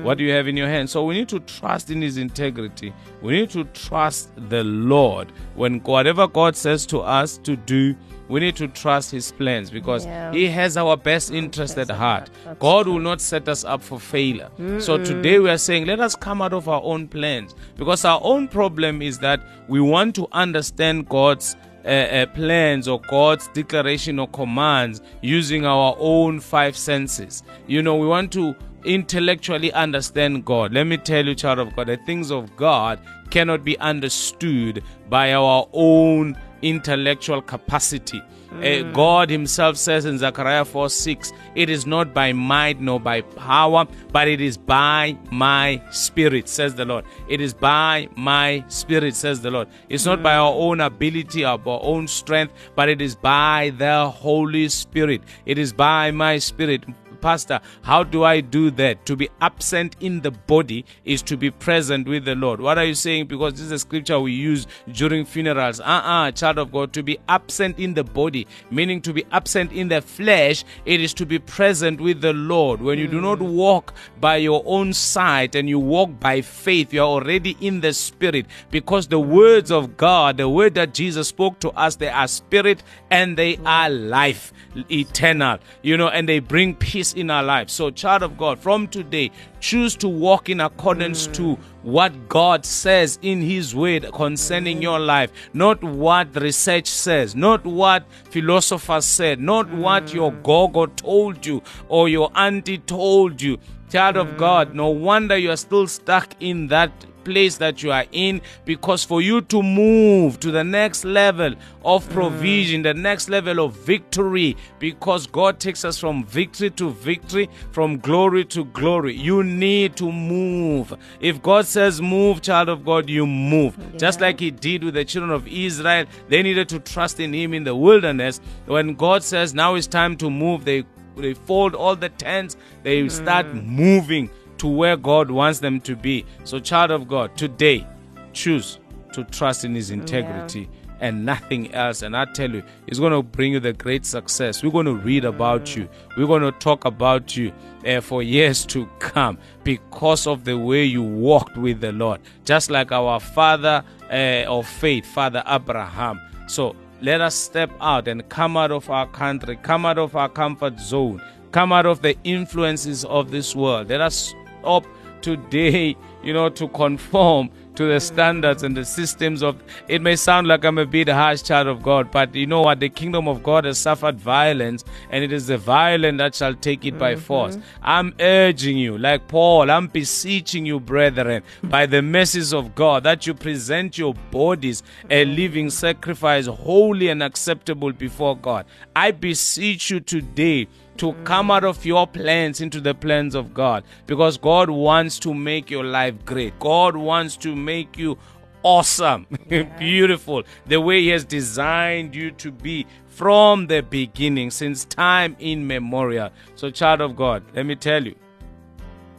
What 0.02 0.18
do 0.18 0.24
you 0.24 0.32
have 0.32 0.48
in 0.48 0.56
your 0.56 0.68
hands?" 0.68 0.90
So 0.90 1.04
we 1.04 1.14
need 1.14 1.28
to 1.28 1.40
trust 1.40 1.90
in 1.90 2.02
His 2.02 2.16
integrity. 2.16 2.92
We 3.22 3.32
need 3.32 3.50
to 3.50 3.64
trust 3.64 4.30
the 4.48 4.64
Lord 4.64 5.32
when 5.54 5.80
whatever 5.80 6.26
God 6.26 6.56
says 6.56 6.86
to 6.86 7.00
us 7.00 7.38
to 7.38 7.56
do. 7.56 7.94
We 8.28 8.38
need 8.38 8.54
to 8.56 8.68
trust 8.68 9.10
His 9.10 9.32
plans 9.32 9.70
because 9.72 10.06
Yeah. 10.06 10.32
He 10.32 10.46
has 10.46 10.76
our 10.76 10.96
best 10.96 11.32
interest 11.32 11.76
at 11.78 11.90
heart. 11.90 12.30
That's 12.44 12.60
God 12.60 12.86
will 12.86 13.00
not 13.00 13.20
set 13.20 13.48
us 13.48 13.64
up 13.64 13.82
for 13.82 13.98
failure. 13.98 14.48
So 14.80 14.98
today 14.98 15.40
we 15.40 15.50
are 15.50 15.58
saying, 15.58 15.86
let 15.86 15.98
us 15.98 16.14
come 16.14 16.40
out 16.40 16.52
of 16.52 16.68
our 16.68 16.80
own 16.84 17.08
plans 17.08 17.56
because 17.76 18.04
our 18.04 18.20
own 18.22 18.46
problem 18.46 19.02
is 19.02 19.18
that 19.18 19.40
we 19.68 19.80
want 19.80 20.14
to 20.14 20.28
understand 20.30 21.08
God's 21.08 21.56
uh, 21.84 21.88
uh, 21.88 22.26
plans 22.26 22.88
or 22.88 23.00
God's 23.02 23.48
declaration 23.48 24.18
or 24.18 24.28
commands 24.28 25.00
using 25.22 25.64
our 25.64 25.96
own 25.98 26.40
five 26.40 26.76
senses. 26.76 27.42
You 27.66 27.82
know, 27.82 27.96
we 27.96 28.06
want 28.06 28.32
to 28.32 28.54
intellectually 28.84 29.72
understand 29.72 30.44
God. 30.44 30.72
Let 30.72 30.86
me 30.86 30.96
tell 30.96 31.26
you, 31.26 31.34
child 31.34 31.58
of 31.58 31.74
God, 31.76 31.88
the 31.88 31.96
things 31.98 32.30
of 32.30 32.54
God 32.56 33.00
cannot 33.30 33.64
be 33.64 33.78
understood 33.78 34.82
by 35.08 35.32
our 35.32 35.68
own 35.72 36.36
intellectual 36.62 37.42
capacity. 37.42 38.22
Uh, 38.52 38.82
God 38.92 39.30
Himself 39.30 39.76
says 39.76 40.04
in 40.04 40.18
Zechariah 40.18 40.64
4 40.64 40.90
6, 40.90 41.32
It 41.54 41.70
is 41.70 41.86
not 41.86 42.12
by 42.12 42.32
might 42.32 42.80
nor 42.80 42.98
by 42.98 43.20
power, 43.20 43.86
but 44.12 44.26
it 44.26 44.40
is 44.40 44.56
by 44.56 45.16
my 45.30 45.80
spirit, 45.90 46.48
says 46.48 46.74
the 46.74 46.84
Lord. 46.84 47.04
It 47.28 47.40
is 47.40 47.54
by 47.54 48.08
my 48.16 48.64
spirit, 48.66 49.14
says 49.14 49.40
the 49.40 49.52
Lord. 49.52 49.68
It's 49.88 50.04
not 50.04 50.22
by 50.22 50.34
our 50.34 50.52
own 50.52 50.80
ability 50.80 51.44
or 51.44 51.60
our 51.64 51.80
own 51.82 52.08
strength, 52.08 52.52
but 52.74 52.88
it 52.88 53.00
is 53.00 53.14
by 53.14 53.72
the 53.78 54.10
Holy 54.10 54.68
Spirit. 54.68 55.22
It 55.46 55.56
is 55.56 55.72
by 55.72 56.10
my 56.10 56.38
spirit. 56.38 56.84
Pastor, 57.20 57.60
how 57.82 58.02
do 58.02 58.24
I 58.24 58.40
do 58.40 58.70
that? 58.72 59.04
To 59.06 59.16
be 59.16 59.28
absent 59.40 59.96
in 60.00 60.20
the 60.20 60.30
body 60.30 60.84
is 61.04 61.22
to 61.22 61.36
be 61.36 61.50
present 61.50 62.08
with 62.08 62.24
the 62.24 62.34
Lord. 62.34 62.60
What 62.60 62.78
are 62.78 62.84
you 62.84 62.94
saying? 62.94 63.26
Because 63.26 63.54
this 63.54 63.62
is 63.62 63.72
a 63.72 63.78
scripture 63.78 64.18
we 64.18 64.32
use 64.32 64.66
during 64.92 65.24
funerals. 65.24 65.80
Uh 65.80 65.84
uh 65.84 66.30
child 66.32 66.58
of 66.58 66.72
God, 66.72 66.92
to 66.94 67.02
be 67.02 67.18
absent 67.28 67.78
in 67.78 67.94
the 67.94 68.04
body, 68.04 68.46
meaning 68.70 69.00
to 69.02 69.12
be 69.12 69.24
absent 69.32 69.72
in 69.72 69.88
the 69.88 70.00
flesh, 70.00 70.64
it 70.84 71.00
is 71.00 71.14
to 71.14 71.26
be 71.26 71.38
present 71.38 72.00
with 72.00 72.20
the 72.20 72.32
Lord. 72.32 72.80
When 72.80 72.98
you 72.98 73.06
do 73.06 73.20
not 73.20 73.40
walk 73.40 73.94
by 74.20 74.36
your 74.36 74.62
own 74.66 74.92
sight 74.92 75.54
and 75.54 75.68
you 75.68 75.78
walk 75.78 76.18
by 76.20 76.40
faith, 76.40 76.92
you 76.92 77.02
are 77.02 77.06
already 77.06 77.56
in 77.60 77.80
the 77.80 77.92
spirit 77.92 78.46
because 78.70 79.08
the 79.08 79.20
words 79.20 79.70
of 79.70 79.96
God, 79.96 80.36
the 80.36 80.48
word 80.48 80.74
that 80.74 80.94
Jesus 80.94 81.28
spoke 81.28 81.58
to 81.60 81.70
us, 81.70 81.96
they 81.96 82.08
are 82.08 82.28
spirit 82.28 82.82
and 83.10 83.36
they 83.36 83.58
are 83.64 83.90
life 83.90 84.52
eternal, 84.90 85.58
you 85.82 85.96
know, 85.96 86.08
and 86.08 86.28
they 86.28 86.38
bring 86.38 86.74
peace 86.74 87.09
in 87.14 87.30
our 87.30 87.42
lives. 87.42 87.72
So, 87.72 87.90
child 87.90 88.22
of 88.22 88.36
God, 88.36 88.58
from 88.58 88.88
today, 88.88 89.30
choose 89.60 89.96
to 89.96 90.08
walk 90.08 90.48
in 90.48 90.60
accordance 90.60 91.26
to 91.28 91.56
what 91.82 92.28
God 92.28 92.64
says 92.64 93.18
in 93.22 93.40
His 93.40 93.74
Word 93.74 94.10
concerning 94.12 94.82
your 94.82 94.98
life, 94.98 95.32
not 95.52 95.82
what 95.82 96.34
research 96.40 96.86
says, 96.86 97.34
not 97.34 97.64
what 97.64 98.04
philosophers 98.30 99.04
said, 99.04 99.40
not 99.40 99.70
what 99.72 100.12
your 100.12 100.32
gogo 100.32 100.86
told 100.86 101.44
you 101.44 101.62
or 101.88 102.08
your 102.08 102.30
auntie 102.34 102.78
told 102.78 103.40
you. 103.40 103.58
Child 103.90 104.18
of 104.18 104.36
God, 104.36 104.74
no 104.74 104.88
wonder 104.90 105.36
you 105.36 105.50
are 105.50 105.56
still 105.56 105.88
stuck 105.88 106.34
in 106.38 106.68
that 106.68 106.92
place 107.24 107.56
that 107.58 107.82
you 107.82 107.92
are 107.92 108.04
in 108.12 108.40
because 108.64 109.04
for 109.04 109.20
you 109.22 109.40
to 109.42 109.62
move 109.62 110.40
to 110.40 110.50
the 110.50 110.64
next 110.64 111.04
level 111.04 111.54
of 111.84 112.06
hmm. 112.06 112.12
provision, 112.12 112.82
the 112.82 112.94
next 112.94 113.28
level 113.28 113.64
of 113.64 113.74
victory, 113.74 114.56
because 114.78 115.26
God 115.26 115.60
takes 115.60 115.84
us 115.84 115.98
from 115.98 116.24
victory 116.24 116.70
to 116.70 116.90
victory, 116.90 117.48
from 117.72 117.98
glory 117.98 118.44
to 118.46 118.64
glory, 118.66 119.14
you 119.14 119.42
need 119.42 119.96
to 119.96 120.10
move. 120.10 120.94
If 121.20 121.42
God 121.42 121.66
says 121.66 122.00
move, 122.00 122.42
child 122.42 122.68
of 122.68 122.84
God, 122.84 123.08
you 123.08 123.26
move. 123.26 123.76
Just 123.96 124.20
like 124.20 124.40
He 124.40 124.50
did 124.50 124.84
with 124.84 124.94
the 124.94 125.04
children 125.04 125.32
of 125.32 125.46
Israel, 125.46 126.06
they 126.28 126.42
needed 126.42 126.68
to 126.70 126.78
trust 126.78 127.20
in 127.20 127.32
Him 127.32 127.54
in 127.54 127.64
the 127.64 127.74
wilderness. 127.74 128.40
When 128.66 128.94
God 128.94 129.22
says 129.22 129.54
now 129.54 129.74
it's 129.74 129.86
time 129.86 130.16
to 130.18 130.30
move, 130.30 130.64
they 130.64 130.84
they 131.16 131.34
fold 131.34 131.74
all 131.74 131.96
the 131.96 132.08
tents, 132.08 132.56
they 132.82 133.08
start 133.08 133.46
hmm. 133.46 133.58
moving 133.58 134.30
to 134.60 134.68
where 134.68 134.94
God 134.94 135.30
wants 135.30 135.58
them 135.60 135.80
to 135.80 135.96
be. 135.96 136.26
So, 136.44 136.58
child 136.58 136.90
of 136.90 137.08
God, 137.08 137.34
today, 137.34 137.86
choose 138.34 138.78
to 139.14 139.24
trust 139.24 139.64
in 139.64 139.74
His 139.74 139.90
integrity 139.90 140.68
and 141.00 141.24
nothing 141.24 141.72
else. 141.72 142.02
And 142.02 142.14
I 142.14 142.26
tell 142.26 142.50
you, 142.50 142.62
it's 142.86 142.98
going 142.98 143.12
to 143.12 143.22
bring 143.22 143.54
you 143.54 143.60
the 143.60 143.72
great 143.72 144.04
success. 144.04 144.62
We're 144.62 144.70
going 144.70 144.84
to 144.84 144.96
read 144.96 145.24
about 145.24 145.74
you, 145.74 145.88
we're 146.14 146.26
going 146.26 146.42
to 146.42 146.52
talk 146.52 146.84
about 146.84 147.38
you 147.38 147.54
uh, 147.86 148.02
for 148.02 148.22
years 148.22 148.66
to 148.66 148.84
come 148.98 149.38
because 149.64 150.26
of 150.26 150.44
the 150.44 150.58
way 150.58 150.84
you 150.84 151.02
walked 151.02 151.56
with 151.56 151.80
the 151.80 151.92
Lord, 151.92 152.20
just 152.44 152.70
like 152.70 152.92
our 152.92 153.18
father 153.18 153.82
uh, 154.10 154.44
of 154.46 154.66
faith, 154.66 155.06
Father 155.06 155.42
Abraham. 155.46 156.20
So, 156.48 156.76
let 157.00 157.22
us 157.22 157.34
step 157.34 157.70
out 157.80 158.08
and 158.08 158.28
come 158.28 158.58
out 158.58 158.72
of 158.72 158.90
our 158.90 159.06
country, 159.06 159.56
come 159.62 159.86
out 159.86 159.96
of 159.96 160.16
our 160.16 160.28
comfort 160.28 160.78
zone, 160.78 161.22
come 161.50 161.72
out 161.72 161.86
of 161.86 162.02
the 162.02 162.14
influences 162.24 163.06
of 163.06 163.30
this 163.30 163.56
world. 163.56 163.88
Let 163.88 164.02
us 164.02 164.34
stop 164.60 164.86
today, 165.22 165.96
you 166.22 166.32
know, 166.32 166.48
to 166.48 166.68
conform 166.68 167.50
to 167.74 167.86
the 167.86 168.00
standards 168.00 168.62
and 168.62 168.76
the 168.76 168.84
systems 168.84 169.42
of 169.42 169.62
it 169.88 170.02
may 170.02 170.16
sound 170.16 170.46
like 170.46 170.64
I'm 170.64 170.78
a 170.78 170.84
bit 170.84 171.08
harsh 171.08 171.42
child 171.42 171.68
of 171.68 171.82
God, 171.82 172.10
but 172.10 172.34
you 172.34 172.46
know 172.46 172.62
what? 172.62 172.80
The 172.80 172.88
kingdom 172.88 173.28
of 173.28 173.42
God 173.42 173.64
has 173.64 173.78
suffered 173.78 174.18
violence, 174.18 174.84
and 175.10 175.22
it 175.22 175.32
is 175.32 175.46
the 175.46 175.56
violent 175.56 176.18
that 176.18 176.34
shall 176.34 176.54
take 176.54 176.84
it 176.84 176.98
by 176.98 177.14
mm-hmm. 177.14 177.22
force. 177.22 177.58
I'm 177.82 178.14
urging 178.20 178.76
you, 178.76 178.98
like 178.98 179.28
Paul, 179.28 179.70
I'm 179.70 179.86
beseeching 179.86 180.66
you, 180.66 180.80
brethren, 180.80 181.42
by 181.62 181.86
the 181.86 182.02
mercies 182.02 182.52
of 182.52 182.74
God, 182.74 183.04
that 183.04 183.26
you 183.26 183.34
present 183.34 183.96
your 183.96 184.14
bodies 184.30 184.82
a 185.08 185.24
mm-hmm. 185.24 185.36
living 185.36 185.70
sacrifice, 185.70 186.46
holy 186.46 187.08
and 187.08 187.22
acceptable 187.22 187.92
before 187.92 188.36
God. 188.36 188.66
I 188.96 189.12
beseech 189.12 189.90
you 189.90 190.00
today 190.00 190.66
to 191.00 191.14
come 191.24 191.50
out 191.50 191.64
of 191.64 191.86
your 191.86 192.06
plans 192.06 192.60
into 192.60 192.78
the 192.78 192.94
plans 192.94 193.34
of 193.34 193.54
God 193.54 193.84
because 194.06 194.36
God 194.36 194.68
wants 194.68 195.18
to 195.20 195.32
make 195.32 195.70
your 195.70 195.82
life 195.82 196.26
great. 196.26 196.58
God 196.58 196.94
wants 196.94 197.38
to 197.38 197.56
make 197.56 197.96
you 197.96 198.18
awesome, 198.62 199.26
beautiful, 199.78 200.42
the 200.66 200.78
way 200.78 201.00
He 201.00 201.08
has 201.08 201.24
designed 201.24 202.14
you 202.14 202.30
to 202.32 202.50
be 202.50 202.86
from 203.06 203.66
the 203.66 203.80
beginning, 203.80 204.50
since 204.50 204.84
time 204.84 205.36
immemorial. 205.40 206.30
So, 206.54 206.68
child 206.68 207.00
of 207.00 207.16
God, 207.16 207.44
let 207.54 207.64
me 207.64 207.76
tell 207.76 208.04
you 208.04 208.14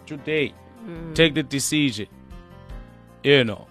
today, 0.06 0.54
mm. 0.86 1.16
take 1.16 1.34
the 1.34 1.42
decision. 1.42 2.06
You 3.24 3.44
know, 3.44 3.68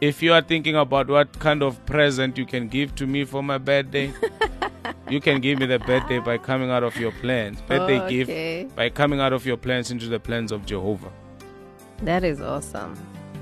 if 0.00 0.22
you 0.22 0.32
are 0.32 0.42
thinking 0.42 0.76
about 0.76 1.08
what 1.08 1.38
kind 1.38 1.62
of 1.62 1.84
present 1.84 2.38
you 2.38 2.46
can 2.46 2.68
give 2.68 2.94
to 2.94 3.06
me 3.06 3.24
for 3.24 3.42
my 3.42 3.58
birthday, 3.58 4.10
you 5.08 5.20
can 5.20 5.40
give 5.40 5.58
me 5.58 5.66
the 5.66 5.78
birthday 5.78 6.18
by 6.18 6.38
coming 6.38 6.70
out 6.70 6.82
of 6.82 6.96
your 6.96 7.12
plans. 7.12 7.60
Birthday 7.62 8.00
Okay. 8.00 8.24
gift 8.64 8.76
by 8.76 8.88
coming 8.90 9.20
out 9.20 9.32
of 9.32 9.46
your 9.46 9.56
plans 9.56 9.90
into 9.90 10.06
the 10.08 10.18
plans 10.20 10.52
of 10.52 10.66
Jehovah. 10.66 11.10
That 12.02 12.24
is 12.24 12.40
awesome. 12.40 12.94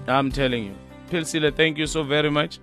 I'm 0.07 0.31
telling 0.31 0.65
you. 0.65 0.75
Pilsila, 1.11 1.55
thank 1.55 1.79
you 1.79 1.87
so 1.87 2.03
very 2.03 2.31
much. 2.31 2.59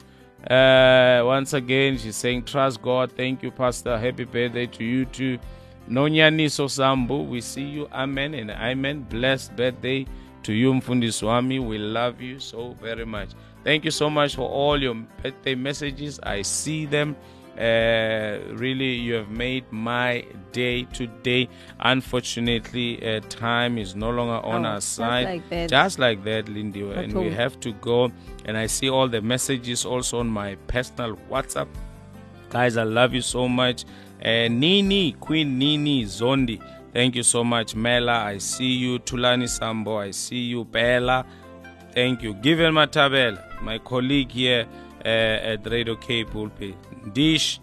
Uh, 0.49 1.21
once 1.25 1.53
again, 1.53 1.97
she's 1.97 2.15
saying, 2.15 2.43
Trust 2.43 2.81
God. 2.81 3.11
Thank 3.11 3.43
you, 3.43 3.51
Pastor. 3.51 3.97
Happy 3.97 4.23
birthday 4.23 4.65
to 4.67 4.83
you 4.83 5.05
too. 5.05 5.37
Nonyaniso 5.89 6.67
Sambu, 6.69 7.27
we 7.27 7.41
see 7.41 7.63
you. 7.63 7.87
Amen 7.91 8.33
and 8.33 8.51
amen. 8.51 9.01
Blessed 9.09 9.55
birthday 9.55 10.05
to 10.43 10.53
you, 10.53 10.73
Mfundi 10.73 11.11
Swami. 11.13 11.59
We 11.59 11.77
love 11.77 12.21
you 12.21 12.39
so 12.39 12.73
very 12.81 13.05
much. 13.05 13.29
Thank 13.63 13.85
you 13.85 13.91
so 13.91 14.09
much 14.09 14.35
for 14.35 14.49
all 14.49 14.81
your 14.81 14.95
birthday 15.21 15.53
messages. 15.55 16.19
I 16.23 16.41
see 16.41 16.85
them. 16.85 17.15
Uh, 17.57 18.39
really, 18.55 18.93
you 18.95 19.13
have 19.13 19.29
made 19.29 19.65
my 19.71 20.25
day 20.51 20.83
today. 20.85 21.47
Unfortunately, 21.79 22.97
uh, 23.05 23.19
time 23.29 23.77
is 23.77 23.95
no 23.95 24.09
longer 24.09 24.43
on 24.45 24.65
Oh, 24.65 24.69
our 24.69 24.75
just 24.77 24.93
side. 24.93 25.25
like 25.25 25.49
that. 25.49 25.69
Just 25.69 25.99
like 25.99 26.23
that, 26.23 26.49
Lindy. 26.49 26.81
And 26.89 27.13
we 27.13 27.29
have 27.31 27.59
to 27.61 27.71
go. 27.73 28.11
And 28.45 28.57
I 28.57 28.67
see 28.67 28.89
all 28.89 29.07
the 29.07 29.21
messages 29.21 29.85
also 29.85 30.19
on 30.19 30.27
my 30.27 30.55
personal 30.67 31.17
WhatsApp. 31.29 31.67
Guys, 32.49 32.77
I 32.77 32.83
love 32.83 33.13
you 33.13 33.21
so 33.21 33.47
much. 33.47 33.85
Uh, 34.23 34.47
Nini, 34.49 35.13
Queen 35.13 35.57
Nini 35.57 36.05
Zondi, 36.05 36.61
thank 36.93 37.15
you 37.15 37.23
so 37.23 37.43
much. 37.43 37.75
Mela, 37.75 38.23
I 38.25 38.37
see 38.39 38.71
you. 38.83 38.99
Tulani 38.99 39.47
Sambo, 39.49 39.97
I 39.97 40.11
see 40.11 40.41
you. 40.53 40.63
Bella, 40.65 41.25
thank 41.93 42.21
you. 42.23 42.33
Given 42.35 42.73
Matabel, 42.73 43.37
my 43.61 43.77
colleague 43.79 44.31
here 44.31 44.65
uh, 45.03 45.07
at 45.53 45.65
Radio 45.69 45.95
K 45.95 46.23
Pulpit. 46.23 46.75
Dish, 47.13 47.59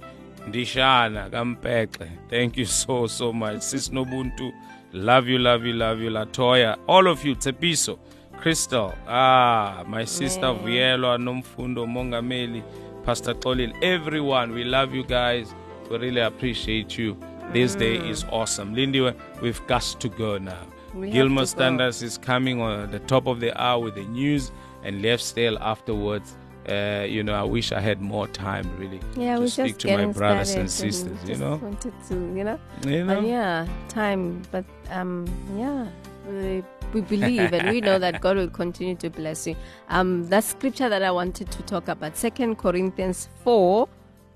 Dishana, 0.46 1.30
Gampeque, 1.30 2.08
thank 2.28 2.56
you 2.56 2.64
so, 2.64 3.06
so 3.06 3.32
much. 3.32 3.62
Sis 3.62 3.88
Nobuntu, 3.90 4.52
love 4.92 5.28
you, 5.28 5.38
love 5.38 5.64
you, 5.64 5.72
love 5.72 6.00
you. 6.00 6.10
Latoya, 6.10 6.78
all 6.88 7.06
of 7.06 7.24
you. 7.24 7.34
Tepiso, 7.36 7.98
Crystal, 8.38 8.94
ah, 9.06 9.84
my 9.86 10.04
sister 10.04 10.42
Vielo, 10.42 11.16
Nomfundo, 11.18 11.86
Mongameli, 11.86 12.62
Pastor 13.04 13.34
Colin, 13.34 13.72
everyone, 13.82 14.52
we 14.52 14.64
love 14.64 14.94
you 14.94 15.04
guys. 15.04 15.54
We 15.90 15.98
really 15.98 16.20
appreciate 16.20 16.98
you. 16.98 17.16
This 17.52 17.74
day 17.74 17.96
is 17.96 18.24
awesome. 18.30 18.74
Lindy, 18.74 19.00
we've 19.40 19.66
got 19.66 19.82
to 20.00 20.08
go 20.08 20.36
now. 20.38 20.66
We 20.94 21.10
Gilmer. 21.10 21.46
Standards 21.46 22.02
is 22.02 22.18
coming 22.18 22.60
on 22.60 22.90
the 22.90 22.98
top 23.00 23.26
of 23.26 23.40
the 23.40 23.58
hour 23.60 23.84
with 23.84 23.94
the 23.94 24.04
news 24.04 24.52
and 24.82 25.02
lifestyle 25.02 25.58
afterwards. 25.58 26.36
Uh, 26.68 27.06
you 27.08 27.22
know, 27.22 27.34
I 27.34 27.44
wish 27.44 27.72
I 27.72 27.80
had 27.80 28.02
more 28.02 28.28
time 28.28 28.70
really 28.78 29.00
Yeah, 29.16 29.38
to 29.38 29.48
speak 29.48 29.78
to 29.78 29.96
my 29.96 30.06
brothers 30.12 30.54
and 30.54 30.70
sisters. 30.70 31.18
You 31.22 31.28
just 31.28 31.40
know, 31.40 31.56
wanted 31.56 31.94
to, 32.08 32.14
you 32.14 32.44
know, 32.44 32.58
you 32.84 33.04
know. 33.04 33.14
But 33.14 33.24
yeah, 33.24 33.66
time. 33.88 34.42
But 34.50 34.66
um, 34.90 35.24
yeah, 35.56 35.86
we, 36.28 36.62
we 36.92 37.00
believe 37.00 37.54
and 37.54 37.70
we 37.70 37.80
know 37.80 37.98
that 37.98 38.20
God 38.20 38.36
will 38.36 38.50
continue 38.50 38.96
to 38.96 39.08
bless 39.08 39.46
you. 39.46 39.56
Um, 39.88 40.28
that 40.28 40.44
scripture 40.44 40.90
that 40.90 41.02
I 41.02 41.10
wanted 41.10 41.50
to 41.50 41.62
talk 41.62 41.88
about, 41.88 42.16
Second 42.18 42.58
Corinthians 42.58 43.30
four, 43.42 43.88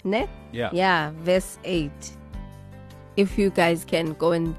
ne? 0.04 0.26
Yeah. 0.52 0.70
yeah, 0.72 1.12
verse 1.18 1.58
eight. 1.64 2.16
If 3.18 3.36
you 3.36 3.50
guys 3.50 3.84
can 3.84 4.14
go 4.14 4.32
and 4.32 4.56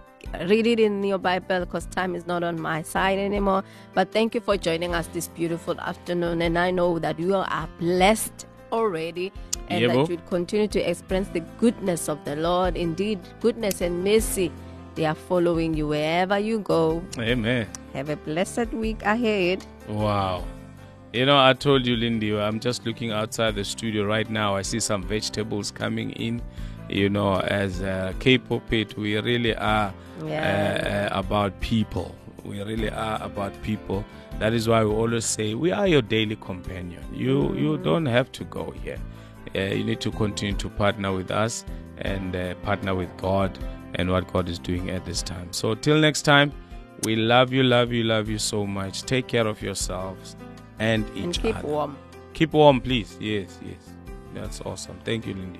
read 0.48 0.68
it 0.68 0.80
in 0.80 1.04
your 1.04 1.18
Bible, 1.18 1.62
because 1.62 1.86
time 1.88 2.16
is 2.16 2.26
not 2.26 2.44
on 2.44 2.60
my 2.60 2.82
side 2.82 3.20
anymore. 3.20 3.64
But 3.94 4.12
thank 4.12 4.36
you 4.36 4.42
for 4.42 4.58
joining 4.58 4.96
us 4.96 5.08
this 5.08 5.28
beautiful 5.28 5.80
afternoon, 5.80 6.42
and 6.42 6.58
I 6.58 6.72
know 6.72 7.00
that 7.00 7.20
you 7.20 7.36
are 7.36 7.70
blessed 7.80 8.48
already. 8.72 9.32
And 9.70 9.90
that 9.90 10.10
you 10.10 10.18
continue 10.28 10.68
to 10.68 10.80
experience 10.80 11.30
the 11.30 11.40
goodness 11.58 12.10
of 12.10 12.24
the 12.26 12.36
Lord. 12.36 12.76
Indeed, 12.76 13.20
goodness 13.40 13.80
and 13.80 14.04
mercy, 14.04 14.52
they 14.96 15.06
are 15.06 15.16
following 15.16 15.74
you 15.74 15.88
wherever 15.88 16.38
you 16.38 16.60
go. 16.60 17.02
Amen. 17.18 17.68
Have 17.94 18.10
a 18.10 18.18
blessed 18.18 18.74
week 18.74 19.02
ahead. 19.04 19.66
Wow. 19.88 20.44
You 21.14 21.26
know, 21.26 21.40
I 21.40 21.54
told 21.54 21.88
you, 21.88 21.96
Lindy, 21.96 22.38
I'm 22.38 22.60
just 22.60 22.86
looking 22.86 23.12
outside 23.12 23.56
the 23.56 23.64
studio 23.64 24.04
right 24.04 24.30
now. 24.30 24.56
I 24.56 24.64
see 24.64 24.80
some 24.80 25.02
vegetables 25.02 25.72
coming 25.72 26.12
in. 26.12 26.42
You 26.90 27.10
know, 27.10 27.40
as 27.40 27.82
a 27.82 28.14
K 28.20 28.38
Pulpit, 28.38 28.98
we 28.98 29.18
really 29.20 29.56
are 29.56 29.94
Yeah. 30.26 31.10
uh, 31.12 31.16
uh, 31.16 31.20
about 31.20 31.60
people. 31.60 32.14
We 32.46 32.62
really 32.62 32.90
are 32.90 33.22
about 33.24 33.54
people. 33.64 34.04
That 34.40 34.54
is 34.54 34.68
why 34.68 34.84
we 34.84 34.92
always 34.92 35.26
say 35.26 35.54
we 35.56 35.72
are 35.72 35.88
your 35.88 36.02
daily 36.02 36.36
companion. 36.36 37.04
You 37.14 37.54
you 37.56 37.78
don't 37.78 38.06
have 38.06 38.32
to 38.34 38.44
go 38.46 38.72
here. 38.84 38.98
Uh, 39.56 39.60
you 39.76 39.84
need 39.84 40.02
to 40.02 40.12
continue 40.12 40.56
to 40.58 40.70
partner 40.70 41.14
with 41.14 41.32
us 41.32 41.64
and 42.00 42.36
uh, 42.36 42.56
partner 42.64 42.96
with 42.96 43.10
God 43.18 43.58
and 43.96 44.10
what 44.10 44.32
God 44.34 44.50
is 44.50 44.60
doing 44.60 44.90
at 44.90 45.06
this 45.06 45.22
time. 45.22 45.48
So 45.54 45.76
till 45.76 46.00
next 46.00 46.24
time, 46.24 46.52
we 47.04 47.16
love 47.16 47.54
you, 47.54 47.64
love 47.64 47.92
you, 47.92 48.04
love 48.04 48.28
you 48.30 48.40
so 48.40 48.66
much. 48.66 49.04
Take 49.04 49.28
care 49.28 49.48
of 49.48 49.62
yourselves 49.62 50.36
and 50.80 51.06
each 51.16 51.24
and 51.26 51.42
keep 51.42 51.56
other. 51.58 51.68
warm. 51.68 51.98
Keep 52.34 52.54
warm, 52.54 52.82
please. 52.82 53.16
Yes, 53.20 53.60
yes. 53.66 53.94
That's 54.34 54.60
awesome. 54.62 54.98
Thank 55.06 55.28
you, 55.28 55.36
Lindy. 55.36 55.60